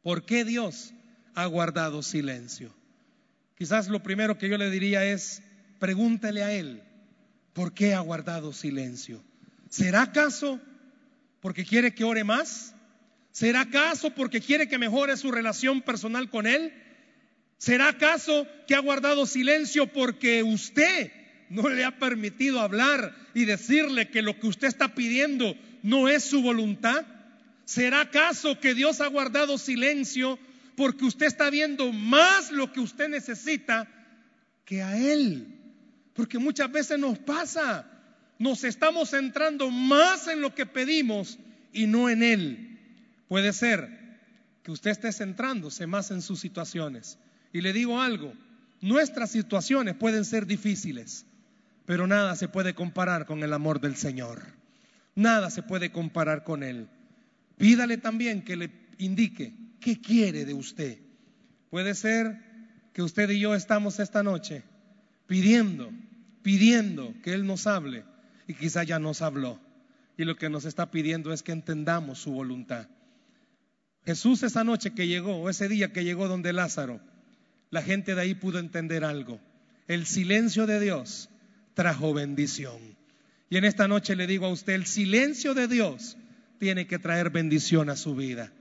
¿por 0.02 0.24
qué 0.24 0.44
Dios 0.44 0.92
ha 1.34 1.46
guardado 1.46 2.02
silencio? 2.02 2.74
Quizás 3.56 3.86
lo 3.86 4.02
primero 4.02 4.36
que 4.36 4.48
yo 4.48 4.58
le 4.58 4.68
diría 4.68 5.04
es, 5.04 5.42
pregúntele 5.78 6.42
a 6.42 6.52
Él, 6.52 6.82
¿por 7.52 7.72
qué 7.72 7.94
ha 7.94 8.00
guardado 8.00 8.52
silencio? 8.52 9.22
¿Será 9.70 10.02
acaso 10.02 10.60
porque 11.42 11.64
quiere 11.64 11.92
que 11.92 12.04
ore 12.04 12.24
más? 12.24 12.72
¿Será 13.32 13.62
acaso 13.62 14.14
porque 14.14 14.40
quiere 14.40 14.68
que 14.68 14.78
mejore 14.78 15.16
su 15.16 15.32
relación 15.32 15.82
personal 15.82 16.30
con 16.30 16.46
Él? 16.46 16.72
¿Será 17.58 17.88
acaso 17.88 18.46
que 18.68 18.76
ha 18.76 18.78
guardado 18.78 19.26
silencio 19.26 19.88
porque 19.88 20.44
usted 20.44 21.10
no 21.50 21.68
le 21.68 21.84
ha 21.84 21.98
permitido 21.98 22.60
hablar 22.60 23.14
y 23.34 23.44
decirle 23.44 24.08
que 24.08 24.22
lo 24.22 24.38
que 24.38 24.46
usted 24.46 24.68
está 24.68 24.94
pidiendo 24.94 25.56
no 25.82 26.08
es 26.08 26.22
su 26.22 26.42
voluntad? 26.42 27.04
¿Será 27.64 28.02
acaso 28.02 28.60
que 28.60 28.74
Dios 28.74 29.00
ha 29.00 29.08
guardado 29.08 29.58
silencio 29.58 30.38
porque 30.76 31.04
usted 31.04 31.26
está 31.26 31.50
viendo 31.50 31.92
más 31.92 32.52
lo 32.52 32.72
que 32.72 32.78
usted 32.78 33.08
necesita 33.08 33.88
que 34.64 34.80
a 34.80 34.96
Él? 34.96 35.58
Porque 36.14 36.38
muchas 36.38 36.70
veces 36.70 37.00
nos 37.00 37.18
pasa 37.18 37.84
nos 38.42 38.64
estamos 38.64 39.10
centrando 39.10 39.70
más 39.70 40.26
en 40.26 40.40
lo 40.40 40.52
que 40.52 40.66
pedimos 40.66 41.38
y 41.72 41.86
no 41.86 42.10
en 42.10 42.24
Él. 42.24 42.76
Puede 43.28 43.52
ser 43.52 44.18
que 44.64 44.72
usted 44.72 44.90
esté 44.90 45.12
centrándose 45.12 45.86
más 45.86 46.10
en 46.10 46.22
sus 46.22 46.40
situaciones. 46.40 47.20
Y 47.52 47.60
le 47.60 47.72
digo 47.72 48.00
algo, 48.00 48.32
nuestras 48.80 49.30
situaciones 49.30 49.94
pueden 49.94 50.24
ser 50.24 50.46
difíciles, 50.46 51.24
pero 51.86 52.08
nada 52.08 52.34
se 52.34 52.48
puede 52.48 52.74
comparar 52.74 53.26
con 53.26 53.44
el 53.44 53.52
amor 53.52 53.80
del 53.80 53.94
Señor. 53.94 54.42
Nada 55.14 55.48
se 55.48 55.62
puede 55.62 55.92
comparar 55.92 56.42
con 56.42 56.64
Él. 56.64 56.88
Pídale 57.58 57.96
también 57.96 58.42
que 58.42 58.56
le 58.56 58.72
indique 58.98 59.54
qué 59.78 60.00
quiere 60.00 60.44
de 60.44 60.54
usted. 60.54 60.98
Puede 61.70 61.94
ser 61.94 62.42
que 62.92 63.02
usted 63.02 63.30
y 63.30 63.38
yo 63.38 63.54
estamos 63.54 64.00
esta 64.00 64.24
noche 64.24 64.64
pidiendo, 65.28 65.92
pidiendo 66.42 67.14
que 67.22 67.34
Él 67.34 67.46
nos 67.46 67.68
hable 67.68 68.02
y 68.52 68.54
quizá 68.54 68.84
ya 68.84 68.98
nos 68.98 69.22
habló. 69.22 69.58
Y 70.18 70.24
lo 70.24 70.36
que 70.36 70.50
nos 70.50 70.66
está 70.66 70.90
pidiendo 70.90 71.32
es 71.32 71.42
que 71.42 71.52
entendamos 71.52 72.18
su 72.18 72.32
voluntad. 72.32 72.86
Jesús 74.04 74.42
esa 74.42 74.62
noche 74.62 74.92
que 74.94 75.06
llegó, 75.06 75.36
o 75.36 75.48
ese 75.48 75.68
día 75.68 75.92
que 75.92 76.04
llegó 76.04 76.28
donde 76.28 76.52
Lázaro, 76.52 77.00
la 77.70 77.82
gente 77.82 78.14
de 78.14 78.20
ahí 78.20 78.34
pudo 78.34 78.58
entender 78.58 79.04
algo. 79.04 79.40
El 79.88 80.04
silencio 80.04 80.66
de 80.66 80.80
Dios 80.80 81.30
trajo 81.74 82.12
bendición. 82.12 82.78
Y 83.48 83.56
en 83.56 83.64
esta 83.64 83.88
noche 83.88 84.16
le 84.16 84.26
digo 84.26 84.46
a 84.46 84.50
usted, 84.52 84.74
el 84.74 84.86
silencio 84.86 85.54
de 85.54 85.66
Dios 85.66 86.18
tiene 86.58 86.86
que 86.86 86.98
traer 86.98 87.30
bendición 87.30 87.88
a 87.88 87.96
su 87.96 88.14
vida. 88.14 88.52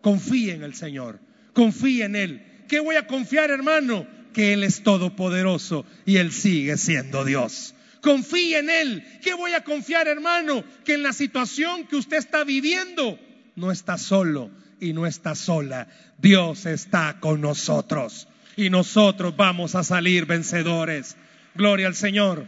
Confíe 0.00 0.54
en 0.54 0.64
el 0.64 0.74
Señor, 0.74 1.20
confíe 1.52 2.04
en 2.04 2.16
Él. 2.16 2.42
¿Qué 2.68 2.80
voy 2.80 2.96
a 2.96 3.06
confiar, 3.06 3.50
hermano? 3.50 4.08
Que 4.32 4.54
Él 4.54 4.64
es 4.64 4.82
todopoderoso 4.82 5.86
y 6.04 6.16
Él 6.16 6.32
sigue 6.32 6.76
siendo 6.78 7.24
Dios. 7.24 7.75
Confíe 8.06 8.60
en 8.60 8.70
Él. 8.70 9.04
¿Qué 9.20 9.34
voy 9.34 9.52
a 9.52 9.64
confiar, 9.64 10.06
hermano? 10.06 10.62
Que 10.84 10.94
en 10.94 11.02
la 11.02 11.12
situación 11.12 11.88
que 11.88 11.96
usted 11.96 12.18
está 12.18 12.44
viviendo 12.44 13.18
no 13.56 13.72
está 13.72 13.98
solo 13.98 14.48
y 14.78 14.92
no 14.92 15.08
está 15.08 15.34
sola. 15.34 15.88
Dios 16.16 16.66
está 16.66 17.18
con 17.18 17.40
nosotros 17.40 18.28
y 18.56 18.70
nosotros 18.70 19.36
vamos 19.36 19.74
a 19.74 19.82
salir 19.82 20.24
vencedores. 20.24 21.16
Gloria 21.56 21.88
al 21.88 21.96
Señor. 21.96 22.46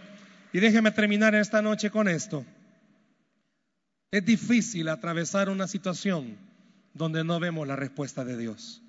Y 0.52 0.60
déjeme 0.60 0.92
terminar 0.92 1.34
esta 1.34 1.60
noche 1.60 1.90
con 1.90 2.06
esto. 2.06 2.46
Es 4.12 4.24
difícil 4.24 4.88
atravesar 4.88 5.48
una 5.48 5.66
situación 5.66 6.38
donde 6.94 7.24
no 7.24 7.40
vemos 7.40 7.66
la 7.66 7.74
respuesta 7.74 8.24
de 8.24 8.38
Dios. 8.38 8.80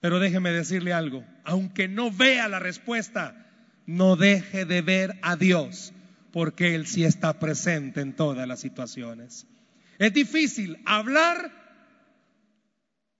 Pero 0.00 0.20
déjeme 0.20 0.52
decirle 0.52 0.92
algo, 0.92 1.24
aunque 1.42 1.88
no 1.88 2.12
vea 2.12 2.46
la 2.46 2.60
respuesta, 2.60 3.47
no 3.88 4.16
deje 4.16 4.66
de 4.66 4.82
ver 4.82 5.18
a 5.22 5.36
Dios, 5.36 5.94
porque 6.30 6.74
Él 6.74 6.86
sí 6.86 7.04
está 7.04 7.38
presente 7.38 8.02
en 8.02 8.14
todas 8.14 8.46
las 8.46 8.60
situaciones. 8.60 9.46
Es 9.98 10.12
difícil 10.12 10.78
hablar 10.84 11.50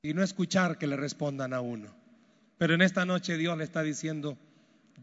y 0.03 0.12
no 0.12 0.23
escuchar 0.23 0.77
que 0.77 0.87
le 0.87 0.97
respondan 0.97 1.55
a 1.55 1.62
uno. 1.62 1.97
Pero 2.59 2.75
en 2.75 2.83
esta 2.83 3.07
noche 3.07 3.39
Dios 3.39 3.57
le 3.57 3.64
está 3.64 3.83
diciendo, 3.83 4.37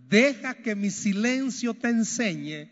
deja 0.08 0.54
que 0.54 0.76
mi 0.76 0.92
silencio 0.92 1.74
te 1.74 1.90
enseñe 1.90 2.70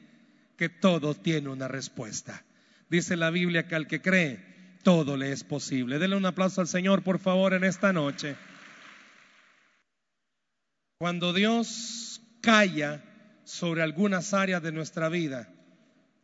que 0.55 0.69
todo 0.69 1.15
tiene 1.15 1.49
una 1.49 1.67
respuesta. 1.67 2.45
Dice 2.91 3.17
la 3.17 3.31
Biblia 3.31 3.67
que 3.67 3.73
al 3.73 3.87
que 3.87 4.03
cree, 4.03 4.77
todo 4.83 5.17
le 5.17 5.31
es 5.31 5.43
posible. 5.43 5.97
Denle 5.97 6.15
un 6.15 6.27
aplauso 6.27 6.61
al 6.61 6.67
Señor, 6.67 7.01
por 7.01 7.17
favor, 7.17 7.55
en 7.55 7.63
esta 7.63 7.91
noche. 7.91 8.35
Cuando 10.99 11.33
Dios 11.33 12.12
calla 12.43 13.01
sobre 13.45 13.81
algunas 13.81 14.33
áreas 14.33 14.61
de 14.61 14.73
nuestra 14.73 15.07
vida, 15.07 15.49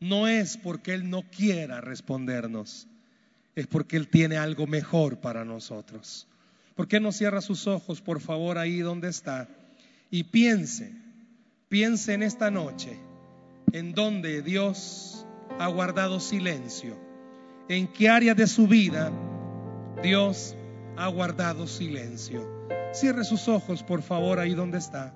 no 0.01 0.27
es 0.27 0.57
porque 0.57 0.93
Él 0.93 1.09
no 1.09 1.23
quiera 1.31 1.79
respondernos, 1.79 2.87
es 3.55 3.67
porque 3.67 3.95
Él 3.95 4.09
tiene 4.09 4.37
algo 4.37 4.67
mejor 4.67 5.21
para 5.21 5.45
nosotros. 5.45 6.27
¿Por 6.75 6.89
qué 6.89 6.99
no 6.99 7.13
cierra 7.13 7.41
sus 7.41 7.67
ojos, 7.67 8.01
por 8.01 8.19
favor, 8.19 8.57
ahí 8.57 8.79
donde 8.79 9.07
está? 9.07 9.47
Y 10.11 10.25
piense, 10.25 10.93
piense 11.69 12.13
en 12.13 12.23
esta 12.23 12.51
noche, 12.51 12.99
en 13.71 13.93
donde 13.93 14.41
Dios 14.41 15.25
ha 15.57 15.67
guardado 15.67 16.19
silencio, 16.19 16.97
en 17.69 17.87
qué 17.87 18.09
área 18.09 18.35
de 18.35 18.47
su 18.47 18.67
vida 18.67 19.11
Dios 20.03 20.55
ha 20.97 21.07
guardado 21.07 21.65
silencio. 21.65 22.45
Cierre 22.91 23.23
sus 23.23 23.47
ojos, 23.47 23.83
por 23.83 24.01
favor, 24.01 24.39
ahí 24.39 24.53
donde 24.53 24.79
está. 24.79 25.15